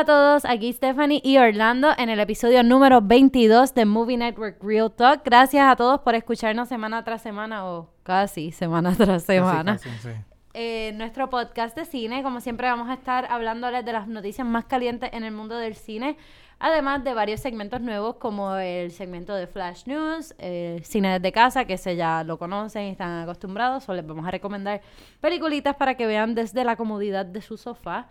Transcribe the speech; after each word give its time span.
Hola 0.00 0.14
a 0.14 0.16
todos, 0.16 0.44
aquí 0.46 0.72
Stephanie 0.72 1.20
y 1.22 1.36
Orlando 1.36 1.90
en 1.98 2.08
el 2.08 2.20
episodio 2.20 2.62
número 2.62 3.02
22 3.02 3.74
de 3.74 3.84
Movie 3.84 4.16
Network 4.16 4.56
Real 4.62 4.90
Talk. 4.90 5.22
Gracias 5.22 5.62
a 5.70 5.76
todos 5.76 6.00
por 6.00 6.14
escucharnos 6.14 6.70
semana 6.70 7.04
tras 7.04 7.20
semana 7.20 7.66
o 7.66 7.90
casi 8.02 8.50
semana 8.50 8.94
tras 8.96 9.24
semana. 9.24 9.72
Casi, 9.72 9.90
casi, 9.90 10.08
sí. 10.08 10.14
Eh, 10.54 10.92
nuestro 10.94 11.28
podcast 11.28 11.76
de 11.76 11.84
cine, 11.84 12.22
como 12.22 12.40
siempre 12.40 12.66
vamos 12.66 12.88
a 12.88 12.94
estar 12.94 13.26
hablándoles 13.30 13.84
de 13.84 13.92
las 13.92 14.08
noticias 14.08 14.46
más 14.46 14.64
calientes 14.64 15.10
en 15.12 15.22
el 15.22 15.32
mundo 15.32 15.58
del 15.58 15.74
cine, 15.74 16.16
además 16.58 17.04
de 17.04 17.12
varios 17.12 17.40
segmentos 17.40 17.82
nuevos 17.82 18.16
como 18.16 18.56
el 18.56 18.92
segmento 18.92 19.34
de 19.34 19.48
Flash 19.48 19.82
News, 19.84 20.34
eh, 20.38 20.80
cine 20.82 21.18
desde 21.18 21.30
casa, 21.30 21.66
que 21.66 21.76
se 21.76 21.96
ya 21.96 22.24
lo 22.24 22.38
conocen 22.38 22.86
y 22.86 22.88
están 22.88 23.24
acostumbrados, 23.24 23.86
o 23.86 23.92
les 23.92 24.06
vamos 24.06 24.26
a 24.26 24.30
recomendar 24.30 24.80
peliculitas 25.20 25.76
para 25.76 25.94
que 25.94 26.06
vean 26.06 26.34
desde 26.34 26.64
la 26.64 26.76
comodidad 26.76 27.26
de 27.26 27.42
su 27.42 27.58
sofá. 27.58 28.08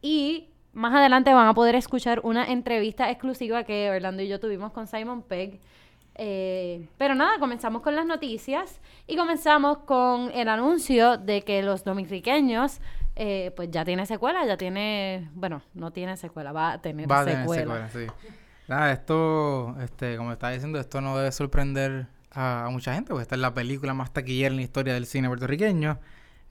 Y 0.00 0.48
más 0.76 0.94
adelante 0.94 1.32
van 1.32 1.48
a 1.48 1.54
poder 1.54 1.74
escuchar 1.74 2.20
una 2.22 2.44
entrevista 2.44 3.10
exclusiva 3.10 3.64
que 3.64 3.90
Orlando 3.90 4.22
y 4.22 4.28
yo 4.28 4.38
tuvimos 4.38 4.72
con 4.72 4.86
Simon 4.86 5.22
Pegg. 5.22 5.58
Eh, 6.16 6.86
pero 6.98 7.14
nada, 7.14 7.38
comenzamos 7.38 7.82
con 7.82 7.96
las 7.96 8.06
noticias 8.06 8.80
y 9.06 9.16
comenzamos 9.16 9.78
con 9.78 10.30
el 10.32 10.48
anuncio 10.48 11.16
de 11.16 11.42
que 11.42 11.62
los 11.62 11.82
dominicanos 11.84 12.80
eh, 13.16 13.52
pues 13.56 13.70
ya 13.70 13.84
tiene 13.84 14.04
secuela, 14.06 14.44
ya 14.46 14.56
tiene, 14.58 15.30
bueno, 15.34 15.62
no 15.74 15.90
tiene 15.92 16.16
secuela, 16.18 16.52
va 16.52 16.72
a 16.72 16.82
tener 16.82 17.10
Va 17.10 17.20
a 17.20 17.24
tener 17.24 17.40
secuela. 17.40 17.88
secuela, 17.88 18.12
sí. 18.20 18.28
Nada, 18.68 18.92
esto, 18.92 19.76
este, 19.80 20.16
como 20.18 20.32
estaba 20.32 20.52
diciendo, 20.52 20.78
esto 20.78 21.00
no 21.00 21.16
debe 21.16 21.32
sorprender 21.32 22.06
a, 22.32 22.66
a 22.66 22.70
mucha 22.70 22.94
gente, 22.94 23.10
porque 23.10 23.22
esta 23.22 23.34
es 23.34 23.40
la 23.40 23.54
película 23.54 23.94
más 23.94 24.12
taquillera 24.12 24.50
en 24.50 24.56
la 24.56 24.62
historia 24.62 24.92
del 24.94 25.06
cine 25.06 25.28
puertorriqueño. 25.28 25.98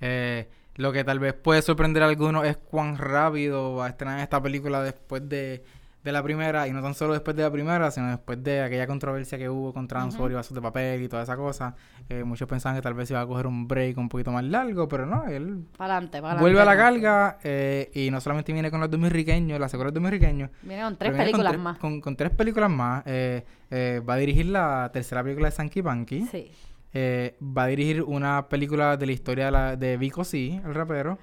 Eh, 0.01 0.47
lo 0.75 0.91
que 0.91 1.03
tal 1.03 1.19
vez 1.19 1.33
puede 1.33 1.61
sorprender 1.61 2.03
a 2.03 2.07
algunos 2.07 2.45
es 2.45 2.57
cuán 2.57 2.97
rápido 2.97 3.75
va 3.75 3.85
a 3.85 3.89
estrenar 3.89 4.19
esta 4.19 4.41
película 4.41 4.81
después 4.83 5.27
de, 5.29 5.63
de 6.03 6.11
la 6.11 6.21
primera, 6.21 6.67
y 6.67 6.71
no 6.71 6.81
tan 6.83 6.93
solo 6.93 7.13
después 7.13 7.35
de 7.35 7.43
la 7.43 7.51
primera, 7.51 7.89
sino 7.91 8.09
después 8.09 8.43
de 8.43 8.61
aquella 8.61 8.85
controversia 8.85 9.37
que 9.37 9.49
hubo 9.49 9.73
con 9.73 9.87
Transfor 9.87 10.29
y 10.31 10.35
vasos 10.35 10.53
de 10.53 10.61
papel 10.61 11.01
y 11.01 11.07
toda 11.07 11.23
esa 11.23 11.35
cosa. 11.35 11.75
Eh, 12.09 12.23
muchos 12.23 12.47
pensaban 12.47 12.75
que 12.77 12.81
tal 12.83 12.93
vez 12.93 13.09
iba 13.09 13.21
a 13.21 13.25
coger 13.25 13.47
un 13.47 13.67
break 13.67 13.97
un 13.97 14.07
poquito 14.09 14.31
más 14.31 14.43
largo, 14.43 14.87
pero 14.87 15.05
no, 15.07 15.25
él 15.25 15.63
adelante, 15.79 16.21
para 16.21 16.39
vuelve 16.39 16.59
a 16.61 16.65
la 16.65 16.77
carga 16.77 17.39
eh, 17.43 17.89
y 17.95 18.11
no 18.11 18.21
solamente 18.21 18.53
viene 18.53 18.69
con 18.69 18.79
los 18.81 18.91
dominicanos, 18.91 19.59
la 19.59 19.67
secuela 19.69 19.89
de 19.91 19.95
dominicanos, 19.99 20.49
Viene 20.61 20.83
con 20.83 20.95
tres 20.97 21.11
con 21.11 21.17
películas 21.19 21.53
tre- 21.53 21.57
más. 21.57 21.77
Con, 21.79 22.01
con 22.01 22.15
tres 22.15 22.31
películas 22.31 22.69
más. 22.69 23.01
eh, 23.07 23.43
eh, 23.71 24.01
va 24.07 24.13
a 24.13 24.17
dirigir 24.17 24.45
la 24.47 24.91
tercera 24.93 25.23
película 25.23 25.47
de 25.47 25.55
Sanky 25.55 25.81
Panky. 25.81 26.27
Sí. 26.27 26.51
Eh, 26.97 27.35
va 27.41 27.65
a 27.65 27.67
dirigir 27.67 28.01
una 28.03 28.47
película 28.47 28.95
de 28.95 29.05
la 29.05 29.11
historia 29.11 29.45
de, 29.45 29.51
la, 29.51 29.75
de 29.75 29.97
Vico 29.97 30.23
C, 30.23 30.61
el 30.63 30.73
rapero. 30.73 31.19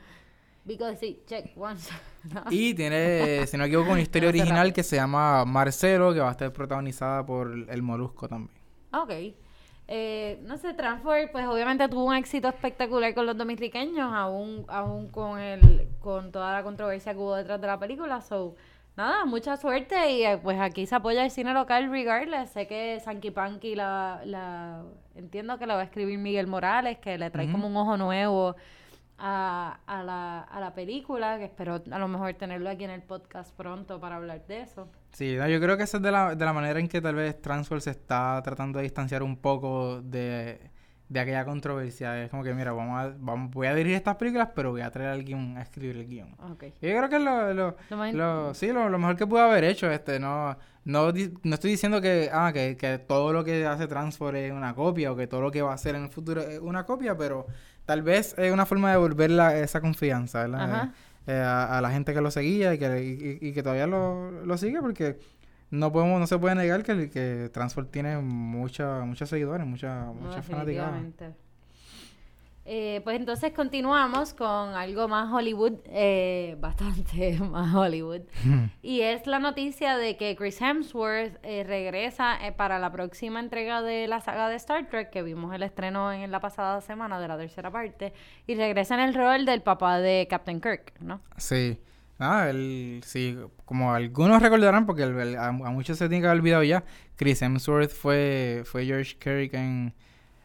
Because 0.67 0.99
sí, 0.99 1.23
check 1.27 1.57
once. 1.57 1.91
No. 2.33 2.45
Y 2.51 2.75
tiene, 2.75 3.47
si 3.47 3.57
no 3.57 3.63
me 3.63 3.69
equivoco, 3.69 3.91
una 3.91 4.01
historia 4.03 4.29
original 4.29 4.59
rápido. 4.59 4.75
que 4.75 4.83
se 4.83 4.97
llama 4.97 5.47
Marcelo, 5.47 6.13
que 6.13 6.21
va 6.21 6.29
a 6.29 6.33
estar 6.33 6.53
protagonizada 6.53 7.25
por 7.25 7.51
el 7.71 7.83
Molusco 7.83 8.29
también. 8.29 8.55
Ok. 8.93 9.35
Eh, 9.89 10.41
no 10.45 10.59
sé, 10.59 10.75
Transform, 10.75 11.31
pues 11.33 11.47
obviamente 11.47 11.89
tuvo 11.89 12.05
un 12.05 12.17
éxito 12.17 12.49
espectacular 12.49 13.15
con 13.15 13.25
los 13.25 13.37
dominicanos, 13.37 14.13
aún, 14.13 14.67
aún 14.69 15.09
con 15.09 15.41
el, 15.41 15.89
con 16.01 16.33
toda 16.33 16.53
la 16.53 16.63
controversia 16.63 17.13
que 17.15 17.19
hubo 17.19 17.35
detrás 17.35 17.59
de 17.61 17.67
la 17.67 17.79
película. 17.79 18.21
So, 18.21 18.57
nada, 18.97 19.25
mucha 19.25 19.57
suerte 19.57 20.13
y 20.13 20.25
eh, 20.25 20.39
pues 20.39 20.61
aquí 20.61 20.87
se 20.87 20.95
apoya 20.95 21.25
el 21.25 21.31
cine 21.31 21.53
local 21.53 21.91
regardless. 21.91 22.51
Sé 22.51 22.67
que 22.67 23.01
Sanky 23.01 23.31
Panky 23.31 23.75
la, 23.75 24.23
la 24.25 24.83
entiendo 25.15 25.59
que 25.59 25.67
la 25.67 25.75
va 25.75 25.81
a 25.81 25.85
escribir 25.85 26.19
Miguel 26.19 26.47
Morales, 26.47 26.99
que 26.99 27.19
le 27.19 27.31
trae 27.31 27.51
como 27.51 27.67
un 27.67 27.77
ojo 27.77 27.97
nuevo 27.97 28.57
a, 29.19 29.79
a, 29.87 30.03
la, 30.03 30.41
a 30.41 30.61
la 30.61 30.75
película, 30.75 31.39
que 31.39 31.45
espero 31.45 31.83
a 31.91 31.99
lo 31.99 32.09
mejor 32.09 32.35
tenerlo 32.35 32.69
aquí 32.69 32.85
en 32.85 32.91
el 32.91 33.03
podcast 33.03 33.55
pronto 33.57 34.01
para 34.01 34.17
hablar 34.17 34.45
de 34.47 34.63
eso. 34.63 34.89
Sí, 35.13 35.37
no, 35.37 35.47
yo 35.47 35.61
creo 35.61 35.77
que 35.77 35.85
esa 35.85 35.99
es 35.99 36.03
de 36.03 36.11
la, 36.11 36.35
de 36.35 36.45
la 36.45 36.53
manera 36.53 36.81
en 36.81 36.89
que 36.89 37.01
tal 37.01 37.15
vez 37.15 37.41
Transworld 37.41 37.83
se 37.83 37.91
está 37.91 38.41
tratando 38.43 38.79
de 38.79 38.85
distanciar 38.85 39.23
un 39.23 39.37
poco 39.37 40.01
de, 40.01 40.72
de 41.13 41.21
aquella 41.21 41.45
controversia. 41.45 42.23
Es 42.25 42.31
como 42.31 42.43
que, 42.43 42.55
mira, 42.55 42.73
vamos 42.73 42.99
a, 43.01 43.15
vamos, 43.19 43.51
voy 43.53 43.67
a 43.67 43.75
dirigir 43.75 43.97
estas 43.97 44.17
películas, 44.17 44.49
pero 44.55 44.71
voy 44.71 44.81
a 44.81 44.91
traer 44.91 45.11
a 45.11 45.13
alguien 45.13 45.57
a 45.59 45.63
escribir 45.63 45.97
el 45.97 46.07
guion. 46.07 46.35
Yo 46.81 46.97
creo 46.97 47.09
que 47.09 47.17
es 47.17 47.23
lo, 47.23 47.53
lo, 47.55 47.77
Lo 47.91 47.97
lo- 48.17 48.55
sí, 48.55 48.69
lo, 48.73 48.89
lo 48.89 48.99
mejor 48.99 49.17
que 49.17 49.27
pudo 49.27 49.41
haber 49.43 49.65
hecho. 49.65 49.91
Este, 49.91 50.19
no, 50.19 50.57
no, 50.85 51.13
no 51.43 51.55
estoy 51.55 51.71
diciendo 51.73 52.01
que, 52.01 52.31
ah, 52.33 52.51
que, 52.53 52.77
que 52.77 52.99
todo 52.99 53.33
lo 53.33 53.45
que 53.45 53.67
hace 53.67 53.87
Transfor 53.87 54.37
es 54.37 54.53
una 54.53 54.75
copia 54.75 55.13
o 55.13 55.17
que 55.17 55.27
todo 55.27 55.43
lo 55.43 55.51
que 55.51 55.63
va 55.63 55.73
a 55.73 55.75
hacer 55.75 55.95
en 55.95 56.05
el 56.05 56.11
futuro 56.11 56.41
es 56.41 56.59
una 56.61 56.85
copia, 56.87 57.17
pero 57.17 57.47
tal 57.85 58.03
vez 58.03 58.35
es 58.39 58.53
una 58.53 58.65
forma 58.67 58.89
de 58.89 58.95
devolver 58.95 59.31
la- 59.31 59.59
esa 59.59 59.81
confianza, 59.81 60.41
¿verdad? 60.43 60.61
Ajá. 60.73 60.93
Eh, 61.27 61.35
a, 61.41 61.79
a 61.79 61.81
la 61.81 61.91
gente 61.91 62.13
que 62.15 62.21
lo 62.21 62.31
seguía 62.33 62.75
y 62.75 62.79
que, 62.79 63.39
y, 63.41 63.49
y 63.49 63.53
que 63.53 63.63
todavía 63.63 63.87
lo, 63.87 64.31
lo 64.45 64.57
sigue 64.59 64.81
porque 64.81 65.19
no 65.73 65.91
podemos 65.91 66.21
no 66.21 66.27
se 66.27 66.39
puede 66.39 66.55
negar 66.55 66.83
que, 66.83 67.09
que 67.09 67.51
Transfor 67.51 67.87
tiene 67.87 68.19
mucha, 68.19 69.01
muchos 69.01 69.29
seguidores, 69.31 69.67
mucha, 69.67 70.05
No, 70.05 70.15
mucha 70.15 70.43
fanaticada. 70.43 71.03
Eh, 72.65 73.01
pues 73.03 73.17
entonces 73.17 73.53
continuamos 73.53 74.35
con 74.35 74.47
algo 74.47 75.09
más 75.09 75.33
Hollywood, 75.33 75.79
eh, 75.87 76.57
bastante 76.61 77.39
más 77.51 77.75
Hollywood. 77.75 78.21
Y 78.83 79.01
es 79.01 79.27
la 79.27 79.39
noticia 79.39 79.97
de 79.97 80.19
que 80.19 80.37
Chris 80.37 80.61
Hemsworth 80.61 81.39
eh, 81.43 81.65
regresa 81.65 82.37
eh, 82.47 82.53
para 82.53 82.79
la 82.79 82.93
próxima 82.93 83.41
entrega 83.41 83.81
de 83.81 84.07
la 84.07 84.21
saga 84.21 84.51
de 84.51 84.57
Star 84.57 84.89
Trek, 84.91 85.09
que 85.09 85.23
vimos 85.23 85.55
el 85.55 85.63
estreno 85.63 86.13
en 86.13 86.31
la 86.31 86.41
pasada 86.41 86.83
semana 86.83 87.19
de 87.19 87.29
la 87.29 87.39
tercera 87.39 87.71
parte, 87.71 88.13
y 88.47 88.55
regresa 88.57 88.95
en 88.95 89.01
el 89.01 89.15
rol 89.15 89.47
del 89.47 89.63
papá 89.63 89.99
de 89.99 90.27
Captain 90.29 90.61
Kirk, 90.61 90.93
¿no? 91.01 91.23
Sí. 91.39 91.81
Nada, 92.23 92.51
él, 92.51 93.01
sí, 93.05 93.37
como 93.65 93.93
algunos 93.93 94.41
recordarán, 94.43 94.87
porque 94.87 95.03
el- 95.03 95.19
el- 95.19 95.37
a, 95.37 95.51
muchos 95.53 95.99
se 95.99 96.09
tiene 96.09 96.23
que 96.23 96.29
haber 96.29 96.41
olvidado 96.41 96.63
ya, 96.63 96.85
Chris 97.17 97.43
Hemsworth 97.43 97.91
fue, 97.91 98.63
fue 98.65 98.85
George 98.87 99.17
Kirk 99.19 99.55
en, 99.55 99.93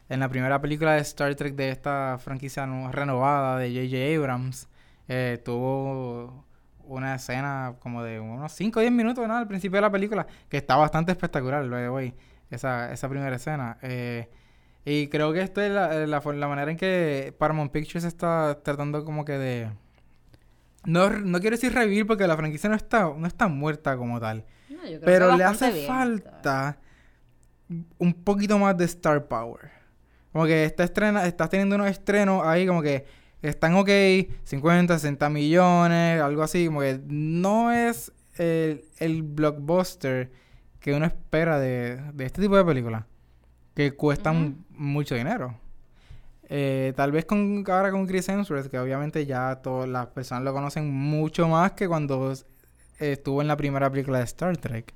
en 0.09 0.19
la 0.19 0.29
primera 0.29 0.59
película 0.61 0.93
de 0.93 1.01
Star 1.01 1.35
Trek 1.35 1.55
de 1.55 1.69
esta 1.69 2.17
franquicia 2.19 2.65
renovada 2.91 3.57
de 3.59 3.69
J.J. 3.69 4.17
Abrams. 4.19 4.67
Eh, 5.07 5.39
tuvo 5.45 6.45
una 6.83 7.15
escena 7.15 7.75
como 7.79 8.03
de 8.03 8.19
unos 8.19 8.51
5 8.53 8.79
o 8.79 8.81
10 8.81 8.91
minutos 8.94 9.27
¿no? 9.27 9.35
al 9.38 9.47
principio 9.47 9.77
de 9.77 9.81
la 9.81 9.91
película, 9.91 10.25
que 10.49 10.57
está 10.57 10.75
bastante 10.77 11.11
espectacular, 11.11 11.67
by 11.69 11.83
the 11.83 11.89
way, 11.89 12.13
esa, 12.49 12.91
esa 12.91 13.07
primera 13.09 13.35
escena. 13.35 13.77
Eh, 13.81 14.29
y 14.85 15.07
creo 15.09 15.33
que 15.33 15.41
esto 15.41 15.61
es 15.61 15.71
la, 15.71 16.07
la, 16.07 16.19
la 16.21 16.47
manera 16.47 16.71
en 16.71 16.77
que 16.77 17.35
Paramount 17.38 17.71
Pictures 17.71 18.05
está 18.05 18.59
tratando 18.63 19.03
como 19.05 19.25
que 19.25 19.33
de... 19.38 19.69
No, 20.85 21.09
no 21.09 21.39
quiero 21.39 21.55
decir 21.55 21.73
revivir 21.73 22.07
porque 22.07 22.27
la 22.27 22.38
franquicia 22.38 22.69
no 22.69 22.75
está, 22.75 23.11
no 23.15 23.27
está 23.27 23.47
muerta 23.47 23.97
como 23.97 24.19
tal. 24.19 24.45
No, 24.69 24.75
yo 24.77 24.83
creo 24.83 24.99
que 24.99 25.05
Pero 25.05 25.35
le 25.35 25.43
hace 25.43 25.71
bien, 25.71 25.88
falta 25.88 26.77
un 27.97 28.13
poquito 28.13 28.57
más 28.57 28.77
de 28.77 28.85
star 28.85 29.27
power. 29.27 29.71
Como 30.31 30.45
que 30.45 30.65
está 30.65 30.83
estrena, 30.83 31.25
estás 31.25 31.49
teniendo 31.49 31.75
unos 31.75 31.89
estrenos 31.89 32.45
ahí 32.45 32.65
como 32.67 32.81
que 32.81 33.05
están 33.41 33.75
ok, 33.75 33.89
50, 34.43 34.97
60 34.99 35.29
millones, 35.29 36.21
algo 36.21 36.43
así, 36.43 36.67
como 36.67 36.81
que 36.81 36.99
no 37.07 37.71
es 37.71 38.11
el, 38.38 38.85
el 38.97 39.23
blockbuster 39.23 40.31
que 40.79 40.94
uno 40.94 41.05
espera 41.05 41.59
de, 41.59 41.97
de 42.13 42.25
este 42.25 42.41
tipo 42.41 42.55
de 42.55 42.63
películas, 42.63 43.05
que 43.73 43.94
cuestan 43.94 44.65
mucho 44.69 45.15
dinero. 45.15 45.59
Eh, 46.50 46.94
tal 46.96 47.12
vez 47.12 47.25
con 47.25 47.63
ahora 47.68 47.91
con 47.91 48.08
Chris 48.08 48.30
Hemsworth, 48.30 48.68
que 48.72 48.80
obviamente 48.80 49.25
ya 49.25 49.58
todas 49.62 49.90
las 49.90 50.08
personas 50.08 50.44
lo 50.44 50.53
conocen 50.53 50.90
mucho 50.94 51.47
más 51.50 51.74
que 51.74 51.88
cuando 51.88 52.34
estuvo 53.00 53.41
en 53.41 53.47
la 53.47 53.58
primera 53.58 53.90
película 53.90 54.19
de 54.19 54.24
Star 54.25 54.56
Trek. 54.57 54.94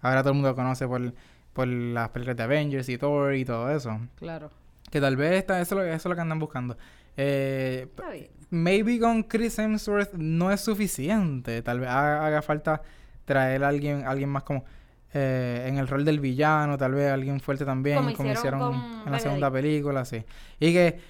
Ahora 0.00 0.22
todo 0.22 0.30
el 0.30 0.34
mundo 0.36 0.48
lo 0.50 0.56
conoce 0.56 0.86
por, 0.88 1.12
por 1.52 1.66
las 1.68 2.08
películas 2.08 2.36
de 2.36 2.42
Avengers 2.42 2.88
y 2.88 2.98
Thor 2.98 3.34
y 3.34 3.44
todo 3.44 3.70
eso. 3.70 4.00
Claro. 4.16 4.50
Que 4.90 5.00
tal 5.00 5.16
vez 5.16 5.34
está, 5.34 5.60
eso, 5.60 5.76
es 5.80 5.86
lo- 5.86 5.86
eso 5.86 5.94
es 5.94 6.04
lo 6.06 6.14
que 6.16 6.20
andan 6.20 6.38
buscando. 6.40 6.76
Eh, 7.16 7.86
p- 7.94 8.02
Está 8.02 8.12
bien. 8.12 8.28
maybe 8.50 8.98
con 8.98 9.22
Chris 9.22 9.58
Hemsworth 9.58 10.14
no 10.14 10.50
es 10.50 10.60
suficiente. 10.60 11.62
Tal 11.62 11.78
vez 11.80 11.88
haga, 11.88 12.26
haga 12.26 12.42
falta 12.42 12.82
traer 13.24 13.62
a 13.62 13.68
alguien, 13.68 14.04
alguien 14.06 14.28
más 14.30 14.42
como 14.42 14.64
eh, 15.12 15.64
en 15.66 15.78
el 15.78 15.88
rol 15.88 16.04
del 16.04 16.20
villano, 16.20 16.78
tal 16.78 16.94
vez 16.94 17.10
alguien 17.10 17.40
fuerte 17.40 17.64
también, 17.64 17.96
Como 17.98 18.12
como, 18.12 18.30
hicieron 18.30 18.60
hicieron 18.60 18.60
con 18.60 19.06
en 19.06 19.12
la 19.12 19.18
segunda 19.18 19.50
película, 19.50 20.04
sí. 20.04 20.24
Y 20.58 20.72
que 20.72 21.00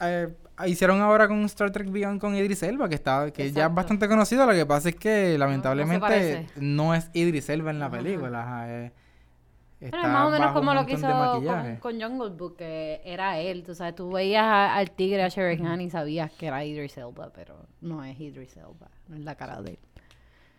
eh, 0.00 0.28
hicieron 0.66 1.00
ahora 1.00 1.28
con 1.28 1.44
Star 1.44 1.70
Trek 1.70 1.90
Beyond 1.90 2.20
con 2.20 2.34
Idris 2.34 2.62
Elba, 2.62 2.88
que 2.88 2.94
está, 2.94 3.30
que 3.30 3.50
ya 3.50 3.66
es 3.66 3.74
bastante 3.74 4.08
conocido. 4.08 4.46
Lo 4.46 4.52
que 4.52 4.66
pasa 4.66 4.90
es 4.90 4.96
que 4.96 5.36
lamentablemente 5.38 6.46
no, 6.56 6.94
es 6.94 7.10
Idris 7.12 7.48
Elba 7.48 7.70
en 7.70 7.78
la 7.78 7.90
película. 7.90 8.42
ajá, 8.42 8.70
eh, 8.72 8.92
está 9.80 10.06
más 10.08 10.28
o 10.28 10.30
menos 10.30 10.52
como 10.52 10.74
lo 10.74 10.84
que 10.86 10.92
hizo 10.92 11.78
con, 11.80 12.00
Jungle 12.00 12.30
Book, 12.30 12.56
que 12.56 13.00
era 13.04 13.38
él, 13.38 13.62
tú 13.62 13.74
sabes, 13.74 13.94
tú 13.94 14.10
veías 14.10 14.44
a- 14.44 14.76
al 14.76 14.90
tigre, 14.90 15.22
a 15.22 15.28
Sheridan 15.28 15.80
y 15.80 15.90
sabías 15.90 16.30
que 16.32 16.46
era 16.46 16.64
Idris 16.64 16.98
Elba, 16.98 17.30
pero 17.34 17.66
no 17.80 18.04
es 18.04 18.18
Idris 18.20 18.56
Elba, 18.56 18.90
no 19.08 19.16
es 19.16 19.24
la 19.24 19.34
cara 19.34 19.60
de 19.62 19.70
él. 19.72 19.78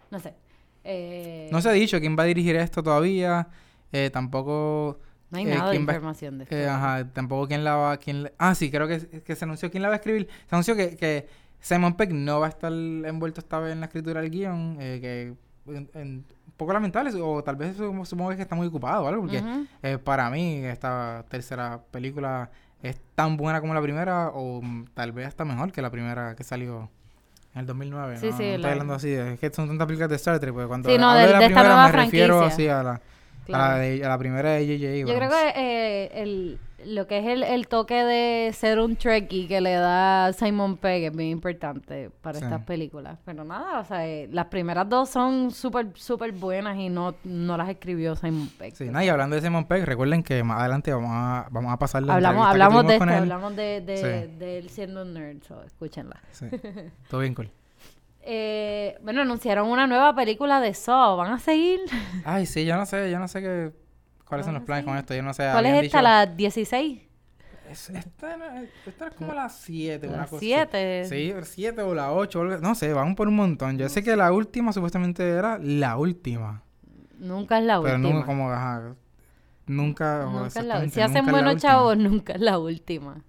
No 0.09 0.19
sé. 0.19 0.33
Eh, 0.83 1.49
No 1.51 1.61
se 1.61 1.69
ha 1.69 1.73
dicho 1.73 1.99
quién 1.99 2.15
va 2.17 2.23
a 2.23 2.25
dirigir 2.25 2.55
esto 2.55 2.81
todavía. 2.83 3.47
eh, 3.93 4.09
tampoco. 4.11 4.99
no 5.31 5.37
hay 5.37 5.45
eh, 5.45 5.55
nada 5.55 5.71
de 5.71 5.77
va- 5.79 5.81
información 5.93 6.37
de 6.37 6.43
esto. 6.45 6.55
eh, 6.55 6.67
ajá, 6.67 7.07
tampoco 7.13 7.47
quién 7.47 7.63
la 7.63 7.75
va. 7.75 7.97
Quién 7.97 8.23
la- 8.23 8.31
ah, 8.37 8.55
sí, 8.55 8.69
creo 8.71 8.87
que, 8.87 9.21
que 9.21 9.35
se 9.35 9.45
anunció 9.45 9.69
quién 9.71 9.83
la 9.83 9.89
va 9.89 9.95
a 9.95 9.97
escribir. 9.97 10.27
Se 10.49 10.55
anunció 10.55 10.75
que, 10.75 10.95
que 10.95 11.27
Simon 11.59 11.95
Peck 11.95 12.11
no 12.11 12.39
va 12.39 12.47
a 12.47 12.49
estar 12.49 12.71
envuelto 12.71 13.39
esta 13.41 13.59
vez 13.59 13.73
en 13.73 13.79
la 13.81 13.85
escritura 13.87 14.21
del 14.21 14.31
guion, 14.31 14.77
eh, 14.79 14.99
que 15.01 15.33
en- 15.93 16.25
poco 16.57 16.73
lamentable, 16.73 17.11
o 17.21 17.43
tal 17.43 17.55
vez 17.55 17.75
supongo, 17.77 18.29
que 18.35 18.41
está 18.41 18.55
muy 18.55 18.67
ocupado, 18.67 19.03
¿vale? 19.03 19.17
Porque 19.17 19.41
eh, 19.83 19.97
para 19.97 20.29
mí 20.29 20.57
esta 20.65 21.25
tercera 21.29 21.81
película 21.91 22.49
es 22.83 22.99
tan 23.15 23.35
buena 23.35 23.61
como 23.61 23.73
la 23.73 23.81
primera, 23.81 24.29
o 24.29 24.61
mm, 24.61 24.85
tal 24.93 25.11
vez 25.11 25.27
hasta 25.27 25.43
mejor 25.43 25.71
que 25.71 25.81
la 25.81 25.89
primera 25.89 26.35
que 26.35 26.43
salió 26.43 26.89
en 27.53 27.59
el 27.61 27.65
2009. 27.65 28.17
Sí, 28.17 28.27
¿no? 28.29 28.37
sí, 28.37 28.43
No 28.43 28.49
estoy 28.55 28.71
hablando 28.71 28.93
así, 28.93 29.11
es 29.13 29.39
que 29.39 29.49
son 29.51 29.67
tantas 29.67 29.87
películas 29.87 30.09
de 30.09 30.15
Star 30.15 30.39
Trek, 30.39 30.53
porque 30.53 30.67
cuando 30.67 30.89
Sí, 30.89 30.97
no, 30.97 31.09
hablo 31.09 31.21
de- 31.21 31.27
de 31.27 31.33
la 31.33 31.39
de 31.39 31.45
primera 31.45 31.85
me 31.85 31.91
refiero 31.91 32.37
franquicia. 32.39 32.53
así 32.55 32.67
a 32.69 32.83
la, 32.83 32.91
a 32.93 33.01
Claro. 33.45 33.63
la, 33.73 33.77
de- 33.79 34.05
a 34.05 34.09
la 34.09 34.17
primera 34.17 34.49
de 34.51 34.65
J.J. 34.65 35.11
Yo 35.11 35.17
creo 35.17 35.29
que 35.29 35.53
eh, 35.55 36.11
el, 36.21 36.59
lo 36.85 37.07
que 37.07 37.19
es 37.19 37.25
el, 37.27 37.43
el 37.43 37.67
toque 37.67 38.03
de 38.03 38.51
ser 38.53 38.79
un 38.79 38.95
Trekkie 38.95 39.47
que 39.47 39.61
le 39.61 39.73
da 39.73 40.31
Simon 40.33 40.77
Pegg 40.77 41.03
es 41.05 41.15
bien 41.15 41.29
importante 41.29 42.09
para 42.21 42.39
Sí. 42.39 42.43
estas 42.45 42.63
películas. 42.63 43.17
Pero 43.25 43.43
nada, 43.43 43.79
o 43.79 43.85
sea, 43.85 44.07
eh, 44.07 44.27
las 44.31 44.45
primeras 44.47 44.87
dos 44.89 45.09
son 45.09 45.51
súper, 45.51 45.87
súper 45.95 46.31
buenas 46.31 46.77
y 46.77 46.89
no, 46.89 47.15
no 47.23 47.57
las 47.57 47.69
escribió 47.69 48.15
Simon 48.15 48.49
Pegg. 48.57 48.75
Sí, 48.75 48.85
nada, 48.85 49.03
y 49.05 49.09
hablando 49.09 49.35
de 49.35 49.41
Simon 49.41 49.65
Pegg, 49.65 49.85
recuerden 49.85 50.23
que 50.23 50.43
más 50.43 50.59
adelante 50.59 50.93
vamos 50.93 51.11
a, 51.11 51.47
vamos 51.51 51.71
a 51.73 51.77
pasar 51.77 52.03
la 52.03 52.15
hablamos 52.15 52.45
hablamos 52.47 52.87
de 52.87 52.93
esto, 52.93 53.03
él. 53.05 53.09
hablamos 53.11 53.55
de, 53.55 53.81
de, 53.81 53.97
Sí. 53.97 54.35
de 54.37 54.57
él 54.59 54.69
siendo 54.69 55.01
un 55.03 55.13
nerd, 55.13 55.41
so, 55.47 55.61
escúchenla. 55.63 56.17
Sí, 56.31 56.45
todo 57.09 57.21
bien 57.21 57.33
cool. 57.35 57.49
Eh, 58.23 58.97
bueno, 59.01 59.21
anunciaron 59.21 59.67
una 59.67 59.87
nueva 59.87 60.13
película 60.15 60.61
de 60.61 60.73
Saw. 60.75 61.17
¿Van 61.17 61.33
a 61.33 61.39
seguir? 61.39 61.79
Ay, 62.23 62.45
sí, 62.45 62.65
yo 62.65 62.75
no 62.77 62.85
sé, 62.85 63.09
yo 63.09 63.17
no 63.17 63.27
sé 63.27 63.41
qué, 63.41 63.71
cuáles 64.31 64.45
son 64.45 64.55
Ah, 64.55 64.59
los 64.59 64.65
planes 64.65 64.83
sí. 64.85 64.89
con 64.89 64.97
esto, 64.97 65.13
yo 65.13 65.21
no 65.23 65.33
sé. 65.33 65.49
¿Cuál 65.51 65.65
es 65.67 65.83
esta? 65.85 66.01
¿La 66.01 66.25
16? 66.25 67.01
Es- 67.69 67.89
esta, 67.89 68.35
es- 68.61 68.69
esta 68.87 69.07
es 69.07 69.13
como 69.15 69.33
la 69.33 69.47
7, 69.47 70.07
una 70.07 70.17
¿La 70.17 70.23
cosa 70.25 70.35
así. 70.37 70.45
7? 70.47 71.05
Sí, 71.07 71.33
7 71.43 71.81
o 71.83 71.93
la 71.95 72.11
8, 72.11 72.43
no 72.59 72.75
sé, 72.75 72.91
van 72.93 73.15
por 73.15 73.27
un 73.27 73.35
montón. 73.35 73.77
Yo 73.77 73.87
sé 73.89 74.03
que 74.03 74.15
la 74.15 74.31
última 74.33 74.73
supuestamente 74.73 75.27
era 75.29 75.57
la 75.59 75.97
última. 75.97 76.63
Nunca 77.19 77.59
es 77.59 77.65
la 77.65 77.81
pero 77.81 77.95
última. 77.95 78.13
nunca 78.13 78.25
como, 78.25 78.49
ajá, 78.51 78.95
nunca, 79.67 80.25
Nunca 80.25 80.47
es 80.59 80.65
la 80.65 80.89
Si 80.89 80.99
hacen 81.01 81.25
buenos 81.27 81.57
chavos, 81.57 81.95
nunca 81.97 82.33
es 82.33 82.41
la 82.41 82.57
última. 82.59 83.23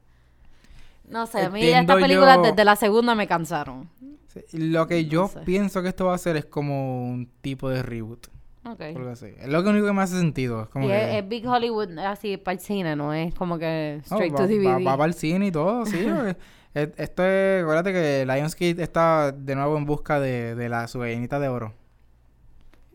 No 1.09 1.27
sé, 1.27 1.43
a 1.43 1.51
mí 1.51 1.63
estas 1.63 1.97
películas 2.01 2.37
yo- 2.39 2.43
desde 2.45 2.65
la 2.65 2.75
segunda 2.77 3.15
me 3.15 3.27
cansaron. 3.27 3.89
Sí, 4.29 4.41
Lo 4.59 4.87
que 4.87 5.05
yo 5.07 5.29
sé. 5.29 5.41
pienso 5.41 5.83
que 5.83 5.89
esto 5.89 6.07
va 6.07 6.15
a 6.15 6.19
ser 6.19 6.37
es 6.39 6.47
como 6.47 7.05
un 7.07 7.29
tipo 7.43 7.69
de 7.69 7.83
reboot. 7.83 8.29
Ok. 8.65 8.81
Algo 8.81 9.11
así. 9.11 9.27
Es 9.41 9.49
lo 9.49 9.63
que 9.63 9.71
único 9.71 9.87
que 9.87 9.93
me 9.93 10.03
hace 10.03 10.19
sentido. 10.19 10.63
Es 10.63 10.69
como 10.69 10.87
Y 10.87 10.89
que, 10.89 11.19
es, 11.19 11.29
Big 11.29 11.47
Hollywood 11.47 11.99
así 11.99 12.37
para 12.37 12.55
el 12.55 12.61
cine, 12.61 12.95
no 12.95 13.13
es 13.13 13.35
como 13.35 13.59
que 13.59 14.01
no, 14.11 14.17
straight 14.17 14.33
va, 14.35 14.37
to 14.39 14.47
DVD. 14.47 14.87
va, 14.87 14.97
para 14.97 15.07
el 15.07 15.15
cine 15.15 15.47
y 15.49 15.51
todo, 15.53 15.85
sí. 15.85 16.07
esto 16.75 17.25
es, 17.27 17.63
acuérdate 17.63 17.93
que 17.93 18.25
Lionsgate 18.25 18.83
está 18.83 19.33
de 19.33 19.55
nuevo 19.57 19.77
en 19.77 19.85
busca 19.85 20.21
de, 20.21 20.55
de 20.55 20.69
la 20.69 20.87
su 20.89 21.01
gallinita 21.01 21.41
de 21.41 21.49
oro. 21.49 21.75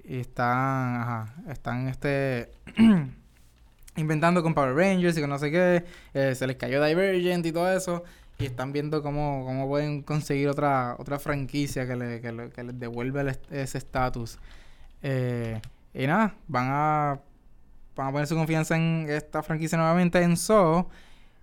Y 0.06 0.20
están, 0.22 1.02
ajá, 1.02 1.36
están 1.50 1.90
este 1.90 2.50
inventando 3.98 4.44
con 4.44 4.54
Power 4.54 4.74
Rangers 4.76 5.18
y 5.18 5.22
con 5.22 5.30
no 5.30 5.40
sé 5.40 5.52
qué. 5.52 5.84
eh, 6.14 6.36
se 6.36 6.48
les 6.48 6.56
cayó 6.56 6.84
Divergent 6.84 7.46
y 7.46 7.52
todo 7.52 7.72
eso. 7.72 8.04
Y 8.40 8.46
están 8.46 8.72
viendo 8.72 9.02
cómo, 9.02 9.44
cómo 9.46 9.68
pueden 9.68 10.04
conseguir 10.04 10.48
otra, 10.48 10.96
otra 11.00 11.18
franquicia 11.18 11.88
que, 11.88 11.96
le, 11.96 12.22
que, 12.22 12.32
le- 12.32 12.50
que 12.52 12.64
les 12.64 12.80
devuelva 12.80 13.24
ese 13.50 13.78
estatus. 13.80 14.38
Eh, 15.02 15.62
y 15.94 16.08
nada, 16.08 16.36
van 16.48 16.68
a, 16.70 17.20
van 17.96 18.08
a 18.08 18.12
poner 18.12 18.28
su 18.28 18.36
confianza 18.36 18.76
en 18.76 19.08
esta 19.10 19.42
franquicia 19.44 19.78
nuevamente 19.78 20.22
en 20.22 20.38
Saw. 20.38 20.88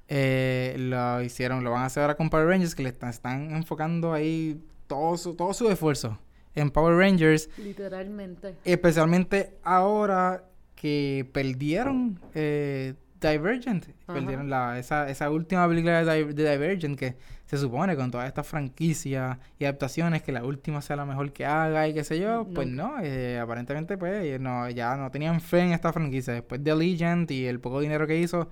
Eh, 0.08 0.76
lo 0.78 1.22
hicieron, 1.22 1.64
lo 1.64 1.70
van 1.70 1.82
a 1.82 1.86
hacer 1.86 2.02
ahora 2.02 2.14
con 2.16 2.28
Power 2.30 2.46
Rangers, 2.46 2.74
que 2.74 2.82
le 2.82 2.90
están, 2.90 3.10
están 3.10 3.54
enfocando 3.54 4.12
ahí 4.12 4.60
todo 4.86 5.16
su, 5.16 5.34
todo 5.34 5.54
su 5.54 5.70
esfuerzo 5.70 6.18
en 6.54 6.70
Power 6.70 6.96
Rangers. 6.96 7.48
Literalmente. 7.58 8.54
Especialmente 8.64 9.56
ahora 9.62 10.44
que 10.74 11.28
perdieron 11.32 12.20
eh, 12.34 12.94
Divergent. 13.20 13.86
Ajá. 14.06 14.14
Perdieron 14.14 14.50
la, 14.50 14.78
esa, 14.78 15.08
esa 15.08 15.30
última 15.30 15.66
película 15.66 16.04
de, 16.04 16.24
Di- 16.26 16.32
de 16.34 16.50
Divergent 16.52 16.98
que 16.98 17.16
se 17.56 17.58
supone 17.58 17.96
con 17.96 18.10
todas 18.10 18.26
estas 18.28 18.46
franquicias 18.46 19.38
y 19.58 19.64
adaptaciones 19.64 20.22
que 20.22 20.32
la 20.32 20.44
última 20.44 20.82
sea 20.82 20.96
la 20.96 21.04
mejor 21.04 21.32
que 21.32 21.46
haga 21.46 21.86
y 21.88 21.94
qué 21.94 22.04
sé 22.04 22.18
yo. 22.20 22.46
Pues 22.54 22.68
no, 22.68 22.96
eh, 23.02 23.38
aparentemente 23.38 23.96
pues 23.98 24.40
no, 24.40 24.68
ya 24.70 24.96
no 24.96 25.10
tenían 25.10 25.40
fe 25.40 25.60
en 25.60 25.72
esta 25.72 25.92
franquicia. 25.92 26.32
Después 26.32 26.62
de 26.62 26.74
Legend 26.76 27.30
y 27.30 27.46
el 27.46 27.60
poco 27.60 27.80
dinero 27.80 28.06
que 28.06 28.18
hizo, 28.18 28.48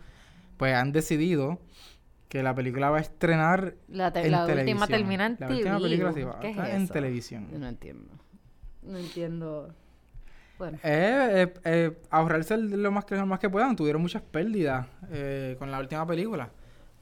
pues 0.56 0.74
han 0.74 0.92
decidido 0.92 1.60
que 2.28 2.42
la 2.42 2.54
película 2.54 2.88
va 2.90 2.98
a 2.98 3.00
estrenar 3.00 3.74
La, 3.88 4.12
te- 4.12 4.24
en 4.24 4.32
la 4.32 4.46
televisión. 4.46 4.78
última 4.78 4.86
termina 4.86 5.26
en 5.26 5.36
La 5.38 5.46
TV. 5.48 5.58
última 5.58 5.78
película 5.80 6.12
sí 6.12 6.22
va 6.22 6.30
a 6.36 6.40
¿Qué 6.40 6.50
es 6.50 6.56
en 6.58 6.82
eso? 6.84 6.92
televisión. 6.92 7.48
Yo 7.52 7.58
no 7.58 7.68
entiendo. 7.68 8.08
No 8.82 8.96
entiendo. 8.98 9.74
Bueno. 10.58 10.78
Eh, 10.82 11.46
eh, 11.46 11.54
eh, 11.64 11.98
ahorrarse 12.10 12.54
el- 12.54 12.82
lo 12.82 12.90
más 12.90 13.04
que 13.04 13.16
lo 13.16 13.26
más 13.26 13.38
que 13.38 13.50
puedan. 13.50 13.76
Tuvieron 13.76 14.00
muchas 14.00 14.22
pérdidas 14.22 14.86
eh, 15.10 15.56
con 15.58 15.70
la 15.70 15.78
última 15.78 16.06
película. 16.06 16.48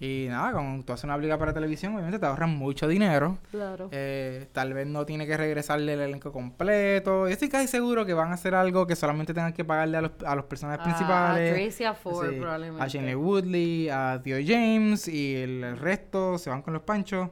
Y 0.03 0.29
nada, 0.31 0.53
cuando 0.53 0.83
tú 0.83 0.95
haces 0.95 1.05
una 1.05 1.17
película 1.17 1.37
para 1.39 1.53
televisión, 1.53 1.93
obviamente 1.93 2.19
te 2.19 2.25
ahorran 2.25 2.49
mucho 2.57 2.89
dinero. 2.89 3.37
Claro. 3.51 3.91
Eh, 3.93 4.49
tal 4.53 4.73
vez 4.73 4.87
no 4.87 5.05
tiene 5.05 5.27
que 5.27 5.37
regresarle 5.37 5.93
el 5.93 6.01
elenco 6.01 6.33
completo. 6.33 7.27
Yo 7.29 7.33
estoy 7.35 7.51
casi 7.51 7.69
seguro 7.69 8.07
que 8.07 8.15
van 8.15 8.31
a 8.31 8.35
hacer 8.35 8.55
algo 8.55 8.87
que 8.87 8.97
solamente 8.97 9.35
tengan 9.35 9.53
que 9.53 9.63
pagarle 9.63 9.99
a 9.99 10.01
los, 10.01 10.13
a 10.25 10.35
los 10.35 10.47
personajes 10.47 10.81
A- 10.81 10.85
principales. 10.85 11.53
A 11.53 11.55
Tracy 11.55 11.85
a 11.85 11.93
Ford, 11.95 12.31
Sí, 12.31 12.37
probablemente. 12.41 12.83
a 12.83 12.87
Shane 12.89 13.15
Woodley, 13.15 13.89
a 13.91 14.21
Theo 14.25 14.39
James 14.43 15.07
y 15.07 15.37
el, 15.37 15.63
el 15.65 15.77
resto 15.77 16.39
se 16.39 16.49
van 16.49 16.63
con 16.63 16.73
los 16.73 16.83
panchos. 16.83 17.29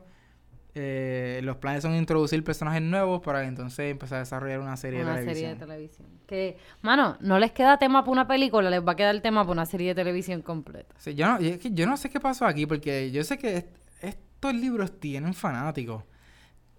Eh, 0.80 1.40
los 1.42 1.56
planes 1.56 1.82
son 1.82 1.94
introducir 1.96 2.44
personajes 2.44 2.80
nuevos 2.82 3.20
para 3.20 3.44
entonces 3.44 3.90
empezar 3.90 4.18
a 4.18 4.20
desarrollar 4.20 4.60
una 4.60 4.76
serie 4.76 5.02
una 5.02 5.16
de 5.16 5.20
televisión. 5.22 5.34
serie 5.34 5.54
de 5.54 5.66
televisión. 5.66 6.08
Que, 6.26 6.56
mano, 6.82 7.16
no 7.20 7.38
les 7.40 7.50
queda 7.50 7.78
tema 7.78 8.02
para 8.02 8.12
una 8.12 8.28
película, 8.28 8.70
les 8.70 8.86
va 8.86 8.92
a 8.92 8.96
quedar 8.96 9.18
tema 9.20 9.42
para 9.42 9.52
una 9.52 9.66
serie 9.66 9.88
de 9.88 9.94
televisión 9.96 10.40
completa. 10.42 10.94
Sí, 10.98 11.14
yo, 11.16 11.26
no, 11.26 11.38
es 11.38 11.58
que 11.58 11.72
yo 11.72 11.84
no 11.86 11.96
sé 11.96 12.10
qué 12.10 12.20
pasó 12.20 12.46
aquí, 12.46 12.64
porque 12.66 13.10
yo 13.10 13.24
sé 13.24 13.38
que 13.38 13.56
est- 13.56 13.68
estos 14.02 14.54
libros 14.54 15.00
tienen 15.00 15.34
fanáticos. 15.34 16.04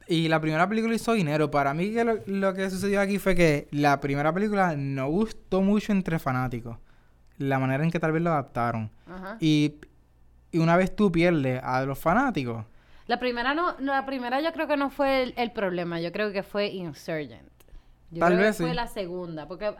Y 0.07 0.27
la 0.29 0.39
primera 0.39 0.67
película 0.69 0.95
hizo 0.95 1.13
dinero. 1.13 1.51
Para 1.51 1.73
mí 1.73 1.91
que 1.93 2.03
lo, 2.05 2.19
lo 2.25 2.53
que 2.53 2.69
sucedió 2.69 3.01
aquí 3.01 3.19
fue 3.19 3.35
que 3.35 3.67
la 3.71 3.99
primera 3.99 4.33
película 4.33 4.75
no 4.77 5.07
gustó 5.09 5.61
mucho 5.61 5.91
entre 5.91 6.17
fanáticos. 6.19 6.77
La 7.37 7.59
manera 7.59 7.83
en 7.83 7.91
que 7.91 7.99
tal 7.99 8.11
vez 8.13 8.21
lo 8.21 8.31
adaptaron. 8.31 8.89
Ajá. 9.07 9.37
Y, 9.39 9.75
y 10.51 10.57
una 10.59 10.77
vez 10.77 10.95
tú 10.95 11.11
pierdes 11.11 11.61
a 11.63 11.83
los 11.83 11.99
fanáticos, 11.99 12.65
La 13.09 13.17
primera 13.19 13.55
no, 13.55 13.75
la 13.79 14.05
primera 14.05 14.39
yo 14.39 14.53
creo 14.53 14.67
que 14.67 14.77
no 14.77 14.91
fue 14.91 15.23
el, 15.23 15.33
el 15.35 15.51
problema, 15.51 15.99
yo 15.99 16.11
creo 16.11 16.31
que 16.31 16.43
fue 16.43 16.67
Insurgent. 16.67 17.49
Yo 18.11 18.19
Tal 18.19 18.33
creo 18.33 18.45
vez 18.45 18.55
que 18.57 18.63
fue 18.63 18.69
sí. 18.69 18.75
la 18.75 18.85
segunda, 18.85 19.47
porque 19.47 19.73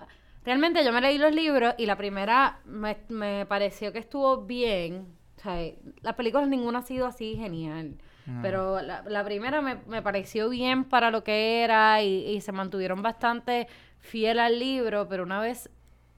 realmente 0.43 0.83
yo 0.83 0.91
me 0.91 0.99
leí 0.99 1.19
los 1.19 1.31
libros 1.31 1.75
y 1.77 1.85
la 1.85 1.95
primera 1.95 2.59
me, 2.65 2.97
me 3.09 3.45
pareció 3.45 3.93
que 3.93 3.99
estuvo 3.99 4.41
bien. 4.45 5.05
O 5.37 5.41
sea, 5.41 5.57
las 6.01 6.15
películas 6.15 6.47
ninguna 6.47 6.79
ha 6.79 6.81
sido 6.81 7.05
así 7.05 7.35
genial. 7.35 7.99
No. 8.25 8.41
Pero 8.41 8.81
la, 8.81 9.03
la 9.03 9.23
primera 9.23 9.61
me, 9.61 9.75
me 9.87 10.01
pareció 10.01 10.49
bien 10.49 10.83
para 10.83 11.11
lo 11.11 11.23
que 11.23 11.61
era 11.63 12.01
y, 12.01 12.25
y 12.31 12.41
se 12.41 12.51
mantuvieron 12.51 13.03
bastante 13.03 13.67
fiel 13.99 14.39
al 14.39 14.57
libro, 14.57 15.07
pero 15.07 15.21
una 15.21 15.39
vez 15.39 15.69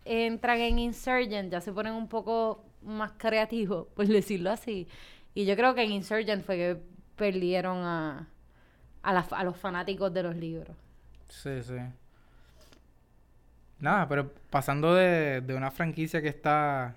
entran 0.05 0.59
en 0.61 0.79
Insurgent 0.79 1.51
ya 1.51 1.59
se 1.59 1.73
ponen 1.73 1.91
un 1.93 2.07
poco 2.07 2.63
más 2.81 3.11
creativos, 3.17 3.87
por 3.95 4.07
decirlo 4.07 4.49
así. 4.51 4.87
Y 5.33 5.45
yo 5.45 5.55
creo 5.55 5.75
que 5.75 5.83
en 5.83 5.91
Insurgent 5.93 6.43
fue 6.45 6.55
que 6.57 6.77
perdieron 7.21 7.77
a, 7.85 8.27
a, 9.03 9.13
la- 9.13 9.27
a 9.29 9.43
los 9.43 9.55
fanáticos 9.55 10.11
de 10.11 10.23
los 10.23 10.35
libros. 10.35 10.75
Sí, 11.29 11.61
sí. 11.61 11.77
Nada, 13.79 14.07
pero 14.07 14.31
pasando 14.49 14.95
de, 14.95 15.41
de 15.41 15.53
una 15.53 15.69
franquicia 15.69 16.19
que 16.19 16.29
está 16.29 16.95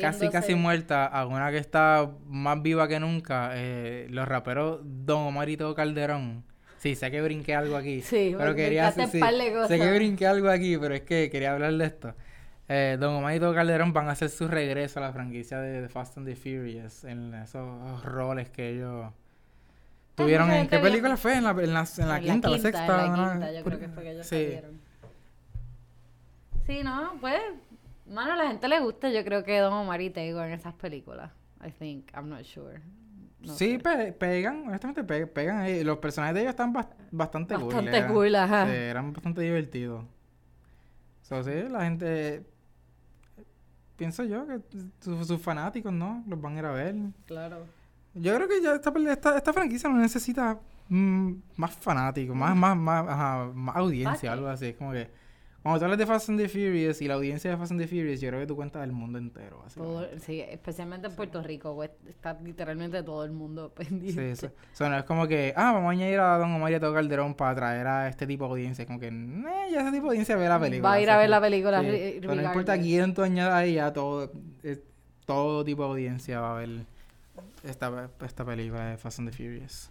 casi 0.00 0.28
casi 0.28 0.54
muerta 0.56 1.06
a 1.06 1.24
una 1.26 1.52
que 1.52 1.58
está 1.58 2.10
más 2.26 2.60
viva 2.62 2.88
que 2.88 2.98
nunca, 2.98 3.50
eh, 3.54 4.08
los 4.10 4.26
raperos 4.26 4.80
Don 4.82 5.22
Omar 5.28 5.48
y 5.48 5.56
Todo 5.56 5.74
Calderón. 5.76 6.42
Sí, 6.78 6.96
sé 6.96 7.10
que 7.12 7.22
brinqué 7.22 7.54
algo 7.54 7.76
aquí. 7.76 8.02
Sí, 8.02 8.34
pero 8.36 8.54
quería 8.56 8.90
sí, 8.90 9.00
de 9.20 9.52
cosas. 9.52 9.68
sé 9.68 9.78
que 9.78 9.94
brinqué 9.94 10.26
algo 10.26 10.48
aquí, 10.50 10.76
pero 10.78 10.94
es 10.94 11.02
que 11.02 11.30
quería 11.30 11.52
hablar 11.52 11.74
de 11.74 11.84
esto. 11.84 12.14
Eh, 12.68 12.96
Don 12.98 13.14
Omar 13.14 13.36
y 13.36 13.40
Todo 13.40 13.54
Calderón 13.54 13.92
van 13.92 14.08
a 14.08 14.12
hacer 14.12 14.30
su 14.30 14.48
regreso 14.48 14.98
a 14.98 15.02
la 15.02 15.12
franquicia 15.12 15.60
de, 15.60 15.82
The 15.82 15.88
Fast 15.88 16.18
and 16.18 16.26
the 16.26 16.34
Furious 16.34 17.04
en 17.04 17.34
esos 17.34 18.04
roles 18.04 18.50
que 18.50 18.70
ellos 18.70 19.12
tuvieron. 20.14 20.50
¿En 20.50 20.68
qué 20.68 20.78
película 20.78 21.16
fue? 21.16 21.36
En 21.36 21.44
la, 21.44 21.50
en 21.50 21.72
la, 21.74 21.84
en 21.98 22.08
la 22.08 22.16
En 22.18 22.22
quinta, 22.24 22.48
la 22.50 22.58
sexta. 22.58 22.84
en 23.06 23.12
la 23.12 23.16
¿no? 23.16 23.30
quinta, 23.32 23.52
yo 23.52 23.64
creo 23.64 23.78
que 23.78 23.88
fue 23.88 24.02
que 24.02 24.10
ellos 24.12 24.26
Sí. 24.26 24.36
salieron. 24.44 24.80
Sí, 26.66 26.80
no, 26.82 27.12
pues, 27.20 27.40
mano, 28.06 28.32
a 28.32 28.36
la 28.36 28.46
gente 28.48 28.68
le 28.68 28.80
gusta, 28.80 29.10
yo 29.10 29.22
creo 29.24 29.44
que 29.44 29.58
Don 29.58 29.72
Omar 29.72 30.00
y 30.00 30.10
Tego 30.10 30.42
en 30.42 30.52
esas 30.52 30.74
películas. 30.74 31.30
I 31.66 31.70
think, 31.70 32.10
I'm 32.14 32.28
not 32.28 32.42
sure. 32.44 32.80
No 33.40 33.52
sí, 33.54 33.76
pe- 33.78 34.12
pegan, 34.12 34.68
honestamente 34.68 35.04
pe- 35.04 35.26
pegan 35.26 35.58
ahí. 35.58 35.84
Los 35.84 35.98
personajes 35.98 36.34
de 36.34 36.40
ellos 36.42 36.50
están 36.50 36.72
bas- 36.72 36.88
bastante, 37.10 37.54
cool. 37.56 37.64
Bastante 37.66 37.96
eran- 37.98 38.12
cool, 38.12 38.34
ajá. 38.34 38.66
sí, 38.66 38.72
eran 38.72 39.12
bastante 39.12 39.40
divertidos. 39.42 40.04
So, 41.22 41.42
sí, 41.42 41.50
la 41.70 41.84
gente... 41.84 42.42
Pienso 43.96 44.24
yo 44.24 44.46
que 44.46 44.60
su- 45.00 45.24
sus 45.24 45.40
fanáticos, 45.40 45.92
¿no? 45.92 46.24
Los 46.26 46.40
van 46.40 46.56
a 46.56 46.58
ir 46.60 46.64
a 46.66 46.72
ver. 46.72 46.94
Claro. 47.26 47.66
Yo 48.14 48.34
creo 48.36 48.48
que 48.48 48.62
ya 48.62 48.74
esta, 48.74 48.92
esta, 49.10 49.36
esta 49.36 49.52
franquicia 49.52 49.88
no 49.90 49.96
necesita 49.96 50.58
mm, 50.88 51.32
más 51.56 51.72
fanáticos, 51.74 52.36
más, 52.36 52.54
más, 52.56 52.76
más, 52.76 53.08
ajá, 53.08 53.50
más 53.54 53.76
audiencia, 53.76 54.32
algo 54.32 54.46
así. 54.48 54.66
Es 54.66 54.76
como 54.76 54.92
que 54.92 55.08
cuando 55.62 55.78
tú 55.78 55.84
hablas 55.86 55.98
de 55.98 56.04
Fast 56.06 56.28
and 56.28 56.38
the 56.38 56.46
Furious 56.48 57.00
y 57.00 57.08
la 57.08 57.14
audiencia 57.14 57.50
de 57.50 57.56
Fast 57.56 57.72
and 57.72 57.80
the 57.80 57.88
Furious, 57.88 58.20
yo 58.20 58.28
creo 58.28 58.40
que 58.40 58.46
tú 58.46 58.54
cuentas 58.54 58.82
del 58.82 58.92
mundo 58.92 59.18
entero. 59.18 59.64
Todo- 59.74 59.94
básicamente. 60.02 60.20
sí, 60.20 60.40
especialmente 60.42 61.06
en 61.08 61.16
Puerto 61.16 61.42
Rico, 61.42 61.74
pues, 61.74 61.90
está 62.06 62.38
literalmente 62.44 63.02
todo 63.02 63.24
el 63.24 63.32
mundo 63.32 63.72
Sí, 63.78 63.84
pendiente. 63.88 64.30
eso. 64.30 64.46
O 64.48 64.76
sea, 64.76 64.90
no 64.90 64.98
es 64.98 65.04
como 65.04 65.26
que, 65.26 65.54
ah, 65.56 65.72
vamos 65.72 65.88
a 65.88 65.92
añadir 65.92 66.20
a 66.20 66.36
Don 66.38 66.52
Omar 66.52 66.70
y 66.70 66.74
a 66.74 66.80
Todo 66.80 66.92
Calderón 66.92 67.34
para 67.34 67.50
atraer 67.52 67.86
a 67.86 68.08
este 68.08 68.26
tipo 68.26 68.44
de 68.44 68.50
audiencia. 68.50 68.82
Es 68.82 68.86
como 68.86 69.00
que, 69.00 69.08
eh, 69.08 69.70
ya 69.72 69.80
ese 69.80 69.90
tipo 69.90 70.02
de 70.04 70.08
audiencia 70.10 70.36
ve 70.36 70.48
la 70.48 70.60
película. 70.60 70.88
Va 70.90 70.94
a 70.96 71.00
ir 71.00 71.08
a 71.10 71.16
ver 71.16 71.26
como- 71.26 71.30
la 71.30 71.40
película. 71.40 71.80
Sí, 71.80 72.18
pero 72.20 72.34
no 72.34 72.42
importa 72.42 72.78
quién 72.78 73.14
tú 73.14 73.22
añadas 73.22 73.54
ahí, 73.54 73.74
ya 73.74 73.90
todo, 73.92 74.30
eh, 74.62 74.84
todo 75.24 75.64
tipo 75.64 75.82
de 75.84 75.88
audiencia 75.88 76.40
va 76.40 76.56
a 76.56 76.58
ver 76.60 76.84
esta, 77.64 78.10
esta 78.24 78.44
película 78.44 78.86
de 78.90 78.96
Fast 78.96 79.18
and 79.20 79.30
the 79.30 79.36
Furious. 79.36 79.90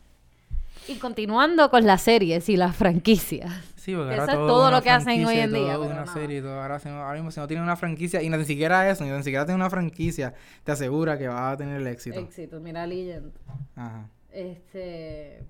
Y 0.87 0.95
continuando 0.95 1.69
con 1.69 1.85
las 1.85 2.01
series 2.01 2.49
y 2.49 2.57
las 2.57 2.75
franquicias. 2.75 3.51
Sí, 3.75 3.93
porque 3.95 4.13
Eso 4.13 4.21
ahora 4.21 4.33
es 4.33 4.39
todo, 4.39 4.47
todo 4.47 4.63
es 4.63 4.67
una 4.69 4.77
lo 4.77 4.83
que 4.83 4.89
hacen 4.89 5.25
hoy 5.25 5.37
en 5.37 5.53
día, 5.53 5.73
todo 5.73 5.85
una 5.85 6.05
serie 6.07 6.39
y 6.39 6.41
todo. 6.41 6.59
Ahora, 6.61 6.79
ahora 6.83 7.13
mismo, 7.13 7.31
si 7.31 7.39
no 7.39 7.47
tiene 7.47 7.61
una 7.63 7.75
franquicia, 7.75 8.21
y 8.21 8.29
ni 8.29 8.43
siquiera 8.45 8.89
eso, 8.89 9.03
ni 9.05 9.23
siquiera 9.23 9.45
tiene 9.45 9.55
una 9.55 9.69
franquicia, 9.69 10.33
te 10.63 10.71
asegura 10.71 11.17
que 11.17 11.27
va 11.27 11.51
a 11.51 11.57
tener 11.57 11.79
el 11.81 11.87
éxito. 11.87 12.19
Éxito, 12.19 12.59
mira 12.59 12.87
Legend. 12.87 13.31
Ajá. 13.75 14.09
Este. 14.31 15.43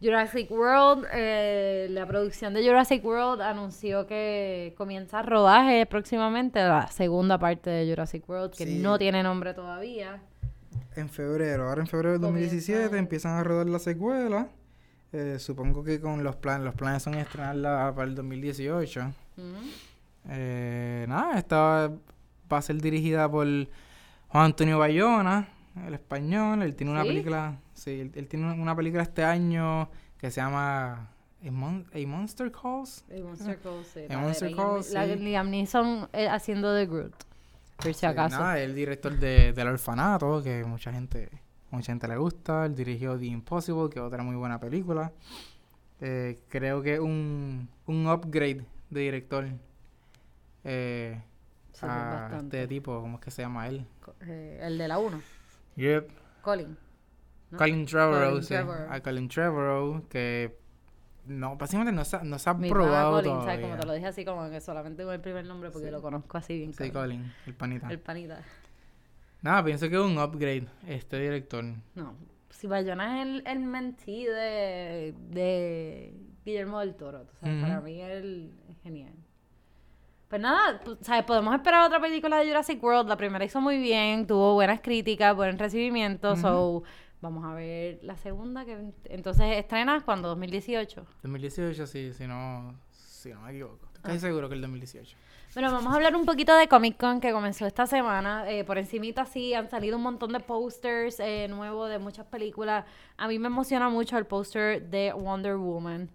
Jurassic 0.00 0.50
World, 0.50 1.06
eh, 1.12 1.86
la 1.90 2.06
producción 2.06 2.54
de 2.54 2.66
Jurassic 2.66 3.04
World 3.04 3.40
anunció 3.40 4.06
que 4.08 4.74
comienza 4.76 5.22
rodaje 5.22 5.86
próximamente, 5.86 6.58
la 6.60 6.88
segunda 6.88 7.38
parte 7.38 7.70
de 7.70 7.88
Jurassic 7.88 8.28
World, 8.28 8.52
que 8.52 8.66
Sí. 8.66 8.78
no 8.80 8.98
tiene 8.98 9.22
nombre 9.22 9.54
todavía. 9.54 10.20
En 10.96 11.08
febrero, 11.08 11.68
ahora 11.68 11.80
en 11.80 11.86
febrero 11.86 12.12
del 12.12 12.20
Comienza 12.20 12.54
2017 12.54 12.92
el- 12.94 12.98
empiezan 12.98 13.38
a 13.38 13.44
rodar 13.44 13.66
la 13.68 13.78
secuela. 13.78 14.48
Eh, 15.12 15.36
supongo 15.38 15.82
que 15.84 16.00
con 16.00 16.22
los 16.24 16.36
planes, 16.36 16.64
los 16.64 16.74
planes 16.74 17.02
son 17.02 17.14
estrenarla 17.14 17.92
para 17.94 18.08
el 18.08 18.14
2018. 18.14 19.00
Ujú. 19.36 19.46
Eh, 20.28 21.04
nada, 21.08 21.38
esta 21.38 21.90
va 22.52 22.58
a 22.58 22.62
ser 22.62 22.80
dirigida 22.80 23.30
por 23.30 23.46
Juan 24.28 24.44
Antonio 24.44 24.78
Bayona, 24.78 25.48
el 25.86 25.94
español. 25.94 26.62
Él 26.62 26.74
tiene 26.74 26.92
una 26.92 27.02
¿Sí? 27.02 27.08
película, 27.08 27.58
sí, 27.74 28.00
él, 28.00 28.12
él 28.14 28.28
tiene 28.28 28.52
una 28.52 28.74
película 28.76 29.02
este 29.02 29.24
año 29.24 29.90
que 30.18 30.30
se 30.30 30.40
llama 30.40 31.08
A, 31.44 31.50
Mon- 31.50 31.86
A 31.92 32.06
Monster 32.06 32.50
Calls. 32.52 33.04
El 33.08 33.24
Monster 33.24 33.58
Calls, 33.58 33.86
sí, 33.88 34.00
de 34.02 34.16
Monster 34.16 34.54
Calls, 34.54 34.90
la 34.92 35.06
Liam 35.06 35.50
Neeson 35.50 36.08
eh, 36.12 36.28
haciendo 36.28 36.72
de 36.72 36.86
Groot, 36.86 37.14
por 37.82 37.92
si 37.94 38.00
Sí, 38.00 38.06
acaso. 38.06 38.38
nada, 38.38 38.58
el 38.60 38.74
director 38.74 39.12
de, 39.18 39.52
del 39.52 39.68
orfanato, 39.68 40.42
que 40.42 40.64
mucha 40.64 40.92
gente, 40.92 41.28
mucha 41.70 41.92
gente 41.92 42.08
le 42.08 42.16
gusta. 42.16 42.66
Él 42.66 42.74
dirigió 42.74 43.18
The 43.18 43.26
Impossible, 43.26 43.88
que 43.90 43.98
es 43.98 44.04
otra 44.04 44.22
muy 44.22 44.36
buena 44.36 44.58
película. 44.60 45.12
Eh, 46.00 46.40
creo 46.48 46.82
que 46.82 46.98
un, 47.00 47.68
un 47.86 48.06
upgrade 48.08 48.64
de 48.90 49.00
director 49.00 49.46
eh, 50.64 51.20
Sí, 51.72 51.86
a 51.86 51.88
bastante. 52.28 52.62
este 52.62 52.68
tipo, 52.68 53.00
¿cómo 53.00 53.16
es 53.18 53.24
que 53.24 53.30
se 53.30 53.42
llama 53.42 53.66
él? 53.68 53.86
Eh, 54.22 54.58
el 54.62 54.78
de 54.78 54.88
la 54.88 54.98
1, 54.98 55.20
Yep. 55.76 56.10
Colin. 56.42 56.76
¿no? 57.50 57.58
Colin 57.58 57.86
Trevorrow, 57.86 58.28
Colin 58.30 58.42
sí. 58.42 58.48
Trevorrow. 58.54 58.92
A 58.92 59.00
Colin 59.00 59.28
Trevorrow, 59.28 60.08
que 60.08 60.58
no, 61.26 61.56
básicamente 61.56 61.92
no 61.92 62.04
se, 62.04 62.16
ha- 62.16 62.22
no 62.24 62.38
se 62.38 62.50
ha 62.50 62.54
Mi 62.54 62.68
probado 62.68 63.12
Colin, 63.12 63.30
todavía. 63.32 63.52
¿sabes? 63.52 63.60
Como 63.66 63.80
te 63.80 63.86
lo 63.86 63.92
dije 63.94 64.06
así, 64.06 64.24
como 64.24 64.50
que 64.50 64.60
solamente 64.60 65.04
con 65.04 65.14
el 65.14 65.20
primer 65.20 65.44
nombre 65.46 65.70
porque 65.70 65.86
Sí. 65.86 65.92
lo 65.92 66.02
conozco 66.02 66.38
así 66.38 66.56
bien. 66.58 66.72
Sí, 66.72 66.90
cabrón. 66.90 67.02
Colin, 67.18 67.32
el 67.46 67.54
panita. 67.54 67.88
El 67.90 67.98
panita. 68.00 68.42
Nada, 69.42 69.64
pienso 69.64 69.88
que 69.88 69.94
es 69.96 70.00
un 70.00 70.18
upgrade 70.18 70.66
este 70.86 71.18
director. 71.18 71.64
No, 71.94 72.14
si 72.50 72.66
Bayona 72.66 73.20
es 73.22 73.26
el, 73.28 73.42
el 73.46 73.58
mentí 73.60 74.24
de, 74.24 75.14
de 75.30 76.14
Guillermo 76.44 76.78
del 76.80 76.94
Toro, 76.94 77.22
tú 77.24 77.34
sabes, 77.40 77.60
para 77.62 77.78
Ujú. 77.78 77.84
mí 77.86 78.00
él 78.00 78.52
es 78.70 78.76
genial. 78.82 79.12
Pues 80.28 80.40
nada, 80.40 80.80
tú 80.80 80.96
sabes, 81.02 81.24
podemos 81.24 81.54
esperar 81.54 81.84
otra 81.86 82.00
película 82.00 82.38
de 82.38 82.46
Jurassic 82.46 82.82
World. 82.82 83.08
La 83.08 83.16
primera 83.16 83.44
hizo 83.44 83.60
muy 83.60 83.78
bien, 83.78 84.26
tuvo 84.26 84.54
buenas 84.54 84.80
críticas, 84.80 85.36
buen 85.36 85.58
recibimiento, 85.58 86.32
Ujú. 86.32 86.40
so 86.40 86.82
vamos 87.22 87.44
a 87.44 87.54
ver 87.54 88.00
la 88.02 88.16
segunda 88.18 88.64
que 88.66 88.92
entonces 89.04 89.56
estrenas 89.56 90.02
cuando 90.02 90.28
2018. 90.28 91.06
2018, 91.22 91.86
sí, 91.86 92.12
si 92.12 92.26
no, 92.26 92.74
si 92.90 93.30
no 93.30 93.40
me 93.40 93.50
equivoco. 93.52 93.88
Estoy 93.94 94.16
Ah. 94.16 94.18
seguro 94.18 94.48
que 94.48 94.56
el 94.56 94.60
2018. 94.60 95.16
Bueno, 95.54 95.70
vamos 95.70 95.92
a 95.92 95.96
hablar 95.96 96.16
un 96.16 96.24
poquito 96.26 96.54
de 96.56 96.66
Comic 96.66 96.96
Con 96.98 97.20
que 97.20 97.30
comenzó 97.30 97.66
esta 97.66 97.86
semana. 97.86 98.50
Eh, 98.50 98.64
por 98.64 98.78
encimita 98.78 99.26
sí, 99.26 99.54
han 99.54 99.68
salido 99.70 99.96
un 99.98 100.02
montón 100.02 100.32
de 100.32 100.40
posters 100.40 101.20
eh, 101.20 101.46
nuevos 101.48 101.88
de 101.90 101.98
muchas 101.98 102.26
películas. 102.26 102.84
A 103.18 103.28
mí 103.28 103.38
me 103.38 103.46
emociona 103.48 103.88
mucho 103.90 104.16
el 104.18 104.24
póster 104.26 104.82
de 104.90 105.12
Wonder 105.12 105.56
Woman. 105.56 106.08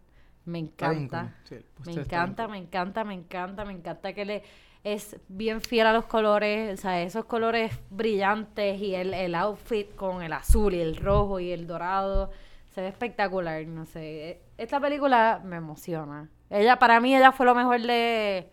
Me 0.45 0.59
encanta. 0.59 1.35
Sí, 1.43 1.57
Me 1.85 1.91
encanta, 1.93 2.47
me 2.47 2.57
encanta, 2.57 3.03
me 3.03 3.13
encanta, 3.13 3.63
me 3.65 3.73
encanta 3.73 4.13
que 4.13 4.25
le 4.25 4.43
es 4.83 5.17
bien 5.27 5.61
fiel 5.61 5.87
a 5.87 5.93
los 5.93 6.05
colores, 6.05 6.79
o 6.79 6.81
sea, 6.81 7.01
esos 7.01 7.25
colores 7.25 7.71
brillantes 7.89 8.79
y 8.81 8.95
el, 8.95 9.13
el 9.13 9.35
outfit 9.35 9.93
con 9.95 10.21
el 10.23 10.31
azul 10.33 10.73
y 10.73 10.79
el 10.79 10.95
rojo 10.95 11.39
y 11.39 11.51
el 11.51 11.67
dorado. 11.67 12.31
Se 12.73 12.81
ve 12.81 12.87
espectacular, 12.89 13.65
no 13.67 13.85
sé. 13.85 14.29
e- 14.29 14.41
Esta 14.57 14.79
película 14.79 15.41
me 15.43 15.57
emociona. 15.57 16.29
Ella, 16.49 16.77
para 16.79 16.99
mí, 16.99 17.15
ella 17.15 17.31
fue 17.31 17.45
lo 17.45 17.55
mejor 17.55 17.81
de, 17.81 18.49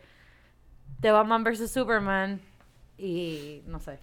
de 1.00 1.10
Batman 1.12 1.44
vs. 1.44 1.70
Superman. 1.70 2.40
Y 2.98 3.62
no 3.66 3.80
sé. 3.80 3.98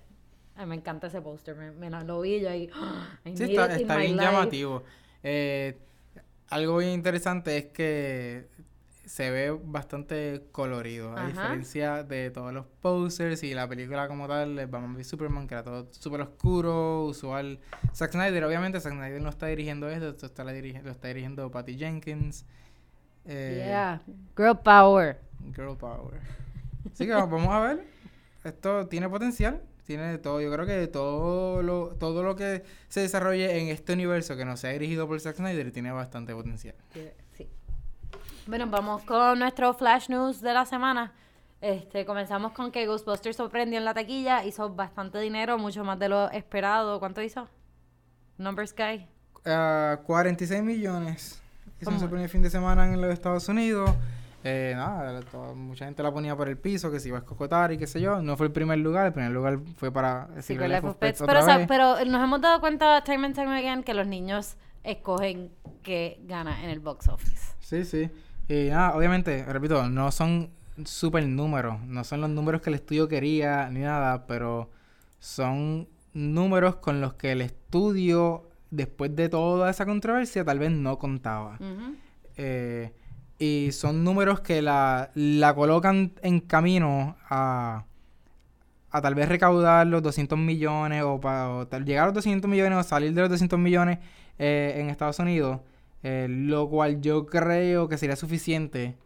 Ay, 0.55 0.65
me 0.67 0.75
encanta 0.75 1.07
ese 1.07 1.21
póster. 1.21 1.55
Me, 1.55 1.89
lo 1.89 2.21
vi 2.21 2.35
y 2.35 2.41
yo. 2.67 2.73
"Ah, 2.75 3.17
Sí, 3.33 3.55
está, 3.55 3.67
bien 3.97 4.15
life". 4.17 4.23
llamativo. 4.23 4.83
Eh, 5.23 5.77
algo 6.49 6.77
bien 6.77 6.91
interesante 6.91 7.57
es 7.57 7.65
que 7.67 8.47
se 9.11 9.29
ve 9.29 9.51
bastante 9.51 10.45
colorido, 10.53 11.17
a 11.17 11.27
diferencia 11.27 12.01
de 12.01 12.31
todos 12.31 12.53
los 12.53 12.65
posters 12.81 13.43
y 13.43 13.53
la 13.53 13.67
película 13.67 14.07
como 14.07 14.25
tal, 14.25 14.55
Batman 14.67 14.95
v 14.95 15.03
Superman, 15.03 15.49
que 15.49 15.53
era 15.55 15.63
todo 15.65 15.89
súper 15.91 16.21
oscuro, 16.21 17.03
usual. 17.03 17.59
Zack 17.93 18.13
Snyder, 18.13 18.41
obviamente, 18.45 18.79
Zack 18.79 18.93
Snyder 18.93 19.21
no 19.21 19.27
está 19.27 19.47
dirigiendo 19.47 19.89
esto, 19.89 20.07
esto 20.07 20.27
está 20.27 20.45
la 20.45 20.53
dirige- 20.53 20.81
lo 20.81 20.91
está 20.91 21.09
dirigiendo 21.09 21.51
Patty 21.51 21.77
Jenkins. 21.77 22.45
Eh, 23.25 23.65
Yeah. 23.67 24.01
Girl 24.37 24.57
power. 24.63 25.19
Girl 25.53 25.75
Power. 25.75 26.21
Así 26.89 27.05
que 27.05 27.11
vamos 27.11 27.47
a 27.49 27.59
ver. 27.59 27.83
Esto 28.45 28.87
tiene 28.87 29.09
potencial. 29.09 29.61
Tiene 29.85 30.19
todo. 30.19 30.39
Yo 30.39 30.49
creo 30.53 30.65
que 30.65 30.87
todo 30.87 31.61
lo, 31.61 31.89
todo 31.97 32.23
lo 32.23 32.37
que 32.37 32.63
se 32.87 33.01
desarrolle 33.01 33.59
en 33.59 33.67
este 33.67 33.91
universo 33.91 34.37
que 34.37 34.45
no 34.45 34.55
sea 34.55 34.69
dirigido 34.71 35.05
por 35.05 35.19
Zack 35.19 35.35
Snyder 35.35 35.69
tiene 35.73 35.91
bastante 35.91 36.33
potencial. 36.33 36.75
Sí. 36.93 37.09
Bueno, 38.47 38.67
vamos 38.67 39.03
con 39.03 39.39
nuestro 39.39 39.73
flash 39.73 40.09
news 40.09 40.41
de 40.41 40.53
la 40.53 40.65
semana. 40.65 41.13
Este, 41.61 42.05
comenzamos 42.05 42.53
con 42.53 42.71
que 42.71 42.85
Ghostbusters 42.87 43.37
sorprendió 43.37 43.77
en 43.77 43.85
la 43.85 43.93
taquilla, 43.93 44.43
hizo 44.43 44.73
bastante 44.73 45.19
dinero, 45.19 45.57
mucho 45.57 45.83
más 45.83 45.99
de 45.99 46.09
lo 46.09 46.29
esperado. 46.31 46.99
¿Cuánto 46.99 47.21
hizo? 47.21 47.47
Number 48.37 48.67
Sky. 48.67 49.07
Ah, 49.45 49.99
46 50.05 50.63
millones. 50.63 51.41
Hizo 51.79 51.97
su 51.99 52.09
primer 52.09 52.29
fin 52.29 52.41
de 52.41 52.49
semana 52.49 52.85
en 52.91 52.99
los 53.01 53.11
Estados 53.11 53.47
Unidos. 53.47 53.89
Eh, 54.43 54.73
nada, 54.75 55.19
todo- 55.21 55.53
mucha 55.55 55.85
gente 55.85 56.01
la 56.01 56.11
ponía 56.11 56.35
por 56.35 56.49
el 56.49 56.57
piso, 56.57 56.91
que 56.91 56.99
se 56.99 57.09
iba 57.09 57.17
a 57.17 57.21
escocotar 57.21 57.71
y 57.71 57.77
qué 57.77 57.85
sé 57.85 58.01
yo. 58.01 58.21
No 58.23 58.35
fue 58.37 58.47
el 58.47 58.51
primer 58.51 58.79
lugar, 58.79 59.05
el 59.07 59.13
primer 59.13 59.31
lugar 59.31 59.59
fue 59.77 59.91
para 59.91 60.27
Secret 60.41 60.67
Life 60.69 60.87
of 60.87 60.95
Pets 60.97 61.19
Pets. 61.19 61.27
Pero, 61.27 61.39
o 61.39 61.43
sea, 61.43 61.67
pero 61.67 62.05
nos 62.05 62.23
hemos 62.23 62.41
dado 62.41 62.59
cuenta 62.59 63.03
time 63.03 63.27
and 63.27 63.35
time 63.35 63.55
again 63.57 63.83
que 63.83 63.93
los 63.93 64.07
niños 64.07 64.55
escogen 64.83 65.51
qué 65.83 66.19
gana 66.23 66.63
en 66.63 66.71
el 66.71 66.79
box 66.79 67.07
office. 67.07 67.53
Sí, 67.59 67.85
sí. 67.85 68.09
Y 68.53 68.69
nada, 68.69 68.95
obviamente, 68.95 69.45
repito, 69.45 69.87
no 69.89 70.11
son 70.11 70.49
super 70.83 71.25
números, 71.25 71.79
no 71.85 72.03
son 72.03 72.21
los 72.21 72.29
números 72.29 72.61
que 72.61 72.69
el 72.69 72.75
estudio 72.75 73.07
quería 73.07 73.69
ni 73.69 73.81
nada, 73.81 74.25
pero 74.27 74.69
son 75.19 75.87
números 76.13 76.75
con 76.77 76.99
los 77.01 77.13
que 77.13 77.31
el 77.31 77.41
estudio, 77.41 78.49
después 78.71 79.15
de 79.15 79.29
toda 79.29 79.69
esa 79.69 79.85
controversia, 79.85 80.43
tal 80.43 80.59
vez 80.59 80.71
no 80.71 80.97
contaba. 80.97 81.57
Eh, 82.37 82.91
y 83.39 83.71
son 83.71 84.03
números 84.03 84.41
que 84.41 84.61
la, 84.61 85.11
la 85.15 85.53
colocan 85.55 86.11
en 86.21 86.39
camino 86.41 87.15
a, 87.29 87.85
a 88.91 89.01
tal 89.01 89.15
vez 89.15 89.29
recaudar 89.29 89.87
los 89.87 90.01
200 90.03 90.37
millones 90.37 91.03
o, 91.03 91.19
pa- 91.19 91.49
o 91.49 91.67
tal- 91.67 91.85
llegar 91.85 92.03
a 92.03 92.05
los 92.07 92.15
200 92.15 92.49
millones 92.49 92.77
o 92.79 92.83
salir 92.83 93.13
de 93.13 93.21
los 93.21 93.29
200 93.29 93.57
millones 93.57 93.99
eh, 94.37 94.73
en 94.77 94.89
Estados 94.89 95.19
Unidos, 95.19 95.59
eh, 96.03 96.27
lo 96.29 96.69
cual 96.69 97.01
yo 97.01 97.25
creo 97.25 97.87
que 97.87 97.97
sería 97.97 98.15
suficiente 98.15 98.97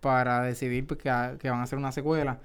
para 0.00 0.42
decidir 0.42 0.86
pues, 0.86 0.98
que, 1.00 1.10
a- 1.10 1.36
que 1.38 1.48
van 1.50 1.60
a 1.60 1.62
hacer 1.64 1.78
una 1.78 1.92
secuela. 1.92 2.40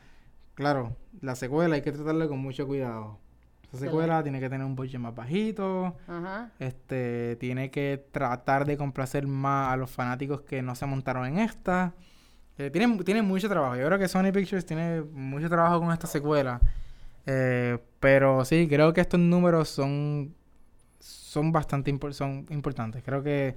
Claro, 0.56 0.96
la 1.22 1.36
secuela 1.36 1.76
hay 1.76 1.82
que 1.82 1.92
tratarla 1.92 2.28
con 2.28 2.40
mucho 2.40 2.66
cuidado. 2.68 3.18
Esa 3.64 3.78
Sí. 3.80 3.84
secuela 3.86 4.24
tiene 4.24 4.40
que 4.40 4.50
tener 4.50 4.66
un 4.66 4.76
budget 4.76 5.00
más 5.00 5.14
bajito, 5.14 5.96
Ajá. 6.08 6.52
este, 6.60 7.36
tiene 7.38 7.70
que 7.70 8.02
tratar 8.12 8.66
de 8.66 8.78
complacer 8.78 9.28
más 9.28 9.74
a 9.74 9.78
los 9.78 9.92
fanáticos 9.92 10.42
que 10.42 10.62
no 10.62 10.74
se 10.76 10.86
montaron 10.86 11.26
en 11.28 11.40
esta. 11.40 11.94
Eh, 12.58 12.70
tiene, 12.72 12.98
tiene 13.04 13.22
mucho 13.22 13.50
trabajo. 13.50 13.76
Yo 13.76 13.86
creo 13.86 14.00
que 14.00 14.08
Sony 14.08 14.32
Pictures 14.32 14.66
tiene 14.66 15.02
mucho 15.02 15.50
trabajo 15.50 15.80
con 15.82 15.92
esta 15.92 16.08
secuela. 16.08 16.62
Eh, 17.26 17.78
pero 18.00 18.46
sí, 18.46 18.68
creo 18.70 18.94
que 18.94 19.02
estos 19.02 19.20
números 19.20 19.68
son 19.70 20.34
son 21.00 21.52
bastante 21.52 21.94
impor- 21.94 22.14
son 22.14 22.46
importantes. 22.50 23.04
Creo 23.04 23.22
que 23.22 23.56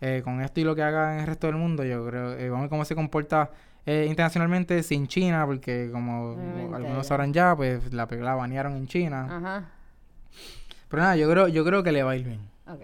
eh, 0.00 0.20
con 0.22 0.40
esto 0.40 0.60
y 0.60 0.64
lo 0.64 0.74
que 0.74 0.82
haga 0.82 1.14
en 1.14 1.20
el 1.20 1.26
resto 1.26 1.46
del 1.46 1.56
mundo, 1.56 1.84
yo 1.84 2.06
creo, 2.06 2.32
eh, 2.32 2.50
vamos 2.50 2.58
a 2.58 2.62
ver 2.62 2.70
cómo 2.70 2.84
se 2.84 2.94
comporta 2.94 3.50
eh, 3.86 4.06
internacionalmente 4.08 4.82
sin 4.82 5.06
China, 5.06 5.46
porque 5.46 5.88
como 5.92 6.32
Obviamente, 6.32 6.74
algunos 6.74 7.06
sabrán 7.06 7.32
ya, 7.32 7.54
pues 7.56 7.92
la 7.92 8.06
película 8.06 8.30
la 8.30 8.36
banearon 8.36 8.76
en 8.76 8.86
China. 8.86 9.26
Ajá. 9.30 9.64
Pero 10.88 11.02
nada, 11.02 11.16
yo 11.16 11.30
creo, 11.30 11.48
yo 11.48 11.64
creo 11.64 11.82
que 11.82 11.92
le 11.92 12.02
va 12.02 12.12
a 12.12 12.16
ir 12.16 12.26
bien. 12.26 12.40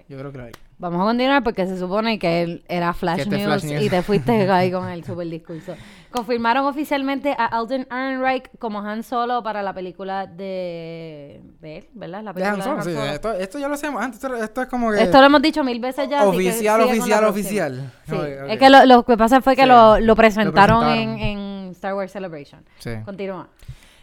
Yo 0.09 0.17
creo 0.19 0.31
que 0.31 0.39
le 0.39 0.43
va 0.43 0.47
a 0.47 0.51
ir 0.51 0.57
bien. 0.57 0.72
Vamos 0.83 1.01
a 1.01 1.05
continuar 1.05 1.45
porque 1.45 1.65
se 1.65 1.79
supone 1.79 2.19
que 2.19 2.43
él 2.43 2.65
era 2.69 2.93
Flash, 2.93 3.21
este 3.21 3.37
News, 3.37 3.45
Flash 3.45 3.65
News. 3.73 3.85
y 3.85 3.89
te 3.89 4.03
fuiste 4.03 4.33
ahí 4.51 4.73
con 4.73 4.89
el 4.89 5.05
super 5.05 5.29
discurso. 5.29 5.77
Confirmaron 6.11 6.67
oficialmente 6.67 7.37
a 7.39 7.47
Alden 7.47 7.87
Ehrenreich 7.89 8.51
como 8.59 8.81
Han 8.81 9.05
Solo 9.05 9.45
para 9.45 9.63
la 9.63 9.73
película 9.73 10.27
de, 10.27 11.41
de 11.61 11.77
él, 11.79 11.89
¿verdad? 11.95 12.25
La 12.25 12.33
De 12.33 12.45
Han 12.45 12.55
película 12.57 12.75
de 12.77 12.83
Solo, 12.83 13.01
Han 13.01 13.07
sí, 13.09 13.15
esto, 13.15 13.33
esto 13.35 13.59
ya 13.61 13.69
lo 13.69 13.75
hacemos 13.75 14.03
antes, 14.03 14.23
esto, 14.25 14.35
esto 14.35 14.63
es 14.63 14.69
como 14.69 14.91
que 14.91 15.01
Esto 15.03 15.19
lo 15.21 15.27
hemos 15.27 15.41
dicho 15.41 15.63
mil 15.63 15.79
veces 15.79 16.09
ya. 16.09 16.27
oficial, 16.27 16.81
oficial, 16.81 17.25
oficial. 17.27 17.93
Sí, 18.09 18.17
es 18.49 18.59
que 18.59 18.69
lo, 18.69 18.85
lo 18.85 19.05
que 19.05 19.17
pasa 19.17 19.41
fue 19.41 19.55
que 19.55 19.63
Sí, 19.63 19.69
lo, 19.69 20.01
lo 20.01 20.17
presentaron, 20.17 20.81
presentaron. 20.81 21.21
En, 21.21 21.39
en 21.39 21.71
Star 21.71 21.95
Wars 21.95 22.11
Celebration. 22.11 22.65
Sí. 22.81 22.91
Continúa. 23.05 23.49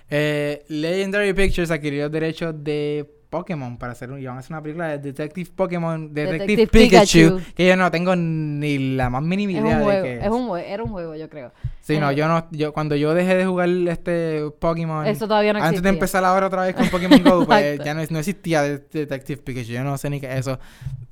Eh, 0.10 0.64
Legendary 0.70 1.34
Pictures 1.34 1.70
adquirió 1.72 2.10
derechos 2.10 2.56
de 2.64 3.19
Pokémon 3.30 3.78
para 3.78 3.92
hacer 3.94 4.12
un, 4.12 4.20
y 4.20 4.26
van 4.26 4.38
a 4.38 4.40
hacer 4.40 4.52
una 4.54 4.62
película 4.62 4.88
de 4.88 4.98
Detective 5.00 5.50
Pokémon, 5.56 6.14
Detective, 6.14 6.48
Detective 6.48 6.68
Pikachu, 6.68 7.18
Pikachu. 7.36 7.54
que 7.56 7.68
yo 7.68 7.76
no 7.76 7.92
tengo 7.92 8.16
ni 8.16 8.96
la 8.96 9.10
más 9.10 9.22
mínima 9.24 9.52
Es 9.54 9.60
idea 9.64 9.78
un 9.78 9.88
de 9.88 10.02
qué 10.02 10.18
es 10.26 10.30
un 10.32 10.48
jue- 10.48 10.64
era 10.68 10.84
un 10.84 10.90
juego, 10.90 11.16
yo 11.16 11.30
creo. 11.30 11.52
Sí, 11.94 12.00
no, 12.00 12.10
eh, 12.12 12.16
yo 12.16 12.28
no, 12.28 12.48
yo 12.52 12.72
cuando 12.74 12.96
yo 12.96 13.14
dejé 13.14 13.36
de 13.36 13.46
jugar 13.46 13.68
este 13.88 14.44
Pokémon 14.60 15.06
Eso 15.06 15.28
todavía 15.28 15.54
no 15.54 15.62
antes 15.64 15.82
de 15.82 15.90
empezar 15.90 16.24
ahora 16.24 16.48
otra 16.48 16.64
vez 16.64 16.76
con 16.76 16.88
Pokémon 16.92 17.22
Go, 17.24 17.46
pues 17.46 17.80
ya 17.84 17.94
no, 17.94 18.02
no 18.10 18.20
existía 18.20 18.62
de- 18.62 18.80
Detective 18.92 19.42
Pikachu, 19.42 19.72
yo 19.72 19.84
no 19.84 19.98
sé 19.98 20.10
ni 20.10 20.20
qué 20.20 20.28
es 20.32 20.40
eso. 20.48 20.60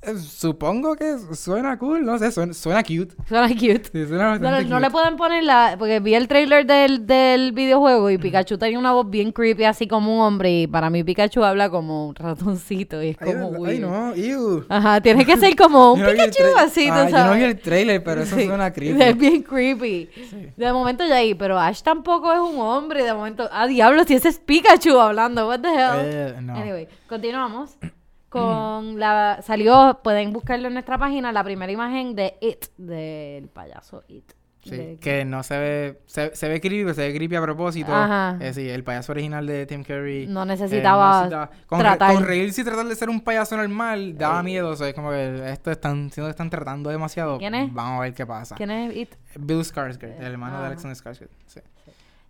Eh, 0.02 0.14
supongo 0.16 0.94
que 0.94 1.16
suena 1.34 1.76
cool, 1.78 2.04
no 2.04 2.18
sé, 2.18 2.30
suena, 2.30 2.54
suena 2.54 2.82
cute. 2.84 3.14
Suena 3.28 3.48
cute. 3.48 3.82
Sí, 3.92 4.06
suena 4.06 4.38
No, 4.38 4.78
le 4.80 4.90
pueden 4.90 5.16
poner 5.16 5.42
la... 5.42 5.74
Porque 5.78 5.98
vi 5.98 6.14
el 6.14 6.28
trailer 6.28 6.64
del, 6.66 7.04
del 7.06 7.50
videojuego 7.52 8.08
y 8.10 8.16
Pikachu 8.18 8.58
tenía 8.58 8.78
una 8.78 8.92
voz 8.92 9.10
bien 9.10 9.32
creepy, 9.32 9.64
así 9.64 9.88
como 9.88 10.14
un 10.14 10.20
hombre. 10.22 10.52
Y 10.62 10.66
para 10.68 10.88
mí 10.88 11.02
Pikachu 11.02 11.42
habla 11.42 11.68
como 11.68 12.08
un 12.08 12.14
ratoncito 12.14 13.02
y 13.02 13.08
es 13.08 13.16
Ay, 13.20 13.32
como 13.32 13.46
ay, 13.48 13.60
weird. 13.60 13.80
no, 13.80 14.14
ew. 14.14 14.64
Ajá, 14.68 15.00
tiene 15.00 15.26
que 15.26 15.36
ser 15.36 15.56
como 15.56 15.94
un 15.94 16.04
Pikachu 16.04 16.44
así, 16.58 16.86
tú 16.86 16.92
Ah, 16.92 17.08
sabes. 17.10 17.12
Yo 17.12 17.24
no 17.26 17.34
vi 17.34 17.42
el 17.42 17.58
trailer, 17.58 18.04
pero 18.04 18.22
eso 18.22 18.36
Sí, 18.36 18.46
suena 18.46 18.68
Es 18.68 18.72
creepy. 18.74 19.12
bien 19.18 19.42
creepy. 19.42 20.08
Sí. 20.30 20.48
De 20.68 20.74
momento 20.74 21.06
ya 21.06 21.16
ahí, 21.16 21.34
pero 21.34 21.58
Ash 21.58 21.80
tampoco 21.80 22.30
es 22.30 22.40
un 22.40 22.60
hombre. 22.60 23.02
De 23.02 23.14
momento, 23.14 23.48
ah, 23.50 23.66
diablo, 23.66 24.04
si 24.04 24.14
ese 24.14 24.28
es 24.28 24.38
Pikachu 24.38 25.00
hablando, 25.00 25.48
what 25.48 25.60
the 25.60 25.68
hell. 25.68 26.00
Eh, 26.04 26.36
no. 26.42 26.54
Anyway, 26.54 26.86
continuamos 27.08 27.78
con 28.28 29.00
la... 29.00 29.40
Salió, 29.40 30.00
pueden 30.04 30.34
buscarlo 30.34 30.68
en 30.68 30.74
nuestra 30.74 30.98
página, 30.98 31.32
la 31.32 31.42
primera 31.42 31.72
imagen 31.72 32.14
de 32.14 32.36
It, 32.42 32.66
del 32.76 33.48
payaso 33.48 34.04
It. 34.08 34.37
Sí, 34.68 34.76
De- 34.76 34.98
que 35.00 35.24
no 35.24 35.42
se 35.42 35.58
ve, 35.58 36.00
se, 36.06 36.34
se 36.36 36.48
ve 36.48 36.60
creepy, 36.60 36.82
pero 36.84 36.94
se 36.94 37.08
ve 37.08 37.14
creepy 37.14 37.36
a 37.36 37.42
propósito. 37.42 37.94
Ajá. 37.94 38.36
Eh, 38.40 38.52
sí, 38.52 38.68
el 38.68 38.84
payaso 38.84 39.12
original 39.12 39.46
de 39.46 39.66
Tim 39.66 39.82
Curry. 39.84 40.26
No 40.26 40.42
eh, 40.42 40.46
necesitaba 40.46 41.24
necesitaba- 41.24 41.50
con, 41.66 41.78
re- 41.80 41.84
tratar. 41.84 42.14
con 42.14 42.24
reírse 42.24 42.60
y 42.60 42.64
tratar 42.64 42.86
de 42.86 42.94
ser 42.94 43.08
un 43.10 43.20
payaso 43.20 43.56
normal, 43.56 44.16
daba 44.18 44.42
miedo. 44.42 44.70
O 44.70 44.76
sea, 44.76 44.88
es 44.88 44.94
como 44.94 45.10
que 45.10 45.50
esto 45.50 45.70
están, 45.70 46.10
siendo 46.10 46.26
que 46.28 46.30
están 46.32 46.50
tratando 46.50 46.90
demasiado. 46.90 47.38
¿Quién 47.38 47.54
es? 47.54 47.72
Vamos 47.72 47.98
a 47.98 48.02
ver 48.02 48.14
qué 48.14 48.26
pasa. 48.26 48.54
¿Quién 48.56 48.70
es 48.70 48.96
It? 48.96 49.14
Bill 49.38 49.60
Skarsgård, 49.60 50.16
el 50.18 50.24
hermano 50.32 50.56
Ah. 50.58 50.60
de 50.60 50.66
Alexander 50.66 50.96
Skarsgård. 50.96 51.28
Sí. 51.46 51.60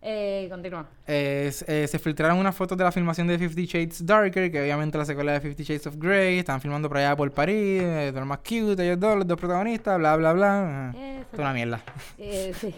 Eh, 0.01 0.47
continúa. 0.49 0.87
Eh, 1.07 1.53
eh, 1.67 1.87
se 1.89 1.99
filtraron 1.99 2.39
unas 2.39 2.55
fotos 2.55 2.79
de 2.79 2.85
la 2.85 2.93
filmación 2.93 3.27
de 3.27 3.39
Fifty 3.39 3.67
Shades 3.67 4.07
Darker, 4.07 4.51
que 4.51 4.63
obviamente 4.63 4.97
la 4.97 5.05
secuela 5.05 5.33
de 5.33 5.41
Fifty 5.41 5.65
Shades 5.65 5.87
of 5.89 5.97
Grey. 5.97 6.39
Están 6.39 6.61
filmando 6.61 6.89
por 6.89 6.99
allá 6.99 7.17
por 7.17 7.31
París, 7.33 7.83
eh, 7.83 8.09
todo 8.11 8.21
lo 8.21 8.27
más 8.27 8.39
cute, 8.39 8.85
ellos 8.85 9.01
dos, 9.01 9.17
los 9.17 9.27
dos 9.27 9.39
protagonistas, 9.39 9.99
bla, 9.99 10.17
bla, 10.17 10.33
bla. 10.33 10.95
Eso. 10.97 11.27
Toda 11.33 11.45
una 11.45 11.53
mierda. 11.55 11.81
Eh, 12.17 12.53
sí. 12.59 12.75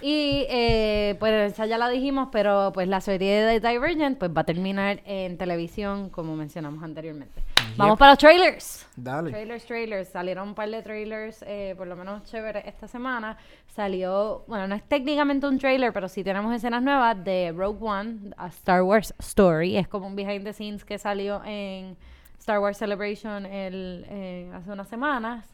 Y 0.00 0.46
eh, 0.48 1.16
pues 1.18 1.52
esa 1.52 1.66
ya 1.66 1.78
la 1.78 1.88
dijimos, 1.88 2.28
pero 2.30 2.70
pues 2.72 2.86
la 2.86 3.00
serie 3.00 3.42
de 3.42 3.60
Divergent 3.60 4.18
pues 4.18 4.30
va 4.36 4.42
a 4.42 4.44
terminar 4.44 5.00
en 5.06 5.38
televisión, 5.38 6.10
como 6.10 6.36
mencionamos 6.36 6.84
anteriormente. 6.84 7.42
Vamos 7.78 7.98
para 7.98 8.12
los 8.12 8.18
trailers. 8.18 8.86
Dale. 8.96 9.30
Trailers, 9.30 9.64
trailers. 9.64 10.08
Salieron 10.08 10.48
un 10.48 10.54
par 10.54 10.68
de 10.68 10.82
trailers, 10.82 11.44
eh, 11.46 11.74
por 11.76 11.86
lo 11.86 11.94
menos 11.96 12.24
chévere, 12.24 12.68
esta 12.68 12.88
semana. 12.88 13.36
Salió, 13.68 14.44
bueno, 14.48 14.66
no 14.66 14.74
es 14.74 14.82
técnicamente 14.82 15.46
un 15.46 15.58
trailer, 15.58 15.92
pero 15.92 16.08
sí 16.08 16.24
tenemos 16.24 16.54
escenas 16.54 16.82
nuevas 16.82 17.22
de 17.22 17.52
Rogue 17.56 17.78
One, 17.80 18.34
a 18.36 18.48
Star 18.48 18.82
Wars 18.82 19.14
Story. 19.20 19.76
Es 19.76 19.86
como 19.86 20.08
un 20.08 20.16
behind 20.16 20.44
the 20.44 20.52
scenes 20.52 20.84
que 20.84 20.98
salió 20.98 21.40
en 21.44 21.96
Star 22.38 22.58
Wars 22.58 22.78
Celebration 22.78 23.46
el, 23.46 24.04
eh, 24.08 24.50
hace 24.54 24.70
unas 24.70 24.88
semanas. 24.88 25.44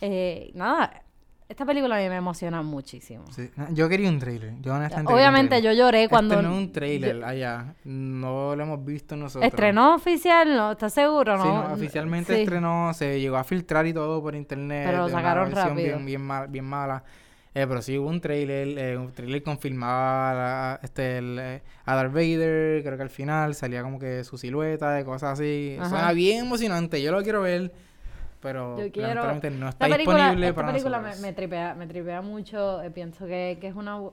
Eh, 0.00 0.50
nada, 0.54 1.02
esta 1.50 1.66
película 1.66 1.96
a 1.96 2.00
mí 2.00 2.08
me 2.08 2.16
emociona 2.16 2.62
muchísimo. 2.62 3.24
Sí. 3.32 3.50
Yo 3.72 3.88
quería 3.88 4.08
un 4.08 4.18
trailer. 4.18 4.54
Yo 4.60 4.74
honestamente 4.74 5.12
Obviamente 5.12 5.60
yo 5.60 5.72
lloré 5.72 6.08
cuando... 6.08 6.34
Este 6.36 6.46
no 6.46 6.54
es 6.54 6.58
un 6.58 6.72
trailer 6.72 7.24
allá. 7.24 7.74
No 7.84 8.54
lo 8.56 8.62
hemos 8.62 8.84
visto 8.84 9.16
nosotros. 9.16 9.44
¿Estrenó 9.50 9.94
oficial? 9.96 10.56
¿No? 10.56 10.72
¿Estás 10.72 10.94
seguro? 10.94 11.36
Sí, 11.42 11.46
No, 11.48 11.68
no, 11.68 11.74
oficialmente 11.74 12.34
Sí. 12.36 12.40
estrenó, 12.42 12.94
se 12.94 13.20
llegó 13.20 13.36
a 13.36 13.44
filtrar 13.44 13.86
y 13.86 13.92
todo 13.92 14.22
por 14.22 14.34
internet. 14.34 14.84
Pero 14.86 14.98
lo 14.98 15.04
una 15.06 15.12
sacaron 15.14 15.44
versión 15.48 15.68
rápido. 15.70 15.86
Bien, 15.96 16.06
bien, 16.06 16.22
mal- 16.22 16.48
bien 16.48 16.64
mala. 16.64 17.02
Eh, 17.52 17.66
pero 17.66 17.82
sí 17.82 17.98
hubo 17.98 18.08
un 18.08 18.20
trailer, 18.20 18.78
eh, 18.78 18.96
un 18.96 19.10
trailer 19.12 19.42
confirmaba 19.42 20.34
la- 20.34 20.80
este, 20.84 21.18
el, 21.18 21.36
eh, 21.40 21.62
a 21.84 21.96
Darth 21.96 22.12
Vader, 22.12 22.84
creo 22.84 22.96
que 22.96 23.02
al 23.02 23.10
final 23.10 23.56
salía 23.56 23.82
como 23.82 23.98
que 23.98 24.22
su 24.22 24.38
silueta, 24.38 24.92
de 24.92 25.04
cosas 25.04 25.32
así. 25.40 25.76
Ajá. 25.80 25.88
Suena 25.90 26.12
bien 26.12 26.44
emocionante, 26.46 27.02
yo 27.02 27.10
lo 27.10 27.22
quiero 27.24 27.42
ver, 27.42 27.72
pero 28.40 28.78
Yo 28.78 28.90
quiero... 28.92 29.08
lamentablemente 29.22 29.50
no 29.50 29.68
está 29.68 29.86
Esta 29.86 29.96
película, 29.96 30.16
disponible 30.18 30.46
esta 30.48 30.56
para 30.60 30.68
película 30.72 30.98
me, 30.98 31.02
nosotros. 31.08 31.22
me 31.26 31.32
tripea, 31.34 31.74
me 31.74 31.86
tripea 31.86 32.22
mucho. 32.22 32.82
eh, 32.82 32.90
pienso 32.90 33.26
que, 33.26 33.58
que 33.60 33.68
es 33.68 33.74
una 33.74 33.98
bu- 33.98 34.12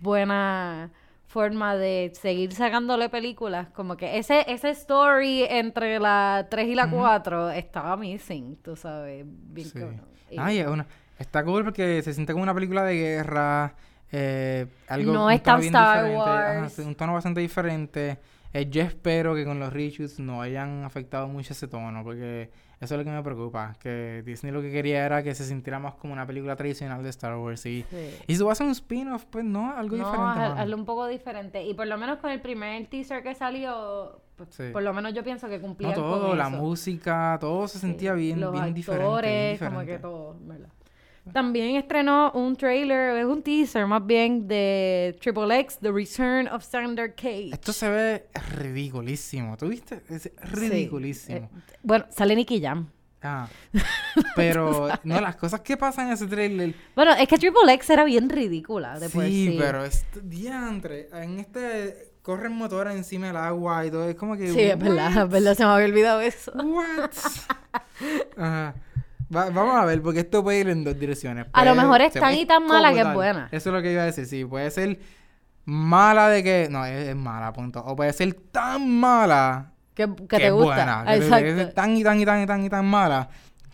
buena 0.00 0.90
forma 1.26 1.74
de 1.76 2.12
seguir 2.14 2.52
sacándole 2.52 3.08
películas. 3.08 3.68
Como 3.70 3.96
que 3.96 4.18
ese, 4.18 4.44
ese 4.52 4.70
story 4.70 5.44
entre 5.48 5.98
la 5.98 6.46
3 6.50 6.68
y 6.68 6.74
la 6.74 6.88
4 6.88 7.50
estaba 7.50 7.96
missing, 7.96 8.56
tú 8.62 8.76
sabes. 8.76 9.24
Bien 9.26 9.68
Sí. 9.68 9.78
cabrón. 9.78 10.02
Y- 10.30 10.36
Ay, 10.38 10.58
es 10.58 10.66
una- 10.68 10.86
está 11.18 11.44
cool 11.44 11.64
porque 11.64 12.02
se 12.02 12.12
siente 12.12 12.32
como 12.32 12.42
una 12.42 12.54
película 12.54 12.84
de 12.84 12.94
guerra. 12.94 13.74
eh, 14.16 14.66
algo, 14.86 15.12
No 15.12 15.28
es 15.30 15.42
tan 15.42 15.60
Star 15.60 16.04
diferente, 16.04 16.16
Wars. 16.60 16.78
un 16.78 16.94
tono 16.94 17.14
bastante 17.14 17.40
diferente. 17.40 18.18
Eh, 18.52 18.70
yo 18.70 18.82
espero 18.82 19.34
que 19.34 19.44
con 19.44 19.58
los 19.58 19.72
reshoots 19.72 20.20
no 20.20 20.40
hayan 20.40 20.84
afectado 20.84 21.26
mucho 21.26 21.52
ese 21.52 21.66
tono 21.66 22.04
porque 22.04 22.48
eso 22.84 22.94
es 22.94 22.98
lo 22.98 23.04
que 23.04 23.10
me 23.10 23.22
preocupa. 23.22 23.74
Que 23.80 24.22
Disney 24.24 24.52
lo 24.52 24.62
que 24.62 24.70
quería 24.70 25.04
era 25.04 25.22
que 25.22 25.34
se 25.34 25.44
sintiera 25.44 25.78
más 25.78 25.94
como 25.94 26.12
una 26.12 26.26
película 26.26 26.54
tradicional 26.56 27.02
de 27.02 27.10
Star 27.10 27.36
Wars. 27.36 27.66
Y, 27.66 27.84
Sí. 27.90 28.10
y 28.26 28.36
si 28.36 28.42
va 28.44 28.52
a 28.52 28.54
ser 28.54 28.66
un 28.66 28.72
spin-off, 28.72 29.24
pues 29.30 29.44
no, 29.44 29.70
algo 29.76 29.96
No, 29.96 30.04
diferente. 30.04 30.38
mano. 30.40 30.54
hazlo 30.60 30.76
un 30.76 30.84
poco 30.84 31.06
diferente. 31.06 31.62
Y 31.64 31.74
por 31.74 31.86
lo 31.86 31.98
menos 31.98 32.18
con 32.18 32.30
el 32.30 32.40
primer 32.40 32.86
teaser 32.86 33.22
que 33.22 33.34
salió, 33.34 34.20
pues, 34.36 34.48
Sí. 34.54 34.64
por 34.72 34.82
lo 34.82 34.92
menos 34.92 35.12
yo 35.14 35.22
pienso 35.24 35.48
que 35.48 35.60
cumplía 35.60 35.90
No 35.90 35.94
todo, 35.96 36.28
con 36.28 36.38
la 36.38 36.48
eso. 36.48 36.56
música, 36.56 37.36
todo 37.40 37.66
se 37.68 37.78
Sí, 37.78 37.86
sentía 37.86 38.12
bien, 38.14 38.40
los 38.40 38.52
bien 38.52 38.72
diferente. 38.74 39.04
bien 39.04 39.14
actores, 39.14 39.58
como 39.58 39.78
que 39.80 39.84
diferente. 39.84 40.02
todo, 40.02 40.36
¿verdad? 40.40 40.68
También 41.32 41.76
estrenó 41.76 42.30
un 42.32 42.54
trailer, 42.54 43.16
es 43.16 43.24
un 43.24 43.42
teaser 43.42 43.86
más 43.86 44.04
bien, 44.04 44.46
de 44.46 45.16
Triple 45.20 45.58
X, 45.60 45.78
The 45.80 45.90
Return 45.90 46.48
of 46.48 46.62
Sander 46.64 47.14
Cage. 47.14 47.50
Esto 47.52 47.72
se 47.72 47.88
ve 47.88 48.26
ridiculísimo. 48.56 49.56
¿Tú 49.56 49.68
viste? 49.68 50.02
Es 50.08 50.22
Sí. 50.24 50.30
ridiculísimo. 50.52 51.38
Eh, 51.38 51.48
bueno, 51.82 52.04
sale 52.10 52.36
Nicky 52.36 52.60
Jam. 52.60 52.88
Ah. 53.22 53.48
Pero, 54.36 54.88
no, 55.04 55.20
las 55.20 55.36
cosas 55.36 55.62
que 55.62 55.78
pasan 55.78 56.08
en 56.08 56.12
ese 56.12 56.26
trailer. 56.26 56.74
Bueno, 56.94 57.12
es 57.12 57.26
que 57.26 57.38
Triple 57.38 57.72
X 57.72 57.88
era 57.90 58.04
bien 58.04 58.28
ridícula 58.28 58.98
de 58.98 59.08
por 59.08 59.24
Sí, 59.24 59.48
sí. 59.52 59.56
pero 59.58 59.82
este 59.84 60.20
diantre. 60.20 61.08
En 61.12 61.38
este 61.40 62.12
corren 62.20 62.52
motores 62.52 62.94
encima 62.94 63.28
del 63.28 63.36
agua 63.38 63.86
y 63.86 63.90
todo. 63.90 64.08
Es 64.10 64.14
como 64.16 64.36
que. 64.36 64.48
Sí, 64.52 64.60
es 64.60 64.78
verdad, 64.78 65.24
es 65.24 65.28
verdad, 65.30 65.54
se 65.54 65.64
me 65.64 65.70
había 65.70 65.86
olvidado 65.86 66.20
eso. 66.20 66.52
What? 66.52 67.10
Ajá. 68.36 68.74
Va- 69.34 69.50
vamos 69.50 69.76
a 69.76 69.84
ver, 69.84 70.00
porque 70.02 70.20
esto 70.20 70.42
puede 70.42 70.60
ir 70.60 70.68
en 70.68 70.84
dos 70.84 70.98
direcciones. 70.98 71.46
A 71.52 71.64
lo 71.64 71.74
mejor 71.74 72.00
es 72.02 72.12
tan 72.12 72.34
y 72.34 72.46
tan 72.46 72.66
mala 72.66 72.92
que 72.92 73.00
es 73.00 73.12
buena. 73.14 73.48
Eso 73.50 73.70
es 73.70 73.74
lo 73.74 73.82
que 73.82 73.92
iba 73.92 74.02
a 74.02 74.06
decir. 74.06 74.26
Sí, 74.26 74.44
puede 74.44 74.70
ser 74.70 74.98
mala 75.64 76.28
de 76.28 76.42
que. 76.42 76.68
No, 76.70 76.84
es, 76.84 77.08
es 77.08 77.16
mala, 77.16 77.52
punto. 77.52 77.80
O 77.84 77.96
puede 77.96 78.12
ser 78.12 78.32
tan 78.52 78.88
mala 79.00 79.72
Que, 79.94 80.06
que 80.14 80.26
que 80.26 80.36
te 80.38 80.46
es 80.46 80.52
gusta. 80.52 80.74
buena. 80.74 80.98
Que 81.00 81.16
puede 81.16 81.28
ser 81.30 81.48
Exacto. 81.48 81.74
tan 81.74 81.96
y 81.96 82.04
tan 82.04 82.20
y 82.20 82.24
tan 82.26 82.42
y 82.42 82.46
tan 82.46 82.64
y 82.64 82.70
tan 82.70 82.86
mala 82.86 83.28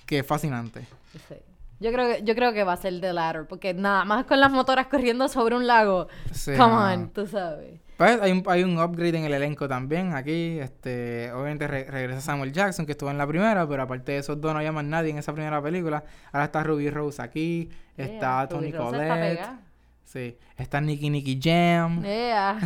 que 0.07 0.21
es 0.21 0.27
fascinante. 0.27 0.87
Sí. 1.29 1.35
Yo 1.83 1.91
creo, 1.93 2.09
que, 2.15 2.23
yo 2.25 2.35
creo 2.35 2.53
que 2.53 2.63
va 2.63 2.75
a 2.75 2.77
ser 2.77 3.01
The 3.01 3.13
Latter, 3.15 3.47
porque 3.47 3.73
nada 3.73 4.05
más 4.05 4.27
con 4.27 4.39
las 4.39 4.53
motoras 4.53 4.89
corriendo 4.89 5.29
sobre 5.29 5.57
un 5.57 5.67
lago. 5.67 6.09
Sí, 6.31 6.53
Come 6.57 6.75
on, 6.75 7.09
tú 7.11 7.27
sabes. 7.27 7.81
Pues 8.01 8.19
hay 8.23 8.33
un, 8.33 8.43
hay 8.47 8.63
un 8.65 8.79
upgrade 8.79 9.19
en 9.19 9.25
el 9.25 9.35
elenco 9.35 9.69
también 9.69 10.15
aquí. 10.15 10.59
Este, 10.59 11.31
obviamente 11.33 11.69
re- 11.69 11.85
regresa 11.85 12.23
Samuel 12.23 12.51
Jackson, 12.51 12.87
que 12.87 12.93
estuvo 12.93 13.11
en 13.11 13.19
la 13.19 13.27
primera, 13.27 13.69
pero 13.69 13.83
aparte 13.83 14.13
de 14.13 14.19
esos 14.19 14.41
dos 14.41 14.55
no 14.55 14.73
más 14.73 14.85
nadie 14.87 15.11
en 15.11 15.19
esa 15.19 15.35
primera 15.35 15.61
película. 15.61 16.03
Ahora 16.33 16.47
está 16.47 16.63
Ruby 16.63 16.89
Rose 16.89 17.21
aquí, 17.21 17.69
está 17.99 18.39
Yeah, 18.41 18.49
Tony 18.49 18.69
está 18.69 18.79
Collette. 18.79 19.11
pegada. 19.37 19.61
Sí, 20.05 20.39
está 20.57 20.81
Nicky 20.81 21.11
Nicky 21.11 21.39
Jam. 21.43 22.03
Yeah. 22.03 22.59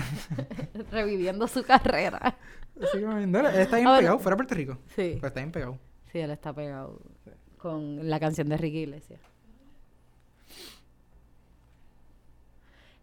Reviviendo 0.93 1.49
su 1.49 1.65
carrera. 1.65 2.37
Dale, 2.77 3.61
está 3.63 3.77
bien 3.77 3.89
Ahora- 3.89 3.99
pegado, 3.99 4.19
fuera 4.21 4.35
de 4.35 4.37
Puerto 4.37 4.55
Rico. 4.55 4.79
Sí. 4.95 5.15
Pero 5.17 5.27
está 5.27 5.41
bien 5.41 5.51
pegado. 5.51 5.79
Sí, 6.13 6.19
él 6.21 6.31
está 6.31 6.53
pegado 6.53 7.01
con 7.59 8.09
la 8.09 8.21
canción 8.21 8.49
de 8.49 8.57
Ricky 8.57 8.83
Iglesias. 8.83 9.21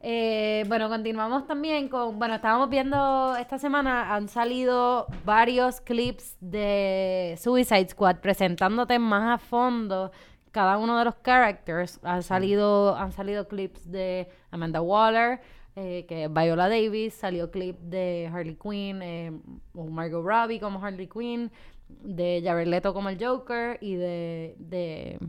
Eh, 0.04 0.66
bueno, 0.68 0.90
continuamos 0.90 1.46
también 1.46 1.88
con, 1.88 2.18
bueno, 2.18 2.34
estábamos 2.34 2.70
viendo 2.70 3.36
esta 3.36 3.60
semana, 3.60 4.16
han 4.16 4.28
salido 4.30 5.06
varios 5.26 5.80
clips 5.80 6.38
de 6.40 7.38
Suicide 7.40 7.90
Squad 7.90 8.16
presentándote 8.16 8.98
más 8.98 9.36
a 9.36 9.38
fondo 9.38 10.12
cada 10.50 10.80
uno 10.80 10.98
de 10.98 11.06
los 11.06 11.16
characters. 11.24 12.00
Han 12.02 12.24
salido, 12.24 12.96
han 12.96 13.12
salido 13.12 13.48
clips 13.48 13.92
de 13.92 14.28
Amanda 14.50 14.82
Waller, 14.82 15.40
eh, 15.76 16.06
que 16.08 16.24
es 16.24 16.34
Viola 16.34 16.68
Davis, 16.68 17.14
salió 17.14 17.52
clip 17.52 17.78
de 17.80 18.28
Harley 18.34 18.56
Quinn, 18.56 19.04
eh, 19.04 19.32
o 19.76 19.86
Margot 19.86 20.26
Robbie 20.26 20.60
como 20.60 20.84
Harley 20.84 21.08
Quinn, 21.08 21.52
de 21.88 22.42
Jared 22.44 22.68
Leto 22.68 22.94
como 22.96 23.10
el 23.10 23.24
Joker 23.24 23.78
y 23.82 23.96
de, 23.96 24.56
de 24.58 25.20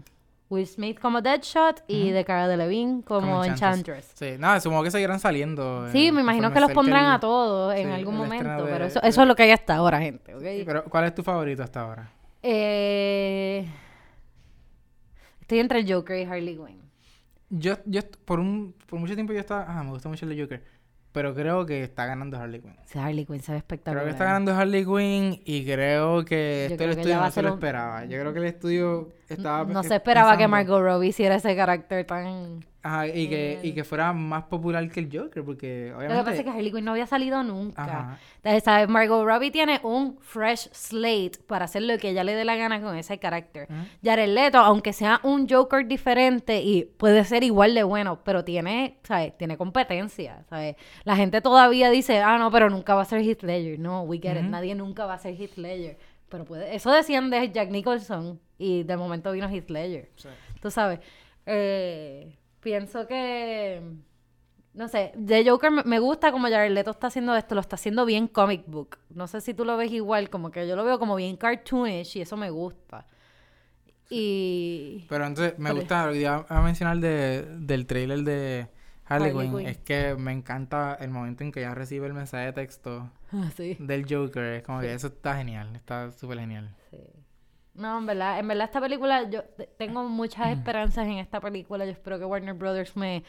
Will 0.53 0.67
Smith 0.67 0.99
como 1.01 1.23
Deadshot 1.23 1.83
y 1.89 2.05
Ujú. 2.05 2.13
de 2.15 2.25
Cara 2.25 2.47
Delevingne 2.47 3.03
como, 3.05 3.21
Como 3.23 3.45
Enchantress. 3.45 4.13
Sí, 4.15 4.33
nada, 4.39 4.61
supongo 4.61 4.83
que 4.83 4.91
seguirán 4.91 5.19
saliendo. 5.19 5.89
Sí, 5.91 6.09
eh, 6.09 6.13
me 6.13 6.21
imagino 6.21 6.53
que 6.53 6.61
los 6.61 6.71
pondrán 6.73 7.07
el- 7.07 7.13
a 7.13 7.21
todos 7.21 7.75
en 7.75 7.87
sí, 7.89 7.93
algún 7.95 8.17
momento, 8.17 8.65
de- 8.67 8.73
pero 8.73 8.85
eso, 8.85 9.01
de- 9.01 9.09
eso 9.09 9.23
es 9.23 9.29
lo 9.29 9.35
que 9.35 9.45
hay 9.45 9.51
hasta 9.53 9.75
ahora, 9.77 10.01
gente, 10.01 10.35
pero 10.67 10.85
¿cuál 10.85 11.05
es 11.05 11.15
tu 11.15 11.23
favorito 11.23 11.63
hasta 11.63 11.81
ahora? 11.81 12.11
Eh, 12.43 13.67
estoy 15.41 15.59
entre 15.61 15.91
Joker 15.91 16.19
y 16.19 16.25
Harley 16.25 16.57
Quinn. 16.57 16.81
Yo, 17.51 17.75
yo 17.85 18.01
por 18.25 18.41
un 18.41 18.75
por 18.87 18.99
mucho 18.99 19.15
tiempo 19.15 19.33
yo 19.33 19.41
estaba, 19.41 19.65
ah, 19.69 19.83
me 19.83 19.91
gusta 19.91 20.09
mucho 20.09 20.25
el 20.27 20.35
de 20.37 20.43
Joker, 20.43 20.63
pero 21.13 21.35
creo 21.35 21.67
que 21.67 21.83
está 21.83 22.07
ganando 22.07 22.39
Harley 22.39 22.61
Quinn. 22.61 22.77
Sí, 22.87 22.99
Harley 22.99 23.27
Quinn 23.27 23.41
se 23.41 23.53
ve 23.53 23.59
espectacular. 23.59 24.05
Creo 24.05 24.07
que 24.07 24.13
está 24.13 24.25
ganando 24.25 24.55
Harley 24.55 24.85
Quinn 24.85 25.43
y 25.45 25.65
creo 25.65 26.25
que 26.25 26.67
Yo 26.69 26.75
esto 26.75 26.77
creo 26.77 26.89
el 26.91 26.95
que 26.97 27.01
estudio 27.03 27.21
no 27.21 27.31
se 27.31 27.43
lo 27.43 27.49
un- 27.49 27.55
esperaba. 27.55 28.05
Yo 28.07 28.19
creo 28.21 28.33
que 28.33 28.39
el 28.39 28.45
estudio 28.47 29.09
estaba 29.35 29.65
No 29.65 29.83
se 29.83 29.95
esperaba 29.95 30.37
que 30.37 30.49
Margot 30.49 30.83
Robbie 30.83 31.09
hiciera 31.09 31.37
ese 31.37 31.55
carácter 31.57 32.07
tan... 32.07 32.65
Ajá, 32.85 33.07
y 33.07 33.29
que, 33.29 33.61
y 33.63 33.75
que 33.75 33.85
fuera 33.85 34.13
más 34.13 34.43
popular 34.45 34.91
que 34.91 34.99
el 34.99 35.09
Joker, 35.13 35.45
porque 35.45 35.91
Lo 35.91 35.99
obviamente... 35.99 36.19
que 36.19 36.25
pasa 36.25 36.39
es 36.39 36.43
que 36.43 36.51
Harley 36.51 36.73
Quinn 36.73 36.85
no 36.85 36.91
había 36.91 37.07
salido 37.07 37.41
nunca. 37.45 37.85
Ajá. 37.85 38.19
Entonces, 38.39 38.65
¿sabes? 38.65 38.89
Margot 38.89 39.25
Robbie 39.25 39.53
tiene 39.53 39.79
un 39.85 40.19
fresh 40.21 40.69
slate 40.73 41.39
para 41.47 41.67
hacer 41.67 41.83
lo 41.83 41.97
que 41.99 42.11
ella 42.11 42.25
le 42.25 42.35
dé 42.35 42.45
la 42.45 42.57
gana 42.57 42.83
con 42.83 42.97
ese 42.97 43.19
carácter. 43.19 43.69
Ujú. 43.71 43.81
Jared 44.03 44.35
Leto, 44.35 44.59
aunque 44.59 44.93
sea 44.93 45.21
un 45.23 45.49
Joker 45.49 45.87
diferente 45.87 46.61
y 46.61 46.83
puede 46.97 47.25
ser 47.25 47.45
igual 47.45 47.73
de 47.77 47.85
bueno, 47.85 48.19
pero 48.25 48.43
tiene, 48.43 48.99
¿sabes? 49.05 49.39
Tiene 49.39 49.57
competencia, 49.57 50.43
¿sabes? 50.51 50.75
La 51.05 51.15
gente 51.15 51.41
todavía 51.41 51.89
dice, 51.89 52.19
ah, 52.19 52.37
no, 52.37 52.51
pero 52.51 52.69
nunca 52.69 52.97
va 52.97 53.03
a 53.03 53.05
ser 53.05 53.21
Heath 53.21 53.45
Ledger. 53.45 53.79
No, 53.79 54.03
we 54.03 54.19
get 54.19 54.37
it. 54.37 54.43
Nadie 54.43 54.75
nunca 54.75 55.07
va 55.07 55.15
a 55.15 55.19
ser 55.19 55.41
Heath 55.41 55.57
Ledger. 55.57 55.99
Pero 56.29 56.45
puede... 56.45 56.75
Eso 56.75 56.91
decían 56.91 57.31
de 57.31 57.53
Jack 57.53 57.71
Nicholson 57.71 58.41
y 58.63 58.83
de 58.85 58.97
momento 58.97 59.33
vino 59.33 59.49
Heath 59.49 59.71
Ledger. 59.71 60.11
Sí. 60.17 60.29
Tú 60.61 60.71
sabes. 60.71 61.01
Eh, 61.47 62.37
pienso 62.61 63.07
que. 63.07 63.83
No 64.75 64.89
sé, 64.89 65.13
de 65.15 65.45
Joker 65.47 65.71
me- 65.85 65.99
gusta 65.99 66.33
como 66.33 66.49
Jared 66.49 66.71
Leto 66.73 66.93
está 66.93 67.09
haciendo 67.09 67.37
esto, 67.37 67.55
lo 67.55 67.61
está 67.61 67.77
haciendo 67.77 68.07
bien 68.07 68.27
comic 68.27 68.63
book. 68.67 68.97
No 69.11 69.27
sé 69.27 69.43
si 69.43 69.53
tú 69.53 69.67
lo 69.67 69.77
ves 69.77 69.93
igual, 69.93 70.31
como 70.31 70.51
que 70.51 70.67
yo 70.67 70.77
lo 70.77 70.85
veo 70.85 70.99
como 70.99 71.15
bien 71.17 71.37
cartoonish 71.37 72.17
y 72.17 72.23
eso 72.23 72.39
me 72.39 72.49
gusta. 72.49 73.07
Y. 74.09 75.07
Pero 75.09 75.27
entonces 75.27 75.59
me 75.59 75.73
gusta 75.73 76.07
lo 76.07 76.13
que 76.13 76.21
iba 76.21 76.47
a 76.49 76.61
mencionar 76.63 76.99
de, 76.99 77.43
del 77.61 77.87
trailer 77.87 78.21
de 78.21 78.69
Harley, 79.05 79.31
Harley 79.31 79.49
Quinn. 79.49 79.59
Quinn. 79.59 79.67
Es 79.69 79.79
que 79.79 80.15
me 80.15 80.33
encanta 80.33 80.97
el 81.01 81.11
momento 81.11 81.45
en 81.45 81.53
que 81.53 81.61
ella 81.61 81.75
recibe 81.75 82.07
el 82.07 82.15
mensaje 82.15 82.47
de 82.47 82.53
texto 82.53 83.11
Ah, 83.33 83.51
sí. 83.57 83.77
del 83.79 84.07
Joker. 84.09 84.45
Es 84.55 84.63
como 84.63 84.81
Sí. 84.81 84.87
que 84.87 84.95
eso 84.95 85.09
está 85.09 85.37
genial, 85.37 85.75
está 85.77 86.11
súper 86.13 86.39
genial. 86.41 86.75
Sí. 86.91 86.99
No, 87.75 87.99
en 87.99 88.07
verdad, 88.07 88.39
en 88.39 88.49
verdad 88.49 88.65
esta 88.67 88.81
película, 88.81 89.29
yo 89.31 89.45
te- 89.45 89.67
tengo 89.79 90.05
muchas 90.09 90.51
esperanzas 90.57 91.07
en 91.07 91.13
esta 91.19 91.41
película. 91.41 91.85
Yo 91.87 91.93
espero 91.93 92.19
que 92.19 92.25
Warner 92.27 92.53
Brothers 92.55 92.95
me, 92.97 93.25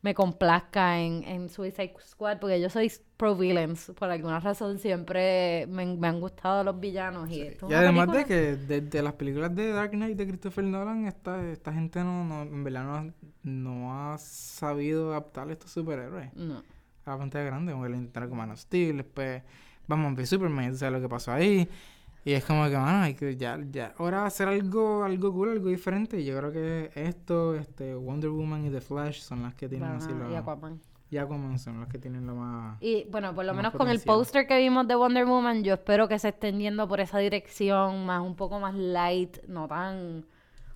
me 0.00 0.14
complazca 0.14 0.98
en, 0.98 1.22
en 1.24 1.48
Suicide 1.50 1.94
Squad, 2.00 2.38
porque 2.38 2.58
yo 2.60 2.70
soy 2.70 2.90
pro 3.18 3.36
villains. 3.36 3.92
Por 3.98 4.10
alguna 4.10 4.40
razón 4.40 4.78
siempre 4.78 5.66
me, 5.68 5.84
me 5.84 6.08
han 6.08 6.20
gustado 6.20 6.64
los 6.64 6.80
villanos. 6.80 7.28
Y, 7.30 7.42
esto 7.42 7.66
es 7.66 7.72
Y 7.72 7.74
además 7.74 8.06
película- 8.08 8.18
de 8.18 8.24
que 8.24 8.80
desde 8.80 9.02
las 9.02 9.12
películas 9.12 9.54
de 9.54 9.72
Dark 9.72 9.90
Knight 9.90 10.16
de 10.16 10.26
Christopher 10.26 10.64
Nolan, 10.64 11.06
esta, 11.06 11.46
esta 11.50 11.72
gente 11.72 12.02
no, 12.02 12.24
no, 12.24 12.42
en 12.42 12.64
verdad 12.64 12.84
no, 12.84 12.94
ha- 12.96 13.12
no 13.42 14.12
ha 14.14 14.18
sabido 14.18 15.10
adaptar 15.10 15.48
a 15.48 15.52
estos 15.52 15.70
superhéroes 15.70 16.32
No. 16.34 16.62
a 17.04 17.10
la 17.10 17.18
pantalla 17.18 17.44
grande. 17.44 17.72
Como 17.72 17.84
que 17.84 17.90
lo 17.90 17.96
intentaron 17.96 18.30
con 18.30 18.38
Man 18.38 18.50
of 18.52 18.58
Steel, 18.58 18.96
después 18.96 19.42
vamos 19.86 20.12
a 20.12 20.14
ver 20.16 20.26
Superman, 20.26 20.70
o 20.72 20.74
sea, 20.74 20.90
lo 20.90 21.00
que 21.00 21.08
pasó 21.10 21.32
ahí. 21.32 21.68
Y 22.24 22.32
es 22.32 22.44
como 22.44 22.68
que, 22.68 22.76
mano, 22.76 23.02
hay 23.02 23.14
que 23.14 23.36
ya, 23.36 23.58
ya, 23.70 23.94
ahora 23.98 24.24
hacer 24.24 24.46
algo, 24.46 25.02
algo 25.02 25.32
cool, 25.32 25.50
algo 25.50 25.68
diferente. 25.68 26.20
Y 26.20 26.24
yo 26.24 26.36
creo 26.38 26.52
que 26.52 26.90
esto, 26.94 27.56
este, 27.56 27.94
Wonder 27.94 28.30
Woman 28.30 28.64
y 28.64 28.70
The 28.70 28.80
Flash 28.80 29.20
son 29.20 29.42
las 29.42 29.54
que 29.54 29.68
tienen 29.68 29.90
así 29.90 30.10
lo... 30.12 30.30
y 30.30 30.36
Aquaman. 30.36 30.80
Y 31.10 31.18
Aquaman 31.18 31.58
son 31.58 31.80
las 31.80 31.88
que 31.88 31.98
tienen 31.98 32.26
lo 32.26 32.36
más... 32.36 32.80
Y 32.80 33.06
bueno, 33.10 33.34
por 33.34 33.44
lo 33.44 33.54
menos 33.54 33.74
con 33.74 33.88
el 33.88 34.00
póster 34.00 34.46
que 34.46 34.56
vimos 34.58 34.86
de 34.86 34.94
Wonder 34.94 35.26
Woman, 35.26 35.64
yo 35.64 35.74
espero 35.74 36.06
que 36.06 36.18
se 36.18 36.28
estén 36.28 36.60
yendo 36.60 36.86
por 36.86 37.00
esa 37.00 37.18
dirección, 37.18 38.06
más 38.06 38.22
un 38.22 38.36
poco 38.36 38.60
más 38.60 38.74
light, 38.74 39.38
no 39.48 39.66
tan 39.66 40.24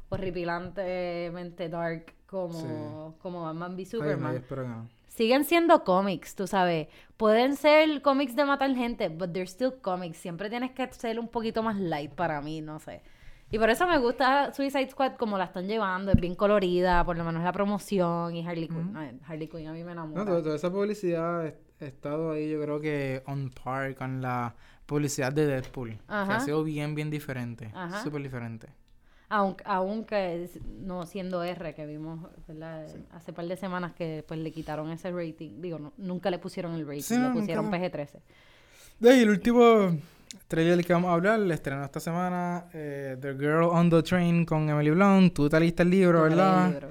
horripilantemente 0.09 1.69
dark 1.69 2.13
como, 2.27 3.15
como 3.23 3.43
Batman 3.43 3.73
v 3.73 3.79
Ay, 3.79 3.87
Superman. 3.87 4.33
yo 4.33 4.39
espero 4.39 4.63
que 4.63 4.69
no. 4.69 4.96
Siguen 5.17 5.45
siendo 5.45 5.83
cómics, 5.83 6.35
tú 6.35 6.47
sabes. 6.47 6.89
Pueden 7.17 7.57
ser 7.57 8.03
cómics 8.03 8.37
de 8.37 8.45
matar 8.45 8.75
gente, 8.75 9.09
but 9.09 9.33
they're 9.33 9.47
still 9.47 9.73
comics. 9.81 10.19
Siempre 10.19 10.51
tienes 10.51 10.73
que 10.73 10.87
ser 10.93 11.19
un 11.19 11.29
poquito 11.29 11.63
más 11.63 11.77
light 11.77 12.13
para 12.13 12.43
mí, 12.43 12.61
no 12.61 12.79
sé. 12.79 13.01
Y 13.51 13.59
por 13.59 13.71
eso 13.71 13.87
me 13.87 13.97
gusta 13.97 14.53
Suicide 14.53 14.91
Squad 14.91 15.13
como 15.17 15.39
la 15.39 15.45
están 15.45 15.67
llevando, 15.69 16.13
es 16.13 16.21
bien 16.21 16.35
colorida, 16.35 17.03
por 17.05 17.17
lo 17.17 17.25
menos 17.25 17.43
la 17.43 17.53
promoción 17.53 18.37
y 18.37 18.47
Harley 18.47 18.69
Quinn. 18.69 19.21
Harley 19.27 19.49
Quinn 19.49 19.69
a 19.69 19.73
mí 19.73 19.85
me 19.85 19.93
enamora. 19.93 20.23
No, 20.23 20.27
toda, 20.27 20.43
toda 20.43 20.57
esa 20.57 20.71
publicidad 20.71 21.47
ha 21.47 21.85
estado 21.85 22.33
ahí, 22.33 22.51
yo 22.51 22.61
creo 22.61 22.81
que 22.81 23.23
on 23.27 23.51
par 23.51 23.95
con 23.95 24.21
la 24.21 24.55
publicidad 24.85 25.33
de 25.33 25.47
Deadpool. 25.47 25.93
Que 25.93 26.03
ha 26.09 26.41
sido 26.41 26.63
bien, 26.63 26.95
bien 26.95 27.09
diferente. 27.09 27.73
Súper 28.03 28.23
diferente. 28.23 28.69
Aunque, 29.29 29.65
aunque 29.67 30.49
no 30.83 31.05
siendo 31.05 31.43
R, 31.43 31.75
que 31.75 31.85
vimos 31.85 32.21
¿verdad? 32.47 32.87
hace 33.13 33.33
par 33.33 33.47
de 33.47 33.57
semanas 33.57 33.93
que 33.93 34.25
pues 34.27 34.39
le 34.39 34.53
quitaron 34.53 34.91
ese 34.93 35.11
rating. 35.11 35.61
Digo, 35.61 35.79
no- 35.81 35.93
nunca 35.97 36.31
le 36.31 36.39
pusieron 36.39 36.75
el 36.75 36.87
rating, 36.87 37.01
Sí, 37.03 37.15
le 37.15 37.21
no, 37.29 37.33
pusieron 37.33 37.65
lo- 37.67 37.71
PG-13. 37.73 38.21
De 39.01 39.11
ahí, 39.11 39.21
el 39.23 39.31
último 39.31 39.97
trailer 40.49 40.77
del 40.77 40.87
que 40.87 40.93
vamos 40.93 41.11
a 41.11 41.15
hablar, 41.15 41.41
el 41.41 41.51
estrenó 41.51 41.85
esta 41.85 41.99
semana, 42.01 42.67
eh, 42.73 43.17
The 43.21 43.35
Girl 43.35 43.65
on 43.65 43.91
the 43.91 44.03
Train 44.03 44.45
con 44.47 44.69
Emily 44.71 44.91
Blunt. 44.91 45.35
Tú 45.35 45.49
te 45.49 45.59
leíste 45.59 45.83
el 45.83 45.91
libro, 45.91 46.25
el 46.25 46.31
¿verdad? 46.31 46.71
libro. 46.71 46.89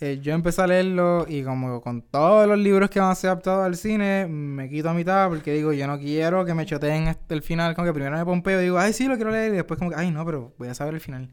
Eh, 0.00 0.18
yo 0.20 0.32
empecé 0.34 0.62
a 0.62 0.66
leerlo 0.66 1.26
y 1.28 1.42
como 1.44 1.80
con 1.80 2.02
todos 2.02 2.48
los 2.48 2.58
libros 2.58 2.90
que 2.90 2.98
van 2.98 3.10
a 3.10 3.14
ser 3.14 3.30
adaptados 3.30 3.64
al 3.64 3.76
cine, 3.76 4.26
me 4.26 4.68
quito 4.68 4.88
a 4.90 4.94
mitad 4.94 5.28
porque 5.28 5.52
digo, 5.52 5.72
yo 5.72 5.86
no 5.86 5.96
quiero 5.98 6.44
que 6.44 6.54
me 6.54 6.64
choteen 6.66 7.14
el 7.28 7.42
final, 7.42 7.74
como 7.76 7.86
que 7.86 7.92
primero 7.92 8.16
me 8.16 8.24
pompeo 8.24 8.60
y 8.60 8.64
digo, 8.64 8.78
ay, 8.78 8.92
sí, 8.92 9.06
lo 9.06 9.14
quiero 9.16 9.30
leer 9.30 9.52
y 9.52 9.56
después 9.56 9.78
como 9.78 9.90
que, 9.90 9.96
ay, 9.96 10.10
no, 10.10 10.24
pero 10.24 10.54
voy 10.58 10.68
a 10.68 10.74
saber 10.74 10.94
el 10.94 11.00
final. 11.00 11.28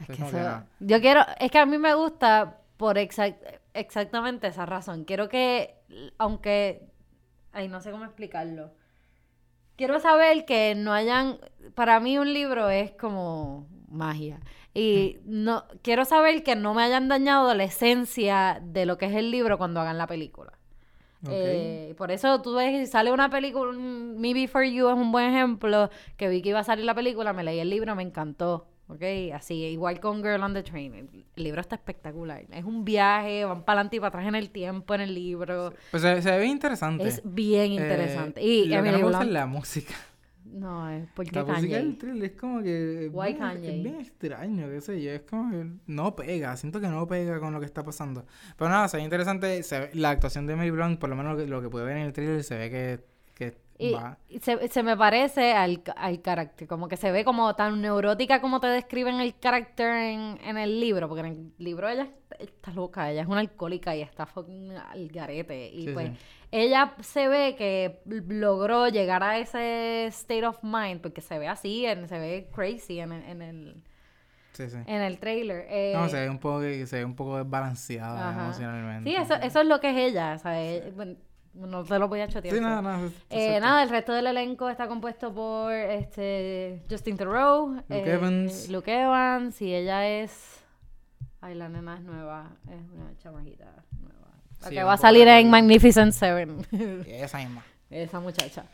Es 0.00 0.18
que 0.18 0.56
yo 0.80 1.00
quiero, 1.00 1.22
es 1.38 1.50
que 1.50 1.58
a 1.58 1.66
mí 1.66 1.78
me 1.78 1.94
gusta 1.94 2.58
por 2.76 2.96
exact- 2.98 3.60
exactamente 3.74 4.46
esa 4.48 4.66
razón. 4.66 5.04
Quiero 5.04 5.28
que, 5.28 5.74
aunque, 6.18 6.88
ay, 7.52 7.68
no 7.68 7.80
sé 7.80 7.90
cómo 7.90 8.04
explicarlo. 8.04 8.72
Quiero 9.76 9.98
saber 9.98 10.44
que 10.44 10.74
no 10.74 10.92
hayan, 10.92 11.38
para 11.74 12.00
mí 12.00 12.18
un 12.18 12.32
libro 12.34 12.68
es 12.68 12.92
como 12.92 13.66
magia. 13.88 14.40
Y 14.74 15.18
no, 15.24 15.64
quiero 15.82 16.04
saber 16.04 16.42
que 16.42 16.54
no 16.54 16.74
me 16.74 16.82
hayan 16.82 17.08
dañado 17.08 17.54
la 17.54 17.64
esencia 17.64 18.60
de 18.62 18.86
lo 18.86 18.98
que 18.98 19.06
es 19.06 19.14
el 19.14 19.30
libro 19.30 19.56
cuando 19.58 19.80
hagan 19.80 19.98
la 19.98 20.06
película. 20.06 20.52
Eh, 21.28 21.94
por 21.98 22.10
eso 22.10 22.40
tú 22.42 22.54
ves, 22.54 22.78
si 22.86 22.92
sale 22.92 23.12
una 23.12 23.30
película, 23.30 23.70
un 23.70 24.18
Me 24.20 24.34
Before 24.34 24.70
You 24.72 24.88
es 24.88 24.94
un 24.94 25.12
buen 25.12 25.26
ejemplo, 25.34 25.90
que 26.16 26.28
vi 26.28 26.42
que 26.42 26.50
iba 26.50 26.60
a 26.60 26.64
salir 26.64 26.84
la 26.84 26.94
película, 26.94 27.32
me 27.32 27.44
leí 27.44 27.58
el 27.60 27.70
libro, 27.70 27.94
me 27.94 28.02
encantó, 28.02 28.68
¿ok? 28.90 29.02
Así, 29.34 29.54
igual 29.64 30.00
con 30.00 30.22
Girl 30.22 30.42
on 30.42 30.52
the 30.54 30.62
Train, 30.62 30.94
el, 30.94 31.24
libro 31.36 31.60
está 31.60 31.76
espectacular, 31.76 32.44
es 32.50 32.64
un 32.64 32.84
viaje, 32.84 33.44
van 33.44 33.64
para 33.64 33.80
adelante 33.80 33.96
y 33.96 34.00
para 34.00 34.08
atrás 34.08 34.26
en 34.26 34.34
el 34.34 34.50
tiempo, 34.50 34.94
en 34.94 35.00
el 35.02 35.14
libro, 35.14 35.72
Pues 35.90 36.02
se, 36.02 36.20
se 36.22 36.30
ve 36.38 36.46
interesante. 36.46 37.06
es 37.08 37.22
bien 37.24 37.72
Eh, 37.72 37.74
interesante. 37.76 38.40
lo 38.40 38.46
y 38.46 38.62
que 38.64 38.68
no 38.70 38.78
Emily 38.80 38.96
me 38.98 39.02
gusta 39.04 39.22
es 39.22 39.28
la 39.30 39.46
música. 39.46 39.94
no, 40.44 40.90
es 40.90 41.08
porque 41.14 41.30
La 41.32 41.44
música 41.44 41.76
del 41.76 41.96
trailer 41.96 42.24
es 42.24 42.32
como 42.40 42.60
que. 42.62 43.06
es 43.06 43.10
Why 43.12 43.34
bien-? 43.34 43.64
Es 43.64 43.82
bien 43.82 44.00
extraño, 44.00 44.68
qué 44.68 44.80
sé 44.80 45.00
yo. 45.00 45.12
Es 45.12 45.20
como 45.22 45.50
que 45.52 45.66
no 45.86 46.16
pega. 46.16 46.56
Siento 46.56 46.80
que 46.80 46.88
no 46.88 47.06
pega 47.06 47.38
con 47.38 47.52
lo 47.52 47.60
que 47.60 47.66
está 47.66 47.84
pasando. 47.84 48.26
Pero 48.58 48.68
nada, 48.70 48.88
se 48.88 48.96
ve 48.96 49.04
interesante. 49.04 49.62
se 49.62 49.78
ve- 49.78 49.90
la 49.94 50.10
actuación 50.10 50.46
de 50.46 50.54
Emily 50.54 50.70
Blunt, 50.70 50.98
por 50.98 51.08
lo 51.08 51.14
menos 51.16 51.32
lo 51.34 51.38
que, 51.44 51.46
lo 51.48 51.62
que 51.62 51.68
pude 51.68 51.84
ver 51.84 51.98
en 51.98 52.06
el 52.06 52.12
trailer, 52.12 52.42
se 52.42 52.58
ve 52.58 52.68
que, 52.70 53.00
que 53.09 53.09
Y, 54.28 54.38
se, 54.40 54.68
se 54.68 54.82
me 54.82 54.96
parece 54.96 55.52
al, 55.54 55.82
al 55.96 56.20
carácter, 56.20 56.68
como 56.68 56.86
que 56.88 56.96
se 56.96 57.10
ve 57.10 57.24
como 57.24 57.54
tan 57.56 57.80
neurótica 57.80 58.40
como 58.40 58.60
te 58.60 58.66
describen 58.66 59.20
el 59.20 59.38
carácter 59.38 59.88
en, 59.94 60.38
en 60.44 60.58
el 60.58 60.78
libro, 60.80 61.08
porque 61.08 61.20
en 61.20 61.26
el 61.26 61.52
libro 61.58 61.88
ella 61.88 62.08
está, 62.38 62.72
loca, 62.72 63.10
ella 63.10 63.22
es 63.22 63.28
una 63.28 63.40
alcohólica 63.40 63.96
y 63.96 64.02
está 64.02 64.26
fucking 64.26 64.72
al 64.72 65.08
garete. 65.08 65.68
Y 65.70 65.86
Sí, 65.86 65.92
pues 65.94 66.10
sí. 66.10 66.16
ella 66.52 66.94
se 67.00 67.28
ve 67.28 67.54
que 67.56 68.00
logró 68.28 68.88
llegar 68.88 69.22
a 69.22 69.38
ese 69.38 70.06
state 70.06 70.46
of 70.46 70.58
mind, 70.62 71.00
porque 71.00 71.20
se 71.20 71.38
ve 71.38 71.48
así, 71.48 71.86
en- 71.86 72.06
se 72.08 72.18
ve 72.18 72.48
crazy 72.54 73.00
en 73.00 73.12
el, 73.12 73.22
en 73.24 73.42
el, 73.42 73.82
Sí, 74.52 74.68
sí. 74.68 74.76
en 74.86 75.00
el 75.00 75.18
trailer. 75.18 75.64
Eh, 75.70 75.92
No, 75.96 76.08
se 76.08 76.20
ve 76.20 76.28
un 76.28 76.38
poco, 76.38 76.60
se 76.60 76.96
ve 76.98 77.04
un 77.04 77.14
poco 77.16 77.38
desbalanceada 77.38 78.32
emocionalmente. 78.44 79.08
Sí, 79.08 79.16
eso, 79.16 79.34
eso 79.36 79.60
es 79.62 79.66
lo 79.66 79.80
que 79.80 79.90
es 79.90 79.96
ella, 80.12 80.36
¿sabes? 80.38 80.94
Bueno, 80.94 81.16
no 81.54 81.84
te 81.84 81.98
lo 81.98 82.08
voy 82.08 82.20
a 82.20 82.28
chotear. 82.28 82.54
Sí, 82.54 82.60
nada, 82.60 82.80
nada. 82.82 83.08
Eh, 83.28 83.58
nada, 83.60 83.82
el 83.82 83.88
resto 83.90 84.12
del 84.12 84.26
elenco 84.28 84.68
está 84.68 84.86
compuesto 84.86 85.32
por 85.34 85.72
este 85.72 86.82
Justin 86.88 87.16
Theroux, 87.16 87.74
Luke 87.88 88.10
eh, 88.10 88.12
Evans. 88.14 88.68
Luke 88.68 88.92
Evans, 88.92 89.60
y 89.62 89.74
ella 89.74 90.06
es. 90.06 90.62
Ay, 91.40 91.54
la 91.54 91.68
nena 91.68 91.96
es 91.96 92.02
nueva, 92.02 92.50
es 92.68 92.80
una 92.94 93.16
chamajita 93.18 93.64
nueva. 94.00 94.28
La 94.60 94.68
Sí, 94.68 94.74
que 94.74 94.82
va 94.84 94.92
a 94.92 94.98
salir 94.98 95.26
en 95.26 95.50
Magnificent 95.50 96.12
Seven. 96.12 96.66
Esa 97.06 97.38
misma. 97.38 97.64
Esa 97.90 98.20
muchacha. 98.20 98.64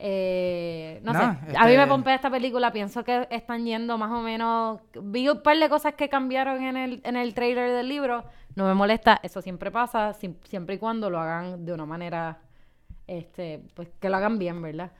Eh, 0.00 1.00
no 1.02 1.12
Nada, 1.12 1.40
sé, 1.44 1.56
a 1.56 1.62
mí 1.64 1.72
me 1.72 1.74
este- 1.74 1.86
pompea 1.88 2.14
esta 2.14 2.30
película, 2.30 2.72
pienso 2.72 3.02
que 3.02 3.26
están 3.30 3.64
yendo 3.64 3.98
más 3.98 4.12
o 4.12 4.20
menos, 4.20 4.80
vi 5.02 5.28
un 5.28 5.42
par 5.42 5.56
de 5.58 5.68
cosas 5.68 5.94
que 5.94 6.08
cambiaron 6.08 6.62
en 6.62 6.76
el, 6.76 7.00
en 7.02 7.16
el 7.16 7.34
trailer 7.34 7.72
del 7.72 7.88
libro, 7.88 8.24
no 8.58 8.66
me 8.66 8.74
molesta, 8.74 9.20
eso 9.22 9.40
siempre 9.40 9.70
pasa, 9.70 10.12
siempre 10.12 10.74
y 10.74 10.78
cuando 10.78 11.08
lo 11.08 11.18
hagan 11.18 11.64
de 11.64 11.72
una 11.72 11.86
manera, 11.86 12.40
este, 13.06 13.62
pues 13.74 13.88
que 14.00 14.10
lo 14.10 14.16
hagan 14.16 14.38
bien, 14.38 14.60
¿verdad? 14.60 14.90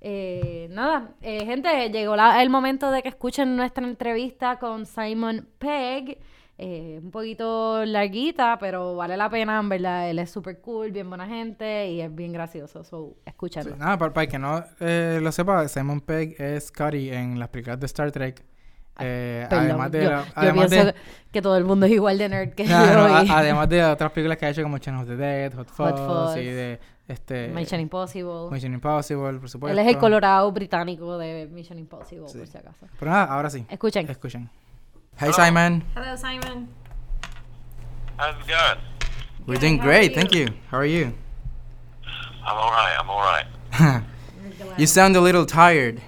Eh, 0.00 0.68
nada, 0.70 1.10
eh, 1.22 1.44
gente, 1.44 1.90
llegó 1.90 2.14
la- 2.14 2.40
el 2.42 2.50
momento 2.50 2.90
de 2.90 3.02
que 3.02 3.08
escuchen 3.08 3.56
nuestra 3.56 3.84
entrevista 3.84 4.58
con 4.58 4.86
Simon 4.86 5.48
Pegg. 5.58 6.18
Eh, 6.60 6.98
un 7.02 7.12
poquito 7.12 7.84
larguita, 7.84 8.58
pero 8.58 8.96
vale 8.96 9.16
la 9.16 9.30
pena, 9.30 9.60
en 9.60 9.68
verdad. 9.68 10.10
Él 10.10 10.18
es 10.18 10.30
súper 10.30 10.60
cool, 10.60 10.90
bien 10.90 11.08
buena 11.08 11.26
gente 11.26 11.88
y 11.88 12.00
es 12.00 12.12
bien 12.12 12.32
gracioso. 12.32 12.82
So, 12.82 13.14
escúchenlo. 13.24 13.74
Sí, 13.74 13.78
Nada, 13.78 13.96
para, 13.96 14.26
que 14.26 14.38
no 14.40 14.64
eh, 14.80 15.20
lo 15.22 15.30
sepa, 15.30 15.66
Simon 15.68 16.00
Pegg 16.00 16.34
es 16.40 16.66
Scotty 16.66 17.10
en 17.10 17.38
las 17.38 17.48
películas 17.48 17.78
de 17.78 17.86
Star 17.86 18.10
Trek. 18.10 18.44
Eh, 19.00 19.46
Perdón, 19.48 19.64
además 19.66 19.90
de, 19.92 20.02
yo, 20.02 20.10
la- 20.10 20.24
yo 20.24 20.32
además 20.34 20.68
pienso 20.68 20.86
de, 20.86 20.94
que 21.32 21.42
todo 21.42 21.56
el 21.56 21.64
mundo 21.64 21.86
es 21.86 21.92
igual 21.92 22.18
de 22.18 22.28
nerd 22.28 22.50
que 22.54 22.64
no, 22.64 22.78
no, 22.86 23.08
yo. 23.08 23.16
a- 23.16 23.24
y- 23.24 23.30
además 23.30 23.68
de 23.68 23.84
otras 23.84 24.10
películas 24.12 24.38
que 24.38 24.46
ha 24.46 24.50
hecho 24.50 24.62
como 24.62 24.78
Channel 24.78 25.02
of 25.02 25.08
the 25.08 25.16
Dead, 25.16 25.52
Hot 25.54 25.68
Fuzz, 25.68 26.00
Fuzz, 26.00 26.36
y 26.36 26.44
de 26.46 26.80
este 27.06 27.48
Mission 27.48 27.80
Impossible. 27.80 28.50
Mission 28.50 28.74
Impossible, 28.74 29.38
por 29.38 29.48
supuesto. 29.48 29.78
Él 29.80 29.86
es 29.86 29.94
el 29.94 29.98
colorado 29.98 30.50
británico 30.52 31.16
de 31.16 31.48
Mission 31.50 31.78
Impossible, 31.78 32.28
Sí. 32.28 32.38
por 32.38 32.46
si 32.48 32.58
acaso. 32.58 32.86
Pero 32.98 33.10
nada, 33.10 33.24
ahora 33.32 33.50
sí. 33.50 33.64
Escuchen. 33.70 34.08
Escuchen. 34.10 34.50
Hey 35.16 35.30
Simon, 35.32 35.84
Hello, 35.96 36.16
Simon. 36.16 36.68
How's 38.18 38.36
it 38.40 38.46
going? 38.46 38.78
we're 39.46 39.54
Good, 39.54 39.60
doing 39.60 39.78
great, 39.78 40.10
you? 40.10 40.14
thank 40.16 40.32
you. 40.32 40.46
How 40.70 40.78
are 40.78 40.86
you? 40.90 41.12
I'm 42.44 42.56
all 42.56 42.70
right. 42.70 42.96
I'm 43.00 43.08
all 43.10 43.22
right. 43.22 44.02
you 44.78 44.86
sound 44.86 45.16
a 45.16 45.20
little 45.20 45.44
tired. 45.46 46.00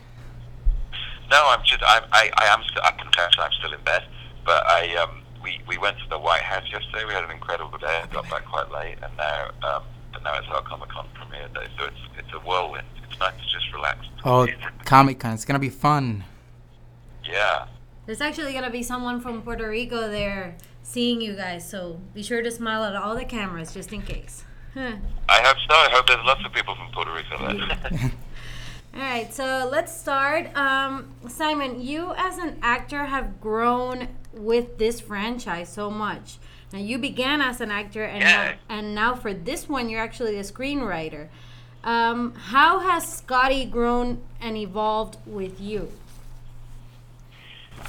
No, 1.31 1.47
I'm 1.49 1.62
just. 1.64 1.83
I. 1.83 2.03
I. 2.12 2.31
I 2.38 2.47
am. 2.55 2.62
St- 2.64 2.85
I 2.85 2.90
confess, 2.93 3.33
I'm 3.38 3.53
still 3.53 3.73
in 3.73 3.83
bed. 3.85 4.05
But 4.45 4.66
I. 4.66 4.95
Um. 4.97 5.23
We. 5.43 5.61
We 5.66 5.79
went 5.79 5.99
to 5.99 6.09
the 6.09 6.19
White 6.19 6.43
House 6.43 6.64
yesterday. 6.71 7.05
We 7.07 7.12
had 7.14 7.25
an 7.25 7.31
incredible 7.31 7.79
day. 7.79 8.01
I 8.03 8.07
got 8.12 8.29
back 8.31 8.45
quite 8.47 8.71
late, 8.71 8.99
and 9.03 9.16
now. 9.16 9.51
Um. 9.62 9.83
And 10.12 10.25
now 10.25 10.37
it's 10.38 10.49
our 10.49 10.62
Comic 10.62 10.88
Con 10.88 11.07
premiere 11.14 11.49
day, 11.49 11.69
so 11.79 11.85
it's. 11.85 11.97
It's 12.19 12.33
a 12.35 12.40
whirlwind. 12.40 12.87
It's 13.09 13.19
nice 13.19 13.35
to 13.35 13.59
just 13.59 13.73
relax. 13.73 14.07
Oh, 14.25 14.47
Comic 14.85 15.21
Con, 15.21 15.33
it's 15.35 15.45
gonna 15.45 15.59
be 15.59 15.69
fun. 15.69 16.25
Yeah. 17.25 17.66
There's 18.07 18.21
actually 18.21 18.53
going 18.53 18.64
to 18.64 18.71
be 18.71 18.83
someone 18.83 19.21
from 19.21 19.43
Puerto 19.43 19.69
Rico 19.69 20.09
there 20.09 20.57
seeing 20.83 21.21
you 21.21 21.35
guys, 21.35 21.69
so 21.69 22.01
be 22.12 22.23
sure 22.23 22.43
to 22.43 22.51
smile 22.51 22.83
at 22.85 22.97
all 22.97 23.14
the 23.14 23.25
cameras 23.25 23.73
just 23.73 23.93
in 23.93 24.03
case. 24.03 24.45
Huh. 24.75 24.97
I 25.29 25.40
hope 25.43 25.57
so. 25.69 25.75
I 25.77 25.88
hope 25.93 26.07
there's 26.07 26.25
lots 26.25 26.45
of 26.45 26.53
people 26.53 26.75
from 26.75 26.90
Puerto 26.93 27.12
Rico 27.12 27.38
there. 27.38 28.12
All 28.94 29.00
right, 29.00 29.33
so 29.33 29.68
let's 29.70 29.94
start. 29.96 30.55
Um, 30.57 31.12
Simon, 31.29 31.81
you 31.81 32.12
as 32.16 32.38
an 32.38 32.59
actor 32.62 33.05
have 33.07 33.40
grown 33.40 34.09
with 34.33 34.79
this 34.79 35.00
franchise 35.00 35.68
so 35.68 35.90
much. 35.90 36.38
Now 36.72 36.81
you 36.81 36.98
began 36.98 37.40
as 37.40 37.61
an 37.61 37.70
actor, 37.70 38.05
and 38.05 38.22
Yeah. 38.22 38.31
now, 38.44 38.55
and 38.68 38.94
now 38.94 39.14
for 39.14 39.33
this 39.33 39.68
one, 39.68 39.88
you're 39.88 40.00
actually 40.00 40.37
a 40.38 40.42
screenwriter. 40.42 41.29
Um, 41.83 42.35
how 42.35 42.81
has 42.81 43.11
Scotty 43.11 43.64
grown 43.64 44.22
and 44.40 44.57
evolved 44.57 45.16
with 45.24 45.61
you? 45.61 45.92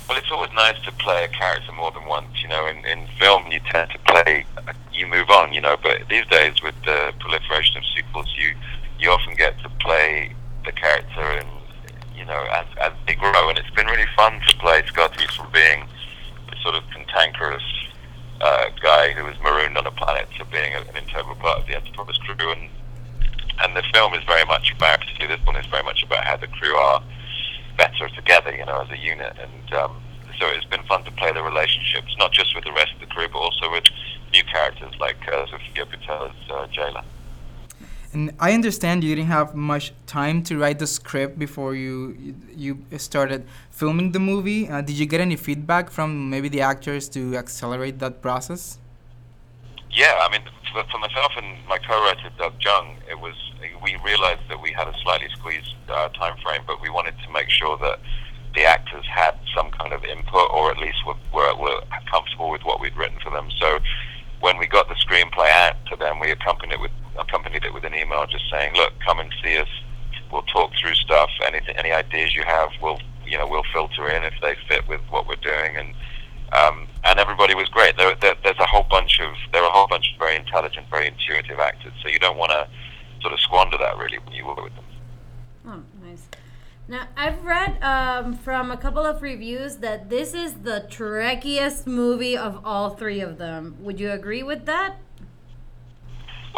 Well, 0.07 0.17
it's 0.17 0.31
always 0.31 0.51
nice 0.53 0.79
to 0.85 0.91
play 0.93 1.25
a 1.25 1.27
character 1.27 1.71
more 1.73 1.91
than 1.91 2.05
once. 2.05 2.41
You 2.41 2.47
know, 2.47 2.65
in, 2.67 2.85
in 2.85 3.07
film, 3.19 3.51
you 3.51 3.59
tend 3.71 3.91
to 3.91 3.99
play, 3.99 4.45
you 4.93 5.07
move 5.07 5.29
on. 5.29 5.51
You 5.53 5.61
know, 5.61 5.77
but 5.81 6.07
these 6.09 6.25
days, 6.27 6.61
with 6.63 6.75
the 6.85 7.11
proliferation 7.19 7.77
of 7.77 7.83
sequels, 7.95 8.33
you 8.37 8.53
you 8.99 9.09
often 9.09 9.33
get 9.35 9.59
to 9.63 9.69
play 9.79 10.33
the 10.63 10.71
character, 10.71 11.21
and 11.21 11.47
you 12.15 12.23
know, 12.25 12.45
as 12.51 12.65
as 12.79 12.93
they 13.05 13.15
grow. 13.15 13.49
And 13.49 13.57
it's 13.57 13.69
been 13.71 13.87
really 13.87 14.07
fun 14.21 14.39
to 14.47 14.55
play 14.57 14.83
Scotty 14.85 15.25
from 15.35 15.49
being 15.51 15.83
the 16.47 16.55
sort 16.61 16.75
of 16.75 16.83
cantankerous 16.93 17.63
uh, 18.39 18.69
guy 18.79 19.09
who 19.13 19.23
was 19.25 19.33
marooned 19.41 19.75
on 19.79 19.87
a 19.87 19.91
planet 19.91 20.27
to 20.37 20.45
being 20.45 20.75
an 20.75 20.83
integral 20.95 21.33
part 21.37 21.57
of 21.57 21.65
the 21.65 21.73
Enterprise 21.73 22.19
crew. 22.19 22.51
And 22.51 22.69
and 23.63 23.75
the 23.75 23.81
film 23.91 24.13
is 24.13 24.23
very 24.25 24.45
much 24.45 24.73
about, 24.73 24.99
particularly 24.99 25.35
this 25.35 25.45
one 25.45 25.55
is 25.55 25.65
very 25.67 25.81
much 25.81 26.03
about 26.03 26.23
how 26.23 26.37
the 26.37 26.47
crew 26.47 26.75
are 26.75 27.01
better 27.77 28.09
together, 28.09 28.55
you 28.55 28.63
know, 28.63 28.81
as 28.81 28.91
a 28.91 28.97
unit. 28.97 29.33
And 29.41 29.73
um, 29.73 29.99
so 30.37 30.45
it's 30.49 30.65
been 30.65 30.83
fun 30.83 31.03
to 31.05 31.11
play 31.11 31.31
the 31.31 31.41
relationships, 31.41 32.15
not 32.19 32.31
just 32.31 32.53
with 32.53 32.63
the 32.63 32.73
rest 32.73 32.93
of 32.93 32.99
the 32.99 33.07
crew, 33.07 33.27
but 33.27 33.39
also 33.39 33.71
with 33.71 33.85
new 34.33 34.43
characters 34.43 34.93
like 34.99 35.17
uh, 35.33 35.47
Sofia 35.47 35.85
Boutella 35.85 36.31
uh, 36.51 36.67
Jayla. 36.67 37.03
And 38.13 38.31
I 38.39 38.53
understand 38.53 39.03
you 39.03 39.15
didn't 39.15 39.29
have 39.29 39.55
much 39.55 39.93
time 40.05 40.43
to 40.43 40.57
write 40.57 40.79
the 40.79 40.87
script 40.87 41.39
before 41.39 41.75
you 41.75 42.35
you, 42.53 42.85
started 42.97 43.45
filming 43.69 44.11
the 44.11 44.19
movie. 44.19 44.67
Uh, 44.67 44.81
did 44.81 44.97
you 44.99 45.05
get 45.05 45.21
any 45.21 45.37
feedback 45.37 45.89
from 45.89 46.29
maybe 46.29 46.49
the 46.49 46.61
actors 46.61 47.07
to 47.09 47.37
accelerate 47.37 47.99
that 47.99 48.21
process? 48.21 48.77
Yeah, 49.89 50.19
I 50.21 50.29
mean, 50.31 50.41
for, 50.73 50.83
for 50.91 50.99
myself 50.99 51.31
and 51.37 51.65
my 51.67 51.77
co-writer 51.77 52.29
Doug 52.37 52.53
Jung, 52.59 52.97
it 53.09 53.19
was 53.19 53.35
we 53.81 53.95
realized 54.03 54.41
that 54.49 54.61
we 54.61 54.71
had 54.71 54.87
a 54.87 54.93
slightly 55.03 55.27
squeezed 55.37 55.75
uh, 55.89 56.09
time 56.09 56.35
frame, 56.43 56.61
but 56.67 56.81
we 56.81 56.89
wanted 56.89 57.15
to 57.25 57.31
make 57.31 57.49
sure 57.49 57.77
that 57.77 57.99
the 58.55 58.63
actors 58.65 59.05
had 59.07 59.35
some 59.55 59.71
kind 59.71 59.93
of 59.93 60.03
input, 60.03 60.51
or 60.51 60.71
at 60.71 60.77
least 60.77 60.97
were, 61.05 61.15
were, 61.33 61.55
were 61.55 61.81
comfortable 62.11 62.49
with 62.49 62.63
what 62.63 62.81
we'd 62.81 62.95
written 62.97 63.17
for 63.23 63.31
them. 63.31 63.49
So 63.59 63.79
when 64.41 64.57
we 64.57 64.67
got 64.67 64.89
the 64.89 64.95
screenplay 64.95 65.49
out 65.49 65.75
to 65.89 65.95
them, 65.95 66.19
we 66.19 66.31
accompanied 66.31 66.73
it 66.73 66.79
with 66.79 66.91
accompanied 67.17 67.65
it 67.65 67.73
with 67.73 67.83
an 67.83 67.93
email 67.95 68.25
just 68.27 68.49
saying, 68.49 68.73
"Look, 68.75 68.93
come 69.05 69.19
and 69.19 69.33
see 69.43 69.57
us. 69.57 69.69
We'll 70.31 70.43
talk 70.43 70.71
through 70.79 70.95
stuff. 70.95 71.29
Anything, 71.45 71.75
any 71.77 71.91
ideas 71.91 72.35
you 72.35 72.43
have, 72.43 72.69
we'll 72.81 72.99
you 73.25 73.37
know 73.37 73.47
we'll 73.47 73.65
filter 73.73 74.09
in 74.09 74.23
if 74.23 74.33
they 74.41 74.55
fit 74.67 74.87
with 74.87 75.01
what 75.09 75.27
we're 75.27 75.35
doing." 75.35 75.77
And 75.77 75.93
um, 76.53 76.87
and 77.03 77.19
everybody 77.19 77.55
was 77.55 77.69
great. 77.69 77.97
There, 77.97 78.13
there, 78.15 78.35
there's 78.43 78.59
a 78.59 78.65
whole 78.65 78.85
bunch 78.89 79.19
of 79.19 79.33
there 79.51 79.63
are 79.63 79.69
a 79.69 79.71
whole 79.71 79.87
bunch 79.87 80.11
of 80.13 80.19
very 80.19 80.35
intelligent, 80.35 80.87
very 80.89 81.07
intuitive 81.07 81.59
actors. 81.59 81.93
So 82.01 82.09
you 82.09 82.19
don't 82.19 82.37
want 82.37 82.51
to 82.51 82.67
sort 83.21 83.33
of 83.33 83.39
squander 83.39 83.77
that 83.77 83.97
really 83.97 84.19
when 84.19 84.33
you 84.33 84.45
work 84.45 84.63
with 84.63 84.75
them. 84.75 84.85
Oh, 85.65 85.83
nice. 86.03 86.27
Now, 86.87 87.07
I've 87.15 87.43
read 87.45 87.81
um, 87.81 88.33
from 88.33 88.71
a 88.71 88.75
couple 88.75 89.05
of 89.05 89.21
reviews 89.21 89.77
that 89.77 90.09
this 90.09 90.33
is 90.33 90.53
the 90.55 90.85
trekkiest 90.89 91.87
movie 91.87 92.35
of 92.35 92.59
all 92.65 92.89
three 92.89 93.21
of 93.21 93.37
them. 93.37 93.77
Would 93.79 93.99
you 93.99 94.11
agree 94.11 94.43
with 94.43 94.65
that? 94.65 94.95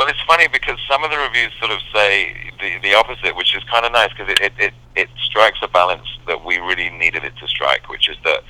Well, 0.03 0.11
it's 0.11 0.27
funny 0.27 0.49
because 0.49 0.77
some 0.91 1.01
of 1.05 1.11
the 1.11 1.17
reviews 1.17 1.53
sort 1.57 1.71
of 1.71 1.79
say 1.95 2.35
the, 2.59 2.75
the 2.83 2.93
opposite, 2.93 3.37
which 3.37 3.55
is 3.55 3.63
kind 3.71 3.85
of 3.85 3.93
nice 3.93 4.09
because 4.09 4.27
it, 4.33 4.41
it, 4.41 4.51
it, 4.59 4.73
it 4.97 5.09
strikes 5.23 5.59
a 5.61 5.69
balance 5.69 6.03
that 6.27 6.43
we 6.43 6.57
really 6.57 6.89
needed 6.89 7.23
it 7.23 7.31
to 7.37 7.47
strike, 7.47 7.87
which 7.87 8.09
is 8.09 8.17
that 8.25 8.43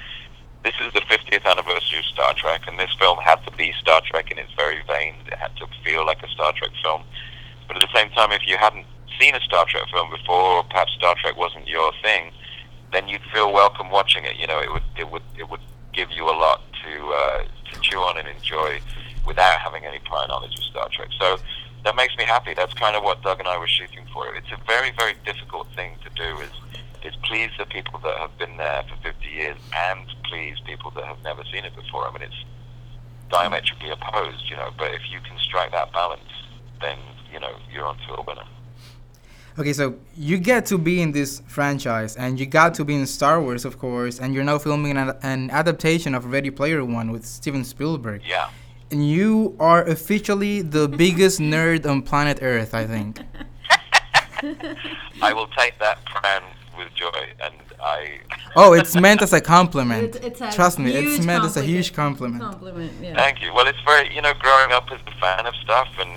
this 0.64 0.74
is 0.82 0.92
the 0.94 1.02
50th 1.02 1.46
anniversary 1.46 2.00
of 2.00 2.06
Star 2.06 2.34
Trek, 2.34 2.62
and 2.66 2.80
this 2.80 2.90
film 2.98 3.20
had 3.20 3.36
to 3.46 3.52
be 3.52 3.72
Star 3.80 4.02
Trek 4.02 4.32
in 4.32 4.40
its 4.40 4.52
very 4.54 4.82
veins. 4.88 5.22
It 5.28 5.36
had 5.36 5.56
to 5.58 5.68
feel 5.86 6.04
like 6.04 6.24
a 6.24 6.30
Star 6.30 6.54
Trek 6.54 6.72
film. 6.82 7.04
But 7.68 7.78
at 7.78 7.84
the 7.84 7.94
same 8.00 8.10
time, 8.18 8.32
if 8.32 8.48
you 8.48 8.58
hadn't 8.58 8.88
seen 9.22 9.36
a 9.36 9.42
Star 9.42 9.68
Trek 9.68 9.84
film 9.94 10.10
before, 10.10 10.58
or 10.58 10.64
perhaps 10.64 10.94
Star 10.94 11.14
Trek 11.22 11.38
wasn't 11.38 11.68
your 11.68 11.92
thing, 12.02 12.32
then 12.92 13.08
you'd 13.08 13.22
feel 13.32 13.54
welcome 13.54 13.92
watching 13.92 14.26
it. 14.26 14.38
You 14.38 14.48
know, 14.48 14.60
it 14.60 14.74
would 14.74 14.90
it 14.98 15.12
would 15.12 15.24
it 15.38 15.48
would 15.52 15.62
give 15.94 16.10
you 16.10 16.26
a 16.26 16.34
lot 16.34 16.64
to 16.84 17.14
uh, 17.14 17.44
to 17.72 17.80
chew 17.82 18.00
on 18.00 18.18
and 18.18 18.28
enjoy 18.28 18.80
without 19.26 19.60
having 19.60 19.86
any 19.86 20.00
prior 20.00 20.28
knowledge 20.28 20.58
of 20.58 20.64
Star 20.66 20.90
Trek. 20.90 21.10
So 21.20 21.38
that 21.84 21.96
makes 21.96 22.16
me 22.18 22.24
happy. 22.24 22.54
That's 22.54 22.74
kind 22.74 22.96
of 22.96 23.04
what 23.04 23.22
Doug 23.22 23.40
and 23.40 23.48
I 23.48 23.58
were 23.58 23.68
shooting 23.68 24.06
for. 24.14 24.34
It's 24.36 24.52
a 24.52 24.60
very 24.68 24.92
very 24.98 25.16
difficult 25.26 25.68
thing 25.76 25.96
to 26.04 26.10
do. 26.16 26.40
Is 26.42 26.52
is 27.04 27.16
please 27.24 27.52
the 27.58 27.66
people 27.66 28.00
that 28.00 28.18
have 28.18 28.38
been 28.38 28.56
there 28.58 28.84
for 28.90 28.96
50 29.04 29.28
years 29.28 29.58
and 29.76 30.06
please 30.24 30.58
people 30.66 30.92
that 30.92 31.04
have 31.04 31.22
never 31.24 31.44
seen 31.52 31.66
it 31.66 31.76
before. 31.76 32.08
I 32.08 32.14
mean, 32.14 32.22
it's 32.22 32.46
diametrically 33.30 33.90
opposed, 33.90 34.50
you 34.50 34.56
know. 34.56 34.72
But 34.78 34.94
if 34.94 35.02
you 35.12 35.20
can 35.20 35.38
strike 35.40 35.72
that 35.72 35.92
balance, 35.92 36.32
then 36.82 36.98
you 37.32 37.40
know 37.40 37.56
you're 37.72 37.86
onto 37.86 38.14
a 38.14 38.22
winner. 38.22 38.46
Okay, 39.60 39.74
so 39.74 39.96
you 40.16 40.40
get 40.40 40.66
to 40.68 40.80
be 40.80 41.00
in 41.00 41.12
this 41.12 41.42
franchise, 41.48 42.16
and 42.16 42.40
you 42.40 42.48
got 42.48 42.74
to 42.76 42.84
be 42.84 42.96
in 42.96 43.06
Star 43.06 43.40
Wars, 43.40 43.66
of 43.66 43.78
course, 43.78 44.20
and 44.20 44.34
you're 44.34 44.44
now 44.44 44.58
filming 44.58 44.98
an, 44.98 45.14
an 45.22 45.52
adaptation 45.52 46.16
of 46.16 46.26
Ready 46.26 46.50
Player 46.50 46.84
One 46.84 47.12
with 47.12 47.24
Steven 47.24 47.64
Spielberg. 47.64 48.22
Yeah. 48.26 48.50
And 48.94 49.10
you 49.10 49.56
are 49.60 49.84
officially 49.84 50.62
the 50.62 50.88
biggest 50.88 51.40
nerd 51.54 51.88
on 51.88 52.04
planet 52.04 52.44
Earth, 52.44 52.76
I 52.76 52.86
think. 52.86 53.20
I 55.20 55.34
will 55.34 55.48
take 55.58 55.80
that 55.80 56.06
crown 56.06 56.44
with 56.78 56.94
joy, 56.94 57.26
and 57.44 57.56
I. 57.82 58.20
Oh, 58.56 58.74
it's 58.74 58.96
meant 58.96 59.24
as 59.24 59.34
a 59.34 59.42
compliment. 59.42 60.16
It's, 60.16 60.28
it's 60.28 60.42
a 60.42 60.52
Trust 60.52 60.78
me, 60.78 60.92
it's 60.92 61.16
huge 61.16 61.26
meant 61.26 61.44
as 61.44 61.58
a 61.58 61.64
huge 61.64 61.92
compliment. 61.92 62.44
compliment. 62.44 62.92
Compliment, 62.92 63.04
yeah. 63.04 63.16
Thank 63.16 63.42
you. 63.42 63.52
Well, 63.52 63.66
it's 63.66 63.82
very, 63.82 64.14
you 64.14 64.22
know, 64.22 64.34
growing 64.38 64.72
up 64.72 64.92
as 64.92 65.00
a 65.08 65.20
fan 65.20 65.48
of 65.48 65.56
stuff 65.56 65.88
and, 65.98 66.12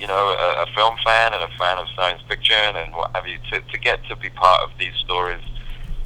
you 0.00 0.06
know, 0.06 0.28
a, 0.30 0.62
a 0.62 0.66
film 0.74 0.96
fan 1.04 1.34
and 1.34 1.42
a 1.42 1.58
fan 1.58 1.76
of 1.76 1.86
science 1.94 2.22
fiction 2.26 2.74
and 2.74 2.94
what 2.94 3.14
have 3.14 3.26
you, 3.26 3.36
to, 3.52 3.60
to 3.60 3.78
get 3.78 4.02
to 4.08 4.16
be 4.16 4.30
part 4.30 4.62
of 4.62 4.70
these 4.78 4.94
stories, 4.94 5.42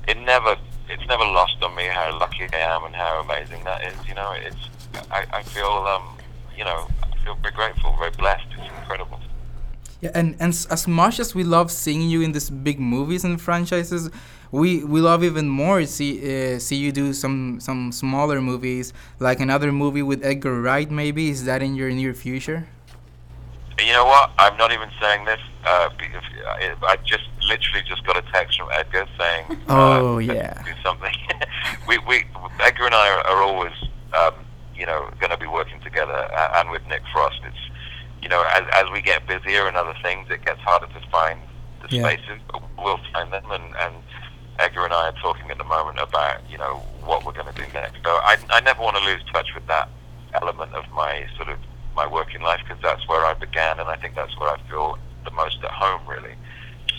it 0.08 0.18
never, 0.18 0.56
it's 0.88 1.06
never 1.06 1.22
lost 1.22 1.62
on 1.62 1.76
me 1.76 1.84
how 1.84 2.18
lucky 2.18 2.48
I 2.52 2.56
am 2.56 2.82
and 2.82 2.94
how 2.96 3.20
amazing 3.20 3.62
that 3.62 3.86
is. 3.86 3.94
You 4.08 4.16
know, 4.16 4.32
it's, 4.32 4.66
I, 5.11 5.26
I 5.33 5.42
feel, 5.42 5.66
um, 5.66 6.16
you 6.57 6.64
know, 6.64 6.88
I 7.02 7.16
feel 7.24 7.35
very 7.37 7.55
grateful, 7.55 7.94
very 7.98 8.11
blessed. 8.11 8.46
It's 8.52 8.70
incredible. 8.81 9.20
Yeah, 10.00 10.11
and, 10.14 10.35
and 10.40 10.52
as 10.70 10.88
much 10.88 11.20
as 11.20 11.35
we 11.35 11.44
love 11.44 11.70
seeing 11.70 12.02
you 12.02 12.22
in 12.22 12.33
these 12.33 12.50
big 12.50 12.81
movies 12.81 13.24
and 13.24 13.40
franchises, 13.40 14.11
we 14.50 14.85
we 14.85 15.00
love 15.00 15.24
even 15.24 15.48
more 15.48 15.87
see 15.87 16.12
uh, 16.20 16.59
see 16.59 16.76
you 16.76 16.92
do 16.92 17.12
some 17.12 17.61
some 17.61 17.92
smaller 17.92 18.40
movies, 18.40 18.92
like 19.20 19.40
another 19.40 19.70
movie 19.72 20.02
with 20.02 20.24
Edgar 20.24 20.61
Wright. 20.61 20.90
Maybe 20.90 21.31
is 21.31 21.44
that 21.44 21.62
in 21.62 21.74
your 21.76 21.90
near 21.90 22.14
future? 22.14 22.66
You 23.78 23.92
know 23.92 24.05
what? 24.05 24.31
I'm 24.38 24.57
not 24.57 24.72
even 24.72 24.90
saying 25.00 25.24
this. 25.24 25.40
Uh, 25.64 25.90
because 25.96 26.24
I, 26.44 26.74
I 26.83 26.96
just 27.05 27.22
literally 27.46 27.83
just 27.87 28.05
got 28.05 28.16
a 28.16 28.33
text 28.33 28.59
from 28.59 28.68
Edgar 28.72 29.07
saying, 29.16 29.61
Oh, 29.68 30.16
uh, 30.16 30.18
yeah. 30.18 30.61
do 30.64 30.72
something." 30.83 31.14
we, 31.88 31.98
we, 31.98 32.24
Edgar 32.61 32.87
and 32.87 32.94
I 32.94 33.09
are, 33.11 33.26
are 33.28 33.42
always, 33.42 33.72
um, 34.12 34.35
you 34.83 34.87
know, 34.87 35.09
going 35.21 35.31
to 35.31 35.38
be 35.38 35.47
working 35.47 35.79
together, 35.81 36.27
and 36.59 36.68
with 36.71 36.83
Nick 36.88 37.03
Frost. 37.12 37.38
It's, 37.47 37.62
you 38.21 38.29
know, 38.29 38.42
as, 38.59 38.64
as 38.75 38.90
we 38.90 39.01
get 39.01 39.29
busier 39.29 39.68
and 39.68 39.77
other 39.77 39.95
things, 40.03 40.27
it 40.29 40.45
gets 40.45 40.59
harder 40.59 40.88
to 40.88 41.01
find 41.09 41.38
the 41.83 41.95
Yeah. 41.95 42.03
spaces, 42.03 42.40
but 42.51 42.61
we'll 42.83 42.99
find 43.12 43.33
them. 43.33 43.45
And, 43.53 43.62
and 43.77 43.95
Edgar 44.59 44.85
and 44.85 44.92
I 44.92 45.07
are 45.11 45.18
talking 45.23 45.49
at 45.53 45.59
the 45.59 45.64
moment 45.77 46.01
about, 46.01 46.38
you 46.51 46.59
know, 46.59 46.83
what 47.05 47.25
we're 47.25 47.33
going 47.33 47.47
to 47.47 47.55
do 47.55 47.68
next. 47.73 48.03
So 48.03 48.11
I, 48.11 48.38
I 48.51 48.61
never 48.61 48.83
want 48.83 48.97
to 48.97 49.05
lose 49.05 49.23
touch 49.33 49.55
with 49.55 49.68
that 49.68 49.88
element 50.35 50.73
of 50.75 50.85
my 50.97 51.27
sort 51.37 51.49
of 51.49 51.59
my 51.95 52.07
working 52.09 52.42
life 52.42 52.61
because 52.66 52.83
that's 52.83 53.07
where 53.07 53.25
I 53.25 53.35
began, 53.35 53.79
and 53.79 53.88
I 53.88 53.95
think 53.95 54.16
that's 54.16 54.37
where 54.40 54.51
I 54.51 54.59
feel 54.68 54.99
the 55.25 55.31
most 55.31 55.62
at 55.62 55.71
home, 55.71 56.01
really. 56.09 56.35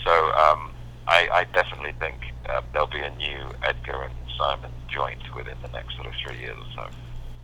So 0.06 0.12
um, 0.32 0.70
I, 1.06 1.28
I 1.30 1.44
definitely 1.52 1.92
think 2.00 2.16
uh, 2.48 2.62
there'll 2.72 2.86
be 2.88 3.00
a 3.00 3.14
new 3.16 3.52
Edgar 3.62 4.04
and 4.04 4.14
Simon 4.38 4.70
joint 4.88 5.20
within 5.36 5.56
the 5.60 5.68
next 5.68 5.96
sort 5.96 6.06
of 6.06 6.14
three 6.24 6.38
years 6.40 6.56
or 6.56 6.84
so. 6.86 6.90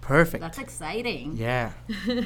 Perfect. 0.00 0.42
That's 0.42 0.58
exciting. 0.58 1.36
Yeah. 1.36 1.72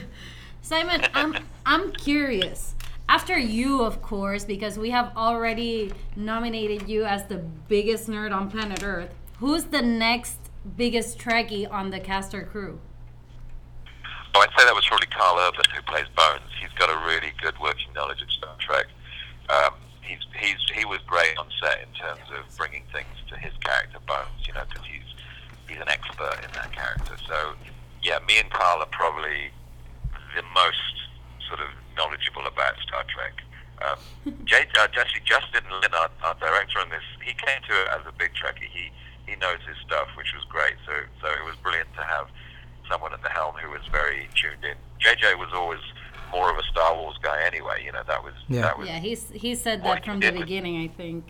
Simon, 0.63 1.03
I'm 1.13 1.37
I'm 1.67 1.93
curious. 1.93 2.75
After 3.09 3.39
you, 3.39 3.83
of 3.83 4.01
course, 4.01 4.45
because 4.45 4.79
we 4.79 4.91
have 4.91 5.15
already 5.17 5.93
nominated 6.17 6.89
you 6.89 7.05
as 7.05 7.25
the 7.27 7.37
biggest 7.69 8.09
nerd 8.09 8.35
on 8.35 8.51
planet 8.51 8.83
Earth. 8.83 9.15
Who's 9.41 9.65
the 9.65 9.83
next 9.83 10.39
biggest 10.77 11.19
Trekkie 11.19 11.71
on 11.71 11.91
the 11.91 12.01
caster 12.01 12.43
crew? 12.51 12.81
Oh, 14.35 14.41
I'd 14.41 14.49
say 14.57 14.65
that 14.65 14.75
was 14.75 14.87
probably 14.87 15.07
Carl 15.09 15.39
Urban 15.39 15.63
who 15.75 15.83
plays 15.83 16.07
Bones. 16.17 16.51
He's 16.61 16.73
got 16.79 16.91
a 16.91 16.99
really 17.07 17.33
good 17.43 17.55
working 17.61 17.93
knowledge 17.95 18.23
of 18.23 18.31
Star 18.31 18.57
Trek. 18.59 18.87
Um, 19.49 19.75
he's 20.01 20.25
he's 20.41 20.57
he 20.75 20.85
was 20.85 21.01
great 21.07 21.37
on 21.37 21.47
set 21.63 21.81
in 21.83 21.93
terms 21.95 22.25
of 22.33 22.57
bringing 22.57 22.83
things 22.93 23.15
to 23.29 23.37
his 23.37 23.53
character 23.61 23.99
Bones. 24.07 24.49
You 24.49 24.55
know, 24.55 24.65
because 24.69 24.87
he's 24.87 25.14
he's 25.69 25.79
an 25.81 25.89
expert 25.89 26.39
in 26.45 26.51
that 26.55 26.73
character. 26.73 27.17
So 27.27 27.55
yeah, 28.03 28.19
me 28.27 28.39
and 28.39 28.51
Carl 28.51 28.81
are 28.81 28.91
probably 28.93 29.51
the 30.37 30.43
most 30.55 30.95
sort 31.49 31.61
of 31.61 31.69
knowledgeable 31.97 32.47
about 32.47 32.75
Star 32.87 33.05
Trek. 33.09 33.41
Um, 33.83 33.99
Jay, 34.45 34.67
uh, 34.79 34.89
actually, 34.97 35.23
Justin 35.25 35.65
Lin, 35.71 35.93
our, 35.95 36.11
our 36.23 36.35
director 36.39 36.79
on 36.81 36.89
this, 36.91 37.03
he 37.25 37.33
came 37.35 37.61
to 37.69 37.75
it 37.83 37.89
as 37.95 38.03
a 38.07 38.13
big 38.19 38.31
Trekkie. 38.35 38.69
He 38.73 38.91
he 39.27 39.37
knows 39.37 39.59
his 39.67 39.77
stuff, 39.87 40.09
which 40.17 40.35
was 40.35 40.45
great. 40.49 40.75
So 40.87 40.93
so 41.23 41.29
it 41.29 41.45
was 41.45 41.57
brilliant 41.63 41.89
to 41.97 42.03
have 42.05 42.29
someone 42.91 43.13
at 43.13 43.23
the 43.23 43.31
helm 43.31 43.55
who 43.57 43.71
was 43.71 43.81
very 43.91 44.29
tuned 44.35 44.65
in. 44.65 44.77
JJ 45.01 45.39
was 45.39 45.49
always 45.55 45.81
more 46.31 46.51
of 46.51 46.59
a 46.59 46.63
Star 46.65 46.95
Wars 46.95 47.17
guy 47.23 47.43
anyway. 47.43 47.83
You 47.85 47.93
know 47.93 48.03
that 48.07 48.23
was 48.23 48.35
Yeah. 48.49 48.63
that 48.63 48.79
was 48.79 48.89
Yeah, 48.89 48.99
he's 48.99 49.31
he 49.31 49.55
said 49.55 49.83
that 49.85 50.05
from 50.05 50.21
the 50.21 50.31
beginning, 50.31 50.77
I 50.83 50.89
think. 50.89 51.25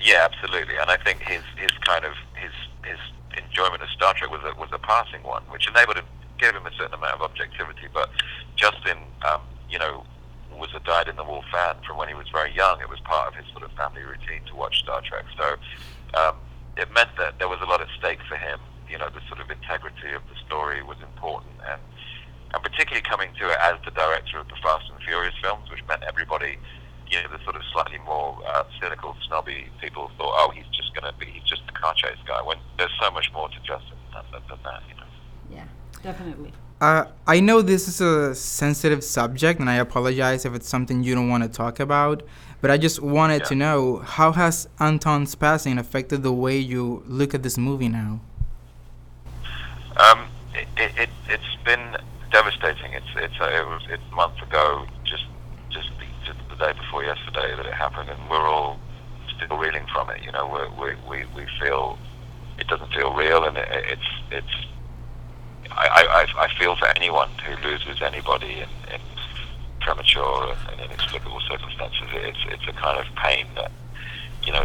Yeah, 0.00 0.28
absolutely. 0.30 0.76
And 0.76 0.90
I 0.90 0.96
think 0.98 1.20
his 1.22 1.42
his 1.56 1.70
kind 1.86 2.04
of 2.04 2.12
his 2.34 2.52
his 2.84 2.98
enjoyment 3.36 3.82
of 3.82 3.88
Star 3.90 4.14
Trek 4.14 4.30
was 4.30 4.42
a 4.44 4.58
was 4.58 4.70
a 4.72 4.78
passing 4.78 5.22
one, 5.22 5.42
which 5.50 5.68
enabled 5.68 5.96
him 5.96 6.06
gave 6.38 6.54
him 6.54 6.66
a 6.66 6.72
certain 6.72 6.94
amount 6.94 7.14
of 7.14 7.22
objectivity. 7.22 7.86
But 7.92 8.10
Justin, 8.56 8.98
um, 9.22 9.40
you 9.70 9.78
know, 9.78 10.04
was 10.52 10.70
a 10.74 10.80
dyed 10.80 11.08
in 11.08 11.16
the 11.16 11.24
wool 11.24 11.44
fan 11.50 11.76
from 11.86 11.96
when 11.96 12.08
he 12.08 12.14
was 12.14 12.28
very 12.30 12.52
young. 12.54 12.80
It 12.80 12.88
was 12.88 13.00
part 13.00 13.28
of 13.28 13.34
his 13.34 13.46
sort 13.52 13.64
of 13.64 13.72
family 13.72 14.02
routine 14.02 14.42
to 14.46 14.54
watch 14.54 14.78
Star 14.78 15.00
Trek. 15.02 15.24
So 15.36 15.56
um, 16.18 16.36
it 16.76 16.92
meant 16.92 17.10
that 17.18 17.38
there 17.38 17.48
was 17.48 17.60
a 17.60 17.66
lot 17.66 17.80
at 17.80 17.88
stake 17.98 18.20
for 18.28 18.36
him. 18.36 18.58
You 18.88 18.98
know, 18.98 19.08
the 19.10 19.22
sort 19.28 19.40
of 19.40 19.50
integrity 19.50 20.12
of 20.14 20.22
the 20.28 20.36
story 20.46 20.82
was 20.82 20.98
important, 21.02 21.52
and 21.68 21.80
and 22.52 22.62
particularly 22.62 23.02
coming 23.02 23.34
to 23.40 23.50
it 23.50 23.58
as 23.58 23.74
the 23.84 23.90
director 23.90 24.38
of 24.38 24.46
the 24.46 24.54
Fast 24.62 24.86
and 24.88 25.02
Furious 25.02 25.34
films, 25.42 25.68
which 25.70 25.82
meant 25.88 26.04
everybody, 26.06 26.56
you 27.10 27.22
know, 27.22 27.36
the 27.36 27.42
sort 27.44 27.56
of 27.56 27.62
slightly 27.72 27.98
more 28.04 28.38
uh, 28.46 28.64
cynical, 28.80 29.16
snobby 29.26 29.66
people 29.80 30.10
thought, 30.16 30.34
oh, 30.36 30.50
he's 30.54 30.66
just 30.76 30.94
going 30.94 31.10
to 31.12 31.18
be, 31.18 31.26
he's 31.26 31.42
just 31.44 31.62
a 31.68 31.72
car 31.72 31.94
chase 31.94 32.16
guy. 32.26 32.42
When 32.42 32.58
there's 32.78 32.92
so 33.00 33.10
much 33.10 33.30
more 33.32 33.48
to 33.48 33.56
Justin 33.58 33.96
than, 34.12 34.24
than, 34.32 34.42
than 34.48 34.58
that, 34.64 34.82
you 34.88 34.94
know. 34.96 35.06
Yeah, 35.50 35.64
definitely. 36.02 36.52
Uh, 36.80 37.06
I 37.26 37.40
know 37.40 37.62
this 37.62 37.88
is 37.88 38.00
a 38.00 38.34
sensitive 38.34 39.02
subject, 39.04 39.60
and 39.60 39.70
I 39.70 39.76
apologize 39.76 40.44
if 40.44 40.54
it's 40.54 40.68
something 40.68 41.02
you 41.02 41.14
don't 41.14 41.28
want 41.28 41.42
to 41.42 41.48
talk 41.48 41.80
about. 41.80 42.22
But 42.60 42.70
I 42.70 42.78
just 42.78 43.00
wanted 43.00 43.44
to 43.46 43.54
know 43.54 43.98
how 43.98 44.32
has 44.32 44.68
Anton's 44.80 45.34
passing 45.34 45.78
affected 45.78 46.22
the 46.22 46.32
way 46.32 46.58
you 46.58 47.02
look 47.06 47.34
at 47.34 47.42
this 47.42 47.58
movie 47.58 47.88
now? 47.88 48.20
Um, 49.96 50.26
it, 50.54 50.66
it, 50.76 50.92
it, 50.98 51.10
it's 51.28 51.56
been 51.64 51.96
devastating. 52.32 52.92
It's 52.92 53.06
it's 53.16 53.40
uh, 53.40 53.44
it 53.44 53.66
was 53.66 53.82
it's 53.90 54.02
a 54.10 54.14
month 54.14 54.42
ago, 54.42 54.86
just 54.86 54.86
just 54.86 54.93
the, 56.58 56.64
day 56.66 56.72
before 56.78 57.04
yesterday 57.04 57.54
that 57.56 57.66
it 57.66 57.74
happened, 57.74 58.10
and 58.10 58.18
we're 58.30 58.46
all 58.46 58.78
still 59.36 59.56
reeling 59.56 59.86
from 59.92 60.10
it. 60.10 60.22
You 60.22 60.32
know, 60.32 60.46
we're, 60.48 60.68
we 60.80 60.94
we 61.08 61.24
we 61.34 61.46
feel 61.60 61.98
it 62.58 62.66
doesn't 62.68 62.92
feel 62.92 63.14
real, 63.14 63.44
and 63.44 63.56
it, 63.56 63.68
it's 63.70 64.10
it's. 64.30 64.66
I, 65.70 66.26
I, 66.36 66.42
I- 66.44 66.54
feel 66.58 66.76
for 66.76 66.86
anyone 66.86 67.30
who 67.44 67.56
loses 67.68 68.00
anybody 68.00 68.52
in, 68.52 68.68
in 68.94 69.00
premature 69.80 70.52
and, 70.52 70.70
and 70.72 70.80
inexplicable 70.82 71.40
circumstances. 71.48 72.06
It's 72.12 72.38
it's 72.48 72.68
a 72.68 72.72
kind 72.72 72.98
of 72.98 73.06
pain 73.16 73.46
that 73.56 73.72
you 74.44 74.52
know 74.52 74.64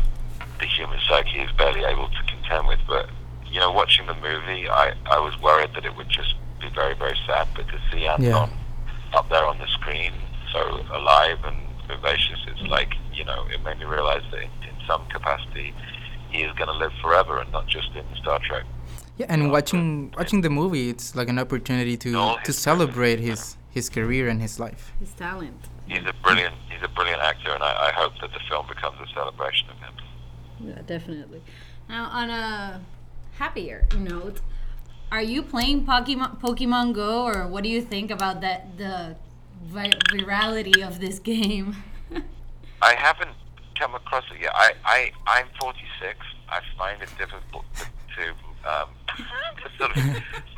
the 0.60 0.66
human 0.66 1.00
psyche 1.08 1.40
is 1.40 1.52
barely 1.54 1.84
able 1.84 2.08
to 2.10 2.24
contend 2.28 2.68
with. 2.68 2.80
But 2.88 3.10
you 3.52 3.60
know, 3.60 3.72
watching 3.72 4.06
the 4.06 4.14
movie, 4.16 4.70
I, 4.70 4.94
I 5.08 5.20
was 5.20 5.40
worried 5.42 5.72
that 5.74 5.86
it 5.86 5.96
would 5.98 6.10
just 6.10 6.36
be 6.62 6.70
very, 6.70 6.94
very 6.94 7.18
sad. 7.26 7.48
But 7.56 7.68
to 7.70 7.80
see 7.92 8.06
Anton 8.06 8.52
up 9.14 9.28
there 9.30 9.46
on 9.46 9.58
the 9.58 9.68
screen, 9.68 10.12
so 10.54 10.82
alive 10.94 11.40
and 11.46 11.58
vivacious, 11.90 12.40
it's 12.48 12.62
like, 12.70 12.92
you 13.14 13.26
know, 13.26 13.46
it 13.54 13.60
made 13.64 13.78
me 13.80 13.86
realize 13.86 14.24
that 14.32 14.42
in, 14.48 14.52
in 14.70 14.76
some 14.88 15.06
capacity, 15.08 15.74
he 16.32 16.40
is 16.48 16.52
going 16.54 16.68
to 16.74 16.78
live 16.84 16.94
forever 17.02 17.40
and 17.42 17.52
not 17.52 17.68
just 17.68 17.90
in 17.96 18.06
Star 18.22 18.40
Trek. 18.48 18.66
Yeah, 19.18 19.26
and 19.28 19.52
watching 19.52 20.14
watching 20.18 20.42
the 20.48 20.50
movie, 20.50 20.90
it's 20.90 21.14
like 21.14 21.28
an 21.28 21.40
opportunity 21.40 21.98
to 21.98 22.12
to 22.12 22.38
his 22.46 22.58
celebrate 22.58 23.20
his 23.20 23.58
his 23.70 23.90
career 23.90 24.30
and 24.30 24.40
his 24.42 24.60
life. 24.60 24.94
His 25.00 25.14
talent. 25.14 25.62
He's 25.88 26.06
a 26.14 26.16
brilliant, 26.24 26.56
he's 26.70 26.84
a 26.84 26.88
brilliant 26.88 27.22
actor, 27.22 27.52
and 27.52 27.62
I, 27.62 27.90
I 27.90 27.92
hope 28.02 28.14
that 28.22 28.32
the 28.32 28.40
film 28.50 28.66
becomes 28.68 28.98
a 29.06 29.08
celebration 29.14 29.68
of 29.74 29.78
him. 29.86 29.94
Yeah, 30.68 30.82
definitely. 30.86 31.42
Now, 31.90 32.04
on 32.22 32.30
a 32.30 32.82
happier 33.40 33.88
note, 33.98 34.40
are 35.12 35.22
you 35.22 35.42
playing 35.42 35.86
Pokemon, 35.86 36.40
Pokemon 36.40 36.94
Go, 36.94 37.24
or 37.24 37.48
what 37.48 37.64
do 37.64 37.70
you 37.70 37.82
think 37.82 38.12
about 38.12 38.40
that 38.42 38.78
the 38.78 39.16
vi- 39.64 40.00
virality 40.14 40.88
of 40.88 41.00
this 41.00 41.20
game? 41.34 41.76
I 42.82 42.96
haven't 42.96 43.36
come 43.78 43.96
across 43.96 44.24
it 44.32 44.42
yet. 44.42 44.52
I, 44.54 44.74
I, 44.86 45.12
I'm 45.28 45.48
46. 45.60 46.18
I 46.50 46.62
find 46.78 47.02
it 47.02 47.10
difficult 47.18 47.66
to, 47.76 47.86
to, 48.16 48.30
um, 48.70 48.90
to 49.18 49.70
sort 49.78 49.96
of 49.96 50.04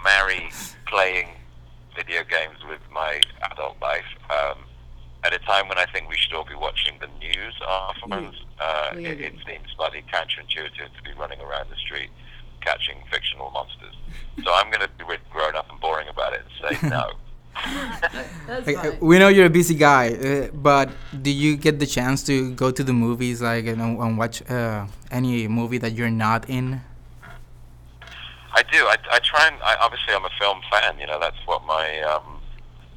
marry 0.04 0.50
playing 0.88 1.30
video 1.96 2.24
games 2.24 2.58
with 2.68 2.80
my 2.92 3.22
adult 3.52 3.78
life. 3.82 4.06
Um, 4.30 4.60
at 5.24 5.34
a 5.34 5.40
time 5.40 5.68
when 5.68 5.78
I 5.78 5.86
think 5.86 6.10
we 6.10 6.18
should 6.18 6.34
all 6.34 6.46
be 6.46 6.56
watching 6.56 6.98
the 7.00 7.08
news 7.20 7.54
our 7.68 7.94
phones, 8.10 8.36
uh, 8.60 8.92
it, 8.96 9.22
it 9.22 9.34
seems 9.46 9.68
slightly 9.76 10.04
counterintuitive 10.12 10.96
to 10.96 11.04
be 11.04 11.14
running 11.20 11.40
around 11.42 11.70
the 11.70 11.76
street 11.76 12.10
catching 12.62 12.98
fictional 13.12 13.52
monsters. 13.52 13.96
So 14.44 14.52
I'm 14.54 14.72
going 14.72 14.82
to 14.82 14.90
be 14.98 15.06
grown 15.30 15.56
up 15.56 15.70
and 15.70 15.80
boring 15.80 16.08
about 16.08 16.34
it 16.34 16.42
and 16.42 16.80
say 16.80 16.90
no. 16.90 17.12
That's 18.48 18.68
Like, 18.68 19.02
we 19.02 19.20
know 19.20 19.28
you're 19.28 19.46
a 19.46 19.50
busy 19.50 19.76
guy, 19.76 20.14
uh, 20.14 20.48
but 20.54 20.90
do 21.22 21.32
you 21.32 21.56
get 21.56 21.80
the 21.80 21.86
chance 21.86 22.24
to 22.24 22.52
go 22.54 22.72
to 22.72 22.84
the 22.84 22.94
movies, 22.94 23.42
like, 23.42 23.66
you 23.66 23.76
know, 23.76 24.02
and 24.02 24.18
watch 24.18 24.42
uh, 24.50 24.88
any 25.12 25.48
movie 25.48 25.78
that 25.78 25.94
you're 25.94 26.10
not 26.10 26.50
in? 26.50 26.82
I 28.54 28.64
do. 28.64 28.80
I, 28.86 28.98
I 29.12 29.20
try 29.20 29.48
and 29.48 29.56
I, 29.64 29.76
obviously 29.82 30.14
I'm 30.14 30.26
a 30.26 30.30
film 30.40 30.60
fan. 30.70 31.00
You 31.00 31.08
know, 31.08 31.20
that's 31.20 31.38
what 31.46 31.66
my 31.66 32.02
um, 32.02 32.42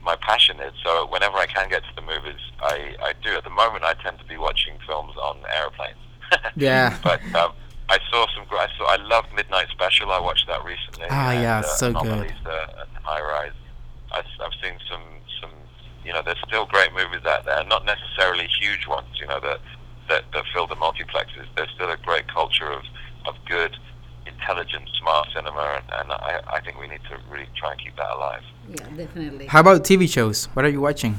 my 0.03 0.17
passion 0.17 0.59
is. 0.61 0.73
So 0.83 1.07
whenever 1.07 1.37
I 1.37 1.47
can 1.47 1.69
get 1.69 1.83
to 1.85 1.95
the 1.95 2.03
movies, 2.03 2.41
I, 2.61 2.97
I 3.01 3.13
do. 3.23 3.31
At 3.37 3.45
the 3.45 3.51
moment, 3.51 3.85
I 3.85 3.95
tend 3.95 4.19
to 4.19 4.25
be 4.25 4.37
watching 4.37 4.75
films 4.87 5.15
on 5.17 5.39
airplanes. 5.55 5.97
Yeah. 6.57 6.99
but 7.05 7.23
um, 7.37 7.53
I 7.89 7.99
saw 8.11 8.27
some. 8.35 8.45
gr- 8.49 8.57
I 8.57 8.69
saw. 8.77 8.87
I 8.87 8.97
loved 8.97 9.29
Midnight 9.37 9.69
Special. 9.71 10.11
I 10.11 10.19
watched 10.19 10.49
that 10.49 10.65
recently. 10.65 11.07
Ah, 11.11 11.31
and, 11.31 11.43
yeah, 11.43 11.59
uh, 11.59 11.63
so 11.63 11.93
good. 11.93 12.03
Anomalies, 12.03 12.33
uh, 12.45 12.67
and 12.81 13.05
High 13.05 13.21
Rise. 13.21 13.53
I, 14.15 14.23
have 14.43 14.53
seen 14.62 14.79
some 14.91 15.03
some. 15.41 15.51
You 16.05 16.12
know, 16.12 16.23
there's 16.25 16.43
still 16.47 16.67
great 16.67 16.93
movies 16.93 17.25
out 17.25 17.45
there. 17.45 17.65
Not 17.65 17.85
necessarily 17.85 18.47
huge 18.61 18.87
ones. 18.87 19.09
You 19.21 19.27
know 19.27 19.41
that 19.41 19.61
that, 20.09 20.25
that 20.33 20.45
fill 20.53 20.67
the 20.67 20.77
multiplexes. 20.77 21.47
There's 21.57 21.71
still 21.75 21.91
a 21.91 21.97
great 21.97 22.29
culture 22.29 22.71
of 22.71 22.83
of 23.27 23.35
good, 23.47 23.77
intelligent, 24.27 24.89
smart 25.01 25.29
cinema, 25.35 25.81
and, 25.81 26.01
and 26.01 26.12
I, 26.12 26.41
I 26.47 26.61
think 26.61 26.79
we 26.79 26.89
need 26.89 27.01
to 27.09 27.19
really 27.31 27.49
try 27.57 27.73
and 27.73 27.81
keep 27.81 27.97
that 27.97 28.11
alive. 28.11 28.43
Yeah, 28.69 28.89
definitely. 28.97 29.47
How 29.47 29.61
about 29.61 29.83
TV 29.85 30.09
shows? 30.09 30.47
What 30.55 30.65
are 30.65 30.69
you 30.69 30.81
watching? 30.81 31.19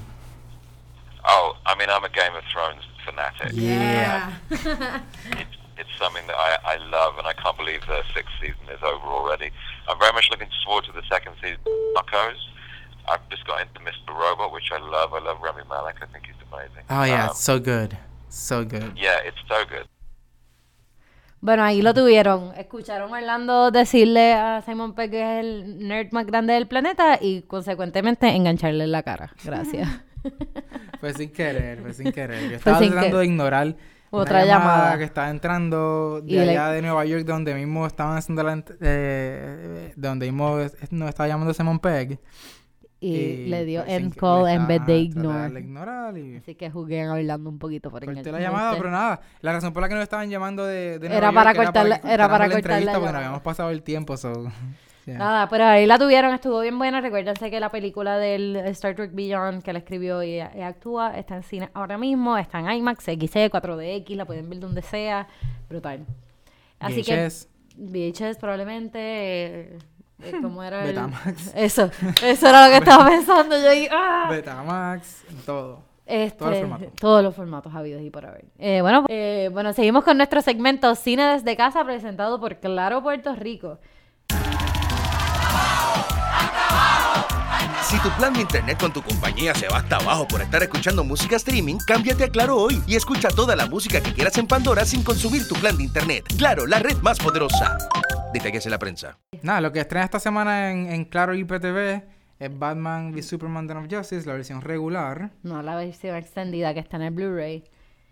Oh, 1.28 1.58
I 1.66 1.76
mean, 1.78 1.90
I'm 1.90 2.04
a 2.04 2.10
Game 2.10 2.36
of 2.36 2.44
Thrones 2.54 2.84
fanatic. 3.04 3.52
Yeah. 3.54 4.34
It's, 4.52 4.64
it's 5.78 5.90
something 6.00 6.26
that 6.28 6.36
I, 6.36 6.58
I 6.64 6.78
love, 6.90 7.18
and 7.18 7.28
I 7.28 7.34
can't 7.34 7.58
believe 7.58 7.82
the 7.88 8.04
sixth 8.14 8.32
season 8.40 8.70
is 8.72 8.82
over 8.84 9.08
already. 9.08 9.52
I'm 9.90 10.00
very 10.00 10.14
much 10.14 10.30
looking 10.30 10.48
forward 10.66 10.86
to 10.86 10.92
the 10.92 11.04
second 11.10 11.34
season 11.42 11.58
of 11.66 12.06
Narcos. 12.06 12.38
I've 13.08 13.22
just 13.30 13.46
got 13.46 13.62
into 13.62 13.80
Mr. 13.82 14.14
Robot, 14.14 14.52
which 14.54 14.72
I 14.72 14.80
love. 14.80 15.14
I 15.14 15.22
love 15.24 15.38
Remy 15.42 15.64
Malek. 15.70 15.96
I 16.02 16.08
think 16.12 16.26
he's 16.26 16.36
amazing. 16.52 16.84
Oh 16.90 17.04
yeah, 17.06 17.30
Um, 17.30 17.36
so 17.36 17.60
good, 17.60 17.98
so 18.30 18.64
good. 18.66 18.94
yeah, 18.96 19.20
it's 19.26 19.38
so 19.48 19.56
good. 19.70 19.88
Bueno, 21.42 21.64
ahí 21.64 21.82
lo 21.84 21.94
tuvieron. 21.94 22.54
Escucharon 22.58 23.14
a 23.14 23.18
Orlando 23.18 23.70
decirle 23.70 24.34
a 24.34 24.62
Simon 24.66 24.94
Pegg 24.96 25.12
que 25.12 25.22
es 25.22 25.46
el 25.46 25.88
nerd 25.88 26.12
más 26.12 26.26
grande 26.26 26.54
del 26.54 26.68
planeta 26.68 27.20
y 27.22 27.44
consecuentemente 27.44 28.28
engancharle 28.30 28.86
en 28.86 28.92
la 28.92 29.04
cara. 29.04 29.32
Gracias. 29.44 29.88
Fue 31.00 31.14
sin 31.14 31.30
querer, 31.32 31.82
fue 31.84 31.94
sin 31.94 32.12
querer. 32.12 32.50
Yo 32.50 32.56
estaba 32.56 32.80
tratando 32.80 33.00
querer. 33.02 33.16
de 33.18 33.26
ignorar 33.26 33.76
Otra 34.10 34.38
una 34.40 34.46
llamada, 34.46 34.78
llamada. 34.78 34.98
que 34.98 35.04
estaba 35.04 35.30
entrando 35.30 36.22
de 36.22 36.32
Y 36.32 36.36
le- 36.38 36.50
allá 36.52 36.70
de 36.70 36.82
Nueva 36.82 37.06
York, 37.06 37.26
donde 37.26 37.54
mismo 37.54 37.86
estaban 37.86 38.18
haciendo 38.18 38.42
la, 38.42 38.64
eh, 38.82 39.94
donde 39.96 40.26
mismo 40.32 40.58
nos 40.90 41.10
estaba 41.10 41.28
llamando 41.28 41.54
Simon 41.54 41.78
Pegg. 41.78 42.18
Y, 43.06 43.46
le 43.48 43.66
dio 43.66 43.84
pues, 43.84 43.94
end 43.94 44.16
call 44.16 44.48
en 44.48 44.68
vez 44.68 44.86
de 44.86 44.98
ignore. 44.98 45.60
ignorar 45.60 46.18
y 46.18 46.38
Así 46.38 46.56
que 46.56 46.70
jugué 46.70 47.04
a 47.04 47.14
Orlando 47.14 47.50
un 47.50 47.60
poquito 47.60 47.92
por 47.92 48.04
corté 48.04 48.32
la 48.32 48.40
llamada, 48.40 48.72
este. 48.72 48.82
pero 48.82 48.92
nada. 48.92 49.22
La 49.42 49.54
razón 49.54 49.74
por 49.74 49.82
la 49.82 49.90
que 49.90 49.96
nos 49.96 50.04
estaban 50.04 50.30
llamando 50.30 50.66
de, 50.66 51.00
de 51.00 51.08
Era 51.08 51.32
para 51.32 51.52
era 51.52 51.54
que 51.54 51.70
era 51.70 51.72
para 51.72 51.76
cortáramos 51.76 51.90
la 51.90 52.00
cortar 52.00 52.50
la 52.50 52.56
entrevista 52.56 53.00
porque 53.00 53.18
habíamos 53.18 53.42
pasado 53.42 53.70
el 53.70 53.84
tiempo, 53.84 54.18
so... 54.18 54.34
yeah. 55.06 55.18
Nada, 55.18 55.50
pero 55.50 55.66
ahí 55.66 55.86
la 55.86 56.00
tuvieron, 56.00 56.34
estuvo 56.34 56.60
bien 56.62 56.78
buena. 56.78 57.02
Recuérdense 57.02 57.52
que 57.52 57.60
la 57.60 57.70
película 57.70 58.18
del 58.18 58.56
Star 58.56 58.96
Trek 58.96 59.12
Beyond 59.14 59.62
que 59.62 59.74
la 59.74 59.80
escribió 59.80 60.24
y, 60.24 60.36
y 60.36 60.40
actúa 60.40 61.18
está 61.18 61.36
en 61.36 61.44
cine 61.44 61.70
ahora 61.74 61.98
mismo, 61.98 62.38
está 62.38 62.60
en 62.60 62.72
IMAX, 62.72 63.04
XC, 63.04 63.52
4DX, 63.52 64.16
la 64.16 64.26
pueden 64.26 64.50
ver 64.50 64.60
donde 64.60 64.82
sea. 64.82 65.28
Brutal. 65.70 66.06
Así 66.80 67.02
VHS. 67.02 67.48
que 67.48 67.56
VHS 67.78 68.38
probablemente, 68.38 69.00
eh, 69.00 69.78
eh, 69.78 69.78
¿cómo 70.42 70.64
era 70.64 70.82
el- 70.82 70.88
Betamax. 70.88 71.52
Eso, 71.56 71.90
eso 72.24 72.48
era 72.48 72.66
lo 72.68 72.72
que 72.72 72.78
estaba 72.78 73.06
pensando. 73.08 73.58
Yo 73.58 73.70
dije, 73.72 73.90
¡ah! 73.92 74.28
Betamax, 74.30 75.24
todo. 75.46 75.80
Este, 76.08 76.38
Todos 76.38 76.52
los 76.52 76.60
formatos. 76.60 76.88
todos 77.00 77.24
los 77.24 77.36
formatos 77.36 77.74
habidos 77.76 78.02
y 78.04 78.10
por 78.12 78.26
haber. 78.28 78.46
Eh, 78.60 78.82
bueno, 78.82 79.06
eh, 79.10 79.50
bueno, 79.52 79.74
seguimos 79.74 80.04
con 80.04 80.18
nuestro 80.18 80.40
segmento 80.42 80.94
Cine 80.94 81.24
desde 81.34 81.56
casa 81.58 81.84
presentado 81.84 82.40
por 82.40 82.58
Claro 82.58 83.02
Puerto 83.02 83.34
Rico. 83.36 83.80
Si 87.96 88.02
tu 88.02 88.10
plan 88.18 88.34
de 88.34 88.42
internet 88.42 88.78
con 88.78 88.92
tu 88.92 89.02
compañía 89.02 89.56
se 89.56 89.70
va 89.70 89.78
hasta 89.78 89.96
abajo 89.96 90.28
por 90.28 90.42
estar 90.42 90.62
escuchando 90.62 91.06
música 91.06 91.38
streaming, 91.38 91.78
cámbiate 91.88 92.26
a 92.26 92.28
Claro 92.28 92.58
hoy 92.58 92.84
y 92.88 92.98
escucha 92.98 93.30
toda 93.30 93.56
la 93.56 93.68
música 93.68 94.02
que 94.02 94.12
quieras 94.12 94.38
en 94.38 94.48
Pandora 94.48 94.84
sin 94.84 95.02
consumir 95.02 95.48
tu 95.48 95.56
plan 95.56 95.78
de 95.78 95.84
internet. 95.84 96.26
Claro, 96.38 96.68
la 96.68 96.80
red 96.80 96.98
más 96.98 97.18
poderosa. 97.20 97.78
Detalles 98.34 98.66
en 98.66 98.72
la 98.72 98.80
prensa. 98.80 99.18
Nada, 99.44 99.62
lo 99.62 99.72
que 99.72 99.80
estrena 99.80 100.04
esta 100.04 100.20
semana 100.20 100.72
en, 100.72 100.92
en 100.92 101.06
Claro 101.06 101.36
IPTV 101.36 102.04
es 102.38 102.60
Batman 102.60 103.14
v 103.14 103.24
Superman 103.24 103.66
Dawn 103.66 103.86
of 103.86 103.90
Justice, 103.90 104.28
la 104.28 104.34
versión 104.34 104.60
regular. 104.60 105.32
No 105.44 105.62
la 105.62 105.78
versión 105.78 106.18
extendida 106.18 106.74
que 106.74 106.82
está 106.82 106.98
en 106.98 107.04
el 107.04 107.12
Blu-ray. 107.12 107.64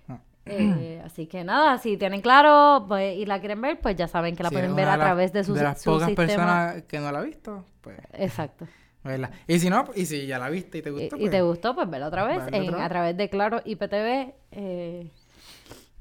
Ah. 0.08 0.20
Eh, 0.46 1.02
así 1.06 1.28
que 1.28 1.44
nada, 1.44 1.78
si 1.78 1.98
tienen 1.98 2.22
claro 2.22 2.86
pues, 2.88 3.18
y 3.18 3.26
la 3.26 3.42
quieren 3.42 3.60
ver, 3.60 3.82
pues 3.82 3.98
ya 3.98 4.08
saben 4.08 4.38
que 4.38 4.44
la 4.44 4.50
pueden 4.50 4.78
ver 4.78 4.88
a 4.88 4.96
través 4.96 5.34
de 5.34 5.44
su, 5.44 5.54
de 5.54 5.64
las 5.64 5.82
su 5.82 5.92
pocas 5.92 6.08
sistema. 6.08 6.28
personas 6.28 6.84
que 6.84 7.00
no 7.02 7.12
la 7.12 7.20
ha 7.20 7.24
visto, 7.24 7.66
pues, 7.82 7.98
Exacto. 8.14 8.66
Verla. 9.04 9.32
Y 9.48 9.60
si 9.60 9.70
no, 9.70 9.86
y 9.96 10.06
si 10.06 10.26
ya 10.28 10.40
la 10.40 10.50
viste 10.50 10.78
y 10.80 10.82
te 10.82 10.92
gustó, 10.92 11.16
y 11.16 11.20
pues, 11.20 11.32
te 11.32 11.42
gustó, 11.42 11.76
pues 11.76 11.90
verla 11.90 12.08
otra 12.08 12.26
vez 12.26 12.38
verla 12.46 12.58
en- 12.58 12.64
otra 12.64 12.78
vez. 12.78 12.86
a 12.86 12.90
través 12.90 13.18
de 13.18 13.30
Claro 13.30 13.62
IPTV. 13.66 14.34
eh. 14.52 15.12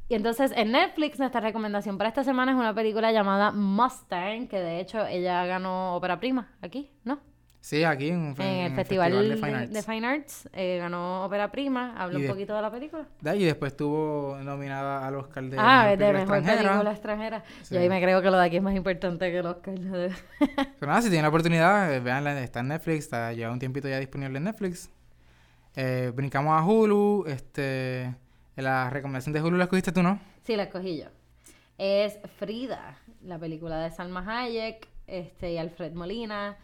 Y 0.09 0.15
entonces 0.15 0.53
en 0.57 0.73
Netflix 0.73 1.19
nuestra 1.19 1.41
recomendación 1.41 1.97
para 1.97 2.09
esta 2.09 2.23
semana 2.23 2.53
es 2.53 2.59
una 2.59 2.75
película 2.75 3.13
llamada 3.13 3.51
Mustang, 3.51 4.47
que 4.47 4.59
de 4.61 4.81
hecho 4.81 5.07
ella 5.07 5.47
ganó 5.47 5.97
ópera 5.97 6.21
prima 6.21 6.53
aquí, 6.61 6.91
¿no? 7.05 7.19
Sí, 7.65 7.85
aquí 7.85 8.09
en, 8.09 8.35
En 8.39 8.43
el 8.43 8.75
Festival, 8.75 9.13
de 9.71 9.83
Fine 9.85 10.05
Arts, 10.07 10.49
eh, 10.53 10.79
ganó 10.79 11.25
ópera 11.25 11.53
prima. 11.53 11.95
Habla 11.97 12.15
Y 12.15 12.17
un 12.17 12.23
de- 12.23 12.29
poquito 12.29 12.57
de 12.57 12.61
la 12.63 12.73
película. 12.73 13.07
Da, 13.21 13.37
Y 13.37 13.45
después 13.45 13.71
estuvo 13.71 14.37
nominada 14.43 15.07
al 15.07 15.15
Oscar 15.15 15.45
de 15.45 15.57
ah, 15.61 15.85
mejor 15.85 15.91
de 15.91 15.97
película 15.97 16.13
mejor 16.13 16.37
extranjera. 16.39 16.69
película 16.71 16.91
extranjera. 16.93 17.45
Sí. 17.63 17.75
Yo 17.77 17.81
ahí 17.81 17.89
me 17.89 18.03
creo 18.03 18.21
que 18.21 18.31
lo 18.33 18.37
de 18.39 18.45
aquí 18.47 18.57
es 18.57 18.63
más 18.65 18.75
importante 18.75 19.31
que 19.31 19.39
el 19.39 19.47
Oscar. 19.47 19.75
Pero 19.79 20.87
nada, 20.91 21.03
si 21.03 21.09
tienen 21.09 21.23
la 21.23 21.29
oportunidad, 21.29 21.95
eh, 21.95 22.01
veanla, 22.01 22.43
está 22.43 22.61
en 22.61 22.69
Netflix, 22.69 23.05
está 23.05 23.33
lleva 23.33 23.53
un 23.53 23.61
tiempito 23.61 23.89
ya 23.89 24.01
disponible 24.01 24.39
en 24.39 24.45
Netflix. 24.45 24.91
Eh, 25.77 26.11
brincamos 26.15 26.61
a 26.61 26.65
Hulu, 26.65 27.27
este, 27.29 28.13
la 28.57 28.91
recomendación 28.91 29.33
de 29.35 29.41
Hulu 29.41 29.57
la 29.57 29.65
escogiste 29.65 29.93
tú, 29.93 30.03
¿no? 30.03 30.19
Sí, 30.43 30.57
la 30.57 30.65
escogí 30.65 30.99
yo. 30.99 31.07
Es 31.79 32.19
Frida, 32.39 32.97
la 33.23 33.39
película 33.39 33.79
de 33.79 33.91
Salma 33.93 34.25
Hayek 34.27 34.89
este, 35.07 35.53
y 35.53 35.59
Alfred 35.59 35.93
Molina, 35.93 36.57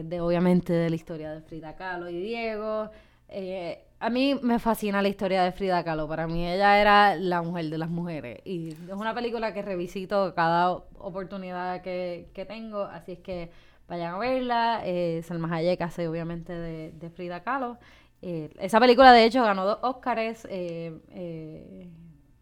es 0.00 0.08
de 0.08 0.20
obviamente 0.20 0.72
de 0.72 0.90
la 0.90 0.96
historia 0.96 1.32
de 1.32 1.40
Frida 1.42 1.76
Kahlo 1.76 2.08
y 2.08 2.20
Diego. 2.20 2.90
Eh, 3.28 3.84
a 4.00 4.10
mí 4.10 4.38
me 4.42 4.58
fascina 4.58 5.00
la 5.02 5.08
historia 5.08 5.42
de 5.44 5.52
Frida 5.52 5.82
Kahlo. 5.84 6.08
Para 6.08 6.26
mí 6.26 6.46
ella 6.46 6.80
era 6.80 7.16
la 7.16 7.42
mujer 7.42 7.66
de 7.70 7.78
las 7.78 7.88
mujeres. 7.90 8.40
Y 8.44 8.68
es 8.70 8.78
una 8.94 9.14
película 9.14 9.52
que 9.54 9.62
revisito 9.62 10.34
cada 10.34 10.70
oportunidad 10.98 11.80
que, 11.82 12.28
que 12.34 12.44
tengo. 12.44 12.82
Así 12.82 13.12
es 13.12 13.18
que 13.20 13.50
vayan 13.88 14.14
a 14.14 14.18
verla. 14.18 14.82
Eh, 14.84 15.22
Salma 15.24 15.54
Hayek 15.54 15.80
hace 15.82 16.08
obviamente 16.08 16.52
de, 16.52 17.10
Frida 17.10 17.42
Kahlo. 17.42 17.78
Eh, 18.22 18.50
esa 18.60 18.80
película 18.80 19.12
de 19.12 19.24
hecho 19.24 19.42
ganó 19.42 19.64
dos 19.64 19.78
Óscares. 19.82 20.46
eh, 20.50 20.98
eh, 21.10 21.88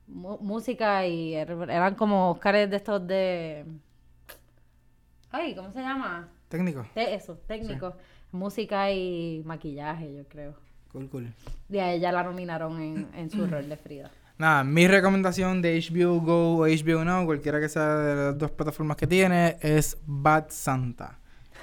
música 0.07 1.07
y 1.07 1.35
er- 1.35 1.71
eran 1.71 1.95
como 1.95 2.31
Óscares 2.31 2.69
de 2.71 2.77
estos 2.77 3.07
de... 3.07 3.65
Ay, 5.31 5.55
¿cómo 5.55 5.71
se 5.73 5.81
llama? 5.81 6.29
Técnico. 6.53 6.87
De 6.95 7.15
eso, 7.15 7.37
técnico. 7.49 7.95
Música 8.31 8.91
y 8.93 9.43
maquillaje, 9.45 10.15
yo 10.15 10.25
creo. 10.29 10.55
Cool, 10.93 11.09
cool. 11.09 11.33
Y 11.71 11.79
a 11.79 11.93
ella 11.93 12.13
la 12.13 12.23
nominaron 12.23 12.81
en, 12.81 13.09
en 13.15 13.31
su 13.31 13.47
rol 13.47 13.69
de 13.69 13.77
Frida. 13.77 14.11
Nada, 14.39 14.63
mi 14.65 14.87
recomendación 14.87 15.63
de 15.63 15.79
HBO 15.81 16.21
Go 16.21 16.57
o 16.59 16.67
HBO 16.67 17.05
Now, 17.05 17.25
cualquiera 17.25 17.59
que 17.61 17.69
sea 17.69 17.95
de 17.97 18.15
las 18.17 18.39
dos 18.39 18.51
plataformas 18.51 18.97
que 18.97 19.07
tiene, 19.07 19.57
es 19.61 19.97
Bad 20.07 20.47
Santa. 20.51 21.19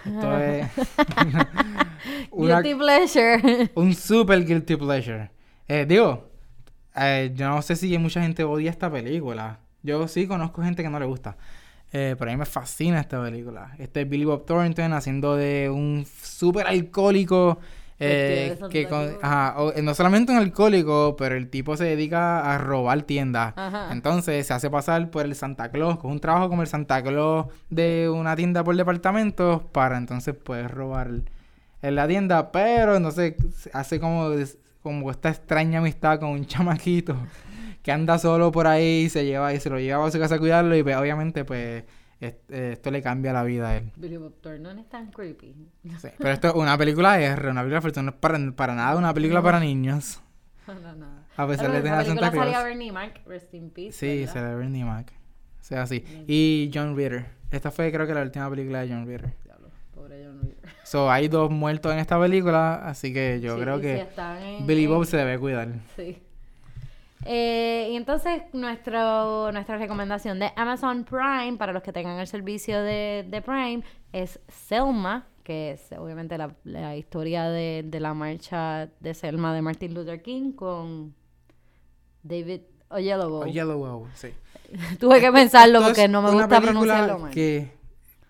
Esto 0.05 0.39
es 0.39 0.67
una- 2.31 2.61
Guilty 2.61 2.75
Pleasure. 2.79 3.71
un 3.75 3.93
super 3.93 4.43
guilty 4.45 4.75
pleasure. 4.77 5.29
Eh, 5.67 5.85
digo, 5.87 6.29
eh, 6.95 7.31
yo 7.35 7.49
no 7.49 7.61
sé 7.61 7.75
si 7.75 7.95
mucha 7.97 8.21
gente 8.21 8.43
odia 8.43 8.71
esta 8.71 8.91
película. 8.91 9.59
Yo 9.83 10.07
sí 10.07 10.27
conozco 10.27 10.61
gente 10.63 10.81
que 10.83 10.89
no 10.89 10.99
le 10.99 11.05
gusta. 11.05 11.37
Eh, 11.91 12.15
pero 12.19 12.29
a 12.29 12.33
mí 12.33 12.37
me 12.39 12.45
fascina 12.45 12.99
esta 12.99 13.21
película. 13.21 13.71
Este 13.79 14.01
es 14.01 14.09
Billy 14.09 14.25
Bob 14.25 14.45
Thornton 14.45 14.93
haciendo 14.93 15.35
de 15.35 15.69
un 15.69 16.05
super 16.21 16.67
alcohólico. 16.67 17.59
eh, 18.01 18.55
que 18.71 18.83
Santa 18.83 18.89
con- 18.95 19.07
Claus. 19.07 19.23
ajá, 19.23 19.55
o- 19.61 19.73
eh, 19.73 19.81
no 19.81 19.93
solamente 19.93 20.31
un 20.31 20.37
alcohólico, 20.37 21.15
pero 21.17 21.35
el 21.35 21.49
tipo 21.49 21.75
se 21.75 21.83
dedica 21.83 22.53
a 22.53 22.57
robar 22.57 23.01
tiendas. 23.01 23.53
Ajá. 23.57 23.89
Entonces 23.91 24.47
se 24.47 24.53
hace 24.53 24.69
pasar 24.69 25.09
por 25.11 25.25
el 25.25 25.35
Santa 25.35 25.69
Claus, 25.69 25.97
con 25.99 26.11
un 26.11 26.19
trabajo 26.21 26.47
como 26.47 26.61
el 26.61 26.69
Santa 26.69 27.03
Claus 27.03 27.47
de 27.69 28.07
una 28.09 28.37
tienda 28.37 28.63
por 28.63 28.77
departamentos, 28.77 29.63
para 29.73 29.97
entonces 29.97 30.33
poder 30.33 30.71
robar 30.71 31.09
en 31.81 31.95
la 31.95 32.07
tienda, 32.07 32.53
pero 32.53 32.95
entonces 32.95 33.33
hace 33.73 33.99
como, 33.99 34.29
como 34.81 35.11
esta 35.11 35.27
extraña 35.29 35.79
amistad 35.79 36.21
con 36.21 36.29
un 36.29 36.45
chamaquito 36.47 37.17
que 37.81 37.91
anda 37.91 38.17
solo 38.17 38.51
por 38.51 38.67
ahí, 38.67 39.09
se 39.09 39.25
lleva 39.25 39.53
y 39.53 39.59
se 39.59 39.69
lo 39.69 39.79
lleva 39.79 40.05
a 40.05 40.11
su 40.11 40.19
casa 40.19 40.35
a 40.35 40.39
cuidarlo 40.39 40.75
y 40.75 40.83
pues, 40.83 40.95
obviamente 40.97 41.45
pues 41.45 41.83
est- 42.19 42.51
esto 42.51 42.91
le 42.91 43.01
cambia 43.01 43.31
la 43.33 43.43
vida 43.43 43.69
a 43.69 43.77
él. 43.77 43.91
Billy 43.95 44.17
Bob 44.17 44.35
Thornton 44.41 44.79
es 44.79 44.89
tan 44.89 45.11
creepy. 45.11 45.55
Sí, 45.99 46.07
Pero 46.17 46.31
esto 46.31 46.47
es 46.49 46.53
una 46.55 46.77
película 46.77 47.19
R, 47.21 47.49
una 47.49 47.61
película 47.63 48.01
no 48.03 48.09
es 48.11 48.15
para, 48.17 48.51
para 48.51 48.75
nada 48.75 48.95
una 48.97 49.13
película 49.13 49.41
para 49.41 49.59
niños. 49.59 50.21
No, 50.67 50.75
no, 50.75 50.93
no. 50.93 51.07
A 51.35 51.47
pesar 51.47 51.71
de 51.71 51.77
en 51.77 51.83
tener 51.83 51.97
a 51.97 52.05
Santa 52.05 52.19
película 52.29 52.29
salía 52.43 52.51
Claus. 52.51 52.63
Bernie 52.65 52.91
Mac, 52.91 53.21
rest 53.25 53.51
in 53.55 53.71
peace. 53.71 53.93
Sí, 53.93 54.19
¿verdad? 54.19 54.33
se 54.33 54.41
le 54.41 54.55
Bernie 54.55 54.85
Mac. 54.85 55.11
O 55.59 55.63
sea, 55.63 55.87
sí. 55.87 56.03
Y 56.27 56.69
John 56.71 56.95
Ritter. 56.95 57.25
Esta 57.49 57.71
fue 57.71 57.91
creo 57.91 58.05
que 58.05 58.13
la 58.13 58.21
última 58.21 58.47
película 58.51 58.81
de 58.81 58.89
John 58.89 59.07
Ritter. 59.07 59.33
Diablo, 59.45 59.69
pobre 59.95 60.23
John 60.23 60.39
Ritter. 60.43 60.69
So, 60.83 61.09
hay 61.09 61.27
dos 61.27 61.49
muertos 61.49 61.91
en 61.91 61.97
esta 61.97 62.19
película, 62.19 62.75
así 62.87 63.11
que 63.11 63.39
yo 63.41 63.55
Sí, 63.55 63.61
creo 63.61 63.75
y 63.77 63.81
si 63.81 63.87
que 63.87 64.07
Billy 64.67 64.83
en- 64.83 64.89
Bob 64.91 65.05
se 65.05 65.17
debe 65.17 65.39
cuidar. 65.39 65.69
Sí. 65.95 66.21
Eh, 67.25 67.89
y 67.91 67.95
entonces 67.95 68.43
nuestro, 68.53 69.51
nuestra 69.51 69.77
recomendación 69.77 70.39
de 70.39 70.51
Amazon 70.55 71.03
Prime 71.03 71.57
para 71.57 71.73
los 71.73 71.83
que 71.83 71.91
tengan 71.91 72.17
el 72.19 72.27
servicio 72.27 72.81
de, 72.81 73.25
de 73.29 73.41
Prime 73.41 73.83
es 74.13 74.39
Selma, 74.47 75.27
que 75.43 75.71
es 75.71 75.91
obviamente 75.97 76.37
la, 76.37 76.55
la 76.63 76.95
historia 76.95 77.49
de, 77.49 77.83
de 77.85 77.99
la 77.99 78.13
marcha 78.13 78.87
de 78.99 79.13
Selma 79.13 79.53
de 79.53 79.61
Martin 79.61 79.93
Luther 79.93 80.21
King 80.21 80.53
con 80.53 81.13
David 82.23 82.61
Oyelowo. 82.89 83.41
O 83.41 83.45
Yellow 83.47 83.77
Wow, 83.77 84.07
sí. 84.13 84.29
Tuve 84.99 85.19
que 85.19 85.31
pensarlo 85.31 85.79
Esto 85.79 85.89
porque 85.89 86.07
no 86.07 86.21
me 86.21 86.31
gusta 86.31 86.61
pronunciarlo 86.61 87.19
mal. 87.19 87.31
que 87.31 87.71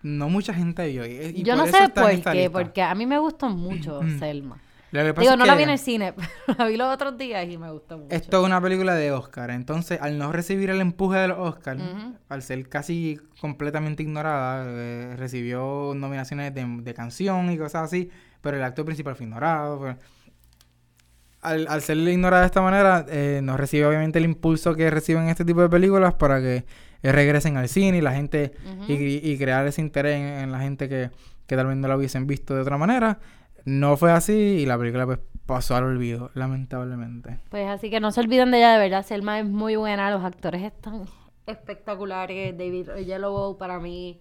no 0.02 0.28
mucha 0.28 0.52
gente 0.54 0.86
vio. 0.88 1.06
y- 1.06 1.32
y 1.36 1.42
Yo 1.42 1.54
no 1.56 1.66
sé 1.66 1.88
por 1.90 2.10
qué, 2.32 2.50
porque 2.50 2.82
a 2.82 2.94
mí 2.94 3.06
me 3.06 3.18
gustó 3.18 3.48
mucho 3.50 4.00
Selma. 4.18 4.58
Lo 4.92 5.04
Digo, 5.14 5.36
no 5.36 5.44
la 5.46 5.54
vi 5.54 5.62
en 5.62 5.70
el 5.70 5.78
cine, 5.78 6.12
pero 6.46 6.58
la 6.58 6.64
vi 6.66 6.76
los 6.76 6.92
otros 6.92 7.16
días 7.16 7.48
y 7.48 7.56
me 7.58 7.70
gustó 7.70 7.98
mucho. 7.98 8.14
Esto 8.14 8.40
es 8.40 8.46
una 8.46 8.60
película 8.60 8.94
de 8.94 9.12
Oscar, 9.12 9.50
entonces 9.50 10.00
al 10.02 10.18
no 10.18 10.32
recibir 10.32 10.68
el 10.70 10.80
empuje 10.80 11.18
de 11.18 11.28
los 11.28 11.38
Oscar, 11.38 11.76
al 12.28 12.42
ser 12.42 12.68
casi 12.68 13.18
completamente 13.40 14.02
ignorada, 14.02 14.64
eh, 14.66 15.14
recibió 15.16 15.92
nominaciones 15.94 16.52
de, 16.54 16.64
de 16.82 16.94
canción 16.94 17.50
y 17.52 17.56
cosas 17.58 17.84
así, 17.84 18.10
pero 18.40 18.56
el 18.56 18.64
actor 18.64 18.84
principal 18.84 19.14
fue 19.14 19.26
ignorado. 19.26 19.78
fue- 19.78 19.96
Al, 21.42 21.68
al 21.68 21.80
ser 21.82 21.96
ignorada 21.96 22.42
de 22.42 22.46
esta 22.46 22.60
manera, 22.60 23.06
eh, 23.08 23.40
no 23.42 23.56
recibe 23.56 23.86
obviamente 23.86 24.18
el 24.18 24.24
impulso 24.26 24.74
que 24.74 24.90
reciben 24.90 25.28
este 25.28 25.44
tipo 25.44 25.62
de 25.62 25.68
películas 25.70 26.14
para 26.14 26.38
que 26.40 26.64
eh, 27.02 27.12
regresen 27.12 27.56
al 27.56 27.68
cine 27.68 27.96
y 27.98 28.00
la 28.02 28.12
gente 28.12 28.52
y, 28.88 29.30
y 29.32 29.38
crear 29.38 29.66
ese 29.66 29.80
interés 29.80 30.16
en, 30.16 30.24
en 30.26 30.52
la 30.52 30.58
gente 30.60 30.86
que, 30.88 31.10
que 31.46 31.56
tal 31.56 31.66
vez 31.68 31.76
no 31.78 31.88
la 31.88 31.96
hubiesen 31.96 32.26
visto 32.26 32.54
de 32.54 32.60
otra 32.60 32.76
manera. 32.76 33.20
No 33.64 33.96
fue 33.96 34.12
así 34.12 34.32
y 34.32 34.66
la 34.66 34.78
película 34.78 35.06
pues 35.06 35.18
pasó 35.46 35.76
al 35.76 35.84
olvido, 35.84 36.30
lamentablemente. 36.34 37.40
Pues 37.50 37.68
así 37.68 37.90
que 37.90 38.00
no 38.00 38.12
se 38.12 38.20
olviden 38.20 38.50
de 38.50 38.58
ella, 38.58 38.72
de 38.72 38.78
verdad. 38.78 39.04
Selma 39.04 39.40
es 39.40 39.46
muy 39.46 39.76
buena, 39.76 40.10
los 40.10 40.24
actores 40.24 40.62
están 40.62 41.04
espectaculares. 41.46 42.56
David 42.56 42.90
Oyelowo 42.92 43.58
para 43.58 43.80
mí 43.80 44.20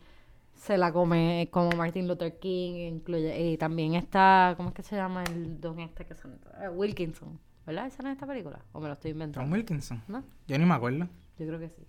se 0.56 0.78
la 0.78 0.92
come 0.92 1.48
como 1.52 1.72
Martin 1.72 2.08
Luther 2.08 2.38
King, 2.40 2.96
incluye 2.96 3.52
y 3.52 3.58
también 3.58 3.94
está, 3.94 4.54
¿cómo 4.58 4.70
es 4.70 4.76
que 4.76 4.84
se 4.84 4.96
llama 4.96 5.24
el 5.24 5.60
don 5.62 5.80
este 5.80 6.06
que 6.06 6.16
son 6.16 6.40
Wilkinson, 6.74 7.40
¿verdad? 7.66 7.88
¿Esa 7.88 8.04
no 8.04 8.10
es 8.10 8.14
esta 8.14 8.28
película? 8.28 8.60
¿O 8.74 8.80
me 8.80 8.88
lo 8.88 8.94
estoy 8.94 9.12
inventando? 9.12 9.46
John 9.46 9.54
Wilkinson. 9.54 10.04
¿No? 10.08 10.24
Yo 10.48 10.58
ni 10.58 10.66
me 10.66 10.74
acuerdo. 10.74 11.08
Yo 11.38 11.48
creo 11.48 11.60
que 11.60 11.70
sí. 11.70 11.88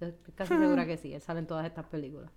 Yo 0.00 0.08
Estoy 0.08 0.34
casi 0.34 0.56
segura 0.56 0.86
que 0.86 0.96
sí, 0.96 1.14
él 1.14 1.20
sale 1.20 1.40
en 1.40 1.46
todas 1.46 1.66
estas 1.66 1.86
películas. 1.86 2.30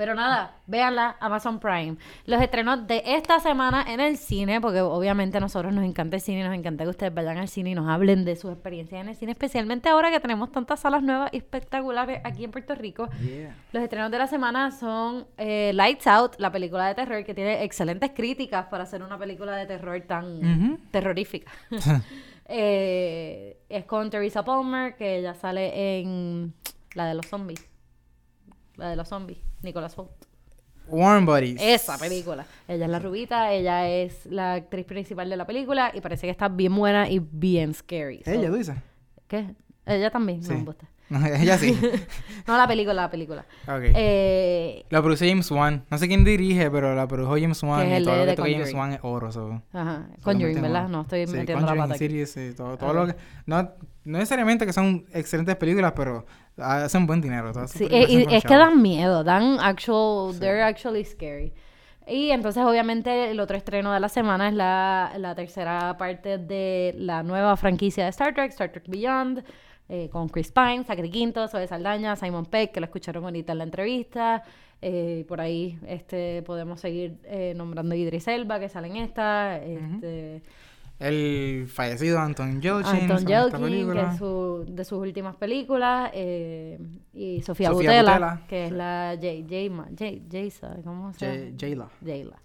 Pero 0.00 0.14
nada, 0.14 0.54
véanla, 0.66 1.18
Amazon 1.20 1.60
Prime. 1.60 1.98
Los 2.24 2.40
estrenos 2.40 2.86
de 2.86 3.02
esta 3.04 3.38
semana 3.38 3.84
en 3.86 4.00
el 4.00 4.16
cine, 4.16 4.58
porque 4.58 4.80
obviamente 4.80 5.36
a 5.36 5.40
nosotros 5.40 5.74
nos 5.74 5.84
encanta 5.84 6.16
el 6.16 6.22
cine, 6.22 6.42
nos 6.42 6.54
encanta 6.54 6.84
que 6.84 6.88
ustedes 6.88 7.12
vayan 7.12 7.36
al 7.36 7.48
cine 7.48 7.72
y 7.72 7.74
nos 7.74 7.86
hablen 7.86 8.24
de 8.24 8.34
sus 8.34 8.50
experiencias 8.50 9.02
en 9.02 9.10
el 9.10 9.14
cine, 9.14 9.32
especialmente 9.32 9.90
ahora 9.90 10.10
que 10.10 10.18
tenemos 10.18 10.50
tantas 10.52 10.80
salas 10.80 11.02
nuevas 11.02 11.28
y 11.34 11.36
espectaculares 11.36 12.22
aquí 12.24 12.44
en 12.44 12.50
Puerto 12.50 12.74
Rico. 12.74 13.10
Los 13.72 13.82
estrenos 13.82 14.10
de 14.10 14.16
la 14.16 14.26
semana 14.26 14.70
son 14.70 15.26
eh, 15.36 15.72
Lights 15.74 16.06
Out, 16.06 16.36
la 16.38 16.50
película 16.50 16.88
de 16.88 16.94
terror, 16.94 17.22
que 17.22 17.34
tiene 17.34 17.62
excelentes 17.62 18.12
críticas 18.16 18.68
para 18.68 18.84
hacer 18.84 19.02
una 19.02 19.18
película 19.18 19.54
de 19.54 19.66
terror 19.66 20.00
tan 20.08 20.80
terrorífica. 20.90 21.52
Eh, 22.52 23.58
es 23.68 23.84
con 23.84 24.10
Teresa 24.10 24.44
Palmer, 24.44 24.96
que 24.96 25.18
ella 25.18 25.34
sale 25.34 26.00
en 26.00 26.52
la 26.94 27.06
de 27.06 27.14
los 27.14 27.26
zombies. 27.26 27.69
La 28.80 28.88
de 28.90 28.96
los 28.96 29.08
zombies, 29.08 29.38
Nicolas 29.62 29.96
Holt. 29.96 30.10
Warm 30.88 31.24
Bodies. 31.26 31.60
Esa 31.62 31.98
película. 31.98 32.44
Ella 32.66 32.86
es 32.86 32.90
la 32.90 32.98
rubita, 32.98 33.52
ella 33.52 33.88
es 33.88 34.26
la 34.26 34.54
actriz 34.54 34.84
principal 34.86 35.30
de 35.30 35.36
la 35.36 35.46
película 35.46 35.92
y 35.94 36.00
parece 36.00 36.26
que 36.26 36.30
está 36.32 36.48
bien 36.48 36.74
buena 36.74 37.08
y 37.08 37.20
bien 37.20 37.74
scary. 37.74 38.22
So- 38.24 38.30
Ella, 38.32 38.48
tú 38.48 38.56
dices. 38.56 38.76
¿Qué? 39.28 39.54
Ella 39.86 40.10
también, 40.10 40.42
Sí. 40.42 40.50
no, 40.52 40.58
embuste. 40.58 40.86
No, 41.10 41.24
ella 41.26 41.58
sí. 41.58 41.76
No, 42.46 42.56
la 42.56 42.66
película, 42.68 42.94
la 42.94 43.10
película. 43.10 43.44
ok. 43.66 43.82
Eh, 43.96 44.84
la 44.90 45.02
produce 45.02 45.28
James 45.28 45.50
Wan. 45.50 45.84
No 45.90 45.98
sé 45.98 46.06
quién 46.08 46.24
dirige, 46.24 46.70
pero 46.70 46.94
la 46.94 47.06
produjo 47.08 47.32
James 47.32 47.62
Wan. 47.64 47.86
Que 47.86 47.96
es 47.96 48.02
Y 48.02 48.04
todo 48.04 48.14
de 48.14 48.20
lo 48.26 48.30
que 48.30 48.36
toca 48.36 48.48
James. 48.50 48.74
Wan 48.74 48.92
es 48.92 49.00
oro. 49.02 49.30
so. 49.32 49.62
ajá, 49.72 50.08
Conjuring, 50.22 50.62
¿verdad? 50.62 50.88
No 50.88 51.02
estoy 51.02 51.26
Sí, 51.26 51.32
metiendo 51.32 51.54
la 51.66 51.72
Conjuring 51.72 51.82
pata 51.82 51.94
aquí. 51.94 51.98
series, 51.98 52.30
sí, 52.32 52.52
todo, 52.56 52.76
todo 52.78 52.94
lo 52.94 53.06
que... 53.08 53.16
No, 53.46 53.72
no 54.04 54.18
necesariamente 54.18 54.66
que 54.66 54.72
son 54.72 55.04
excelentes 55.12 55.56
películas, 55.56 55.92
pero 55.94 56.24
hacen 56.56 57.06
buen 57.06 57.20
dinero. 57.20 57.52
Todas 57.52 57.70
Sí, 57.70 57.86
eh, 57.90 58.06
y 58.08 58.34
es 58.34 58.44
que 58.44 58.54
dan 58.56 58.80
miedo, 58.82 59.24
dan 59.24 59.58
actual, 59.60 60.34
Sí. 60.34 60.40
they're 60.40 60.62
actually 60.62 61.04
scary. 61.04 61.52
Y 62.06 62.30
entonces 62.30 62.64
obviamente 62.64 63.30
el 63.30 63.38
otro 63.38 63.56
estreno 63.56 63.92
de 63.92 64.00
la 64.00 64.08
semana 64.08 64.48
es 64.48 64.54
la, 64.54 65.12
la 65.18 65.34
tercera 65.34 65.96
parte 65.96 66.38
de 66.38 66.94
la 66.98 67.22
nueva 67.22 67.56
franquicia 67.56 68.04
de 68.04 68.10
Star 68.10 68.34
Trek, 68.34 68.50
Star 68.50 68.72
Trek 68.72 68.84
Beyond, 68.88 69.44
eh, 69.88 70.08
con 70.10 70.28
Chris 70.28 70.50
Pine, 70.50 70.82
Zachary 70.84 71.10
Quinto, 71.10 71.46
Zoe 71.48 71.66
Saldaña, 71.66 72.16
Simon 72.16 72.46
Peck, 72.46 72.72
que 72.72 72.80
lo 72.80 72.86
escucharon 72.86 73.24
ahorita 73.24 73.52
en 73.52 73.58
la 73.58 73.64
entrevista. 73.64 74.42
Eh, 74.82 75.24
por 75.28 75.40
ahí 75.40 75.78
este 75.86 76.42
podemos 76.42 76.80
seguir 76.80 77.18
eh, 77.24 77.52
nombrando 77.54 77.94
Idris 77.94 78.26
Elba, 78.28 78.58
que 78.58 78.68
sale 78.68 78.88
en 78.88 78.96
esta. 78.96 79.58
Este, 79.58 80.42
El 81.00 81.66
fallecido 81.66 82.20
Anton 82.20 82.60
Yelchin. 82.60 83.10
Anton 83.10 83.26
Yelkin, 83.26 83.92
que 83.92 84.00
es 84.00 84.18
su, 84.18 84.64
de 84.68 84.84
sus 84.84 84.98
últimas 84.98 85.34
películas, 85.34 86.10
eh, 86.12 86.78
y 87.14 87.40
Sofía, 87.42 87.70
Sofía 87.70 87.90
Butela, 87.90 88.12
Butela. 88.12 88.42
que 88.46 88.66
es 88.66 88.72
la 88.72 89.16
Jay, 89.20 89.46
Jayma, 89.48 89.88
Jay, 89.98 90.22
Jaysa, 90.30 90.76
¿cómo 90.84 91.12
se 91.14 91.26
llama? 91.26 91.56
Jayla. 91.58 91.88
Jayla. 92.04 92.36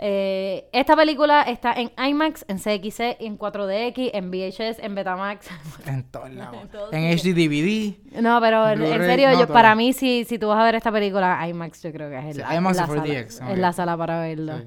Eh, 0.00 0.68
esta 0.72 0.94
película 0.94 1.42
está 1.42 1.72
en 1.72 1.90
IMAX, 1.98 2.44
en 2.46 2.58
CXC, 2.58 3.16
en 3.18 3.36
4DX, 3.36 4.10
en 4.14 4.30
VHS, 4.30 4.78
en 4.78 4.94
Betamax. 4.94 5.48
En 5.86 6.04
todos 6.04 6.30
lados. 6.30 6.56
En 6.92 7.02
En 7.02 7.18
HD 7.18 7.34
DVD. 7.34 8.22
no, 8.22 8.40
pero 8.40 8.68
en, 8.68 8.80
en 8.80 9.00
serio, 9.00 9.30
no, 9.32 9.40
yo, 9.40 9.48
para 9.48 9.74
mí, 9.74 9.92
si, 9.92 10.24
si 10.24 10.38
tú 10.38 10.46
vas 10.46 10.60
a 10.60 10.64
ver 10.64 10.76
esta 10.76 10.92
película, 10.92 11.44
IMAX 11.48 11.82
yo 11.82 11.90
creo 11.92 12.08
que 12.10 12.16
es 12.18 12.24
el, 12.26 12.44
Sí, 12.44 12.54
IMAX 12.56 12.76
la 12.76 12.86
sala, 12.86 13.02
4DX, 13.02 13.26
es 13.26 13.40
ok. 13.40 13.56
la 13.56 13.72
sala 13.72 13.96
para 13.96 14.20
verlo. 14.20 14.58
Sí. 14.58 14.64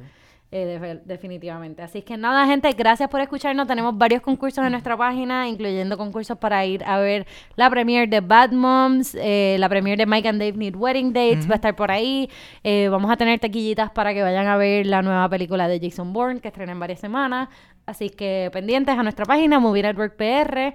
Eh, 0.54 0.66
de- 0.66 1.02
definitivamente. 1.06 1.82
Así 1.82 2.02
que 2.02 2.18
nada, 2.18 2.46
gente, 2.46 2.70
gracias 2.74 3.08
por 3.10 3.22
escucharnos. 3.22 3.68
Tenemos 3.68 3.98
varios 3.98 4.22
concursos 4.22 4.66
en 4.66 4.72
nuestra 4.74 4.98
página, 4.98 5.48
incluyendo 5.48 5.98
concursos 5.98 6.38
para 6.38 6.66
ir 6.66 6.84
a 6.84 7.00
ver 7.00 7.26
la 7.56 7.70
premiere 7.70 8.06
de 8.06 8.20
Bad 8.20 8.52
Moms, 8.52 9.16
eh, 9.16 9.56
la 9.60 9.70
premiere 9.70 9.96
de 10.04 10.06
Mike 10.06 10.28
and 10.28 10.40
Dave 10.42 10.58
Need 10.58 10.76
Wedding 10.76 11.14
Dates, 11.14 11.48
va 11.50 11.54
a 11.54 11.56
estar 11.56 11.74
por 11.74 11.90
ahí. 11.90 12.30
Eh, 12.66 12.90
vamos 12.90 13.10
a 13.10 13.16
tener 13.16 13.40
taquillitas 13.40 13.92
para 13.92 14.14
que 14.14 14.22
vayan 14.24 14.48
a 14.48 14.58
ver 14.58 14.86
la 14.88 15.02
nueva 15.02 15.30
película 15.30 15.70
de 15.70 15.80
Jason 15.80 16.12
Bourne, 16.12 16.42
que 16.42 16.50
estrena 16.50 16.74
en 16.74 16.80
varias 16.82 17.00
semanas. 17.00 17.48
Así 17.86 18.10
que 18.10 18.50
pendientes 18.52 18.98
a 18.98 19.04
nuestra 19.04 19.24
página, 19.26 19.58
Movie 19.60 19.84
Network 19.84 20.18
PR. 20.18 20.74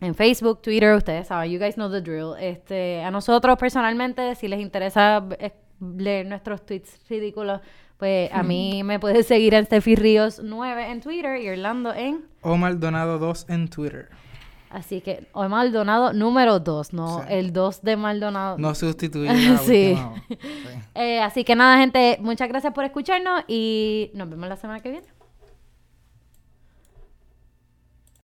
En 0.00 0.16
Facebook, 0.16 0.60
Twitter, 0.60 0.96
ustedes 0.96 1.28
saben, 1.28 1.48
you 1.52 1.60
guys 1.60 1.76
know 1.76 1.88
the 1.88 2.00
drill. 2.00 2.34
Este, 2.40 3.04
a 3.04 3.12
nosotros 3.12 3.56
personalmente, 3.56 4.34
si 4.34 4.48
les 4.48 4.58
interesa 4.58 5.24
eh, 5.38 5.52
leer 5.80 6.26
nuestros 6.26 6.66
tweets 6.66 6.98
ridículos, 7.08 7.60
pues 8.02 8.32
a 8.32 8.42
mí 8.42 8.82
me 8.84 8.98
puedes 8.98 9.28
seguir 9.28 9.54
en 9.54 9.64
Steffi 9.64 9.94
Ríos 9.94 10.40
9 10.42 10.90
en 10.90 11.00
Twitter 11.00 11.40
y 11.40 11.48
Orlando 11.48 11.94
en. 11.94 12.24
O 12.40 12.56
Maldonado 12.56 13.20
2 13.20 13.46
en 13.48 13.68
Twitter. 13.68 14.08
Así 14.70 15.00
que, 15.02 15.28
o 15.30 15.48
Maldonado 15.48 16.12
número 16.12 16.58
2, 16.58 16.94
no 16.94 17.20
Sí. 17.20 17.26
el 17.28 17.52
2 17.52 17.82
de 17.82 17.96
Maldonado. 17.96 18.58
No 18.58 18.74
sustituye 18.74 19.28
Sí. 19.58 19.96
Sí. 20.28 20.38
Eh, 20.96 21.20
así 21.20 21.44
que 21.44 21.54
nada, 21.54 21.78
gente, 21.78 22.18
muchas 22.20 22.48
gracias 22.48 22.72
por 22.74 22.82
escucharnos 22.82 23.44
y 23.46 24.10
nos 24.14 24.28
vemos 24.28 24.48
la 24.48 24.56
semana 24.56 24.80
que 24.80 24.90
viene. 24.90 25.06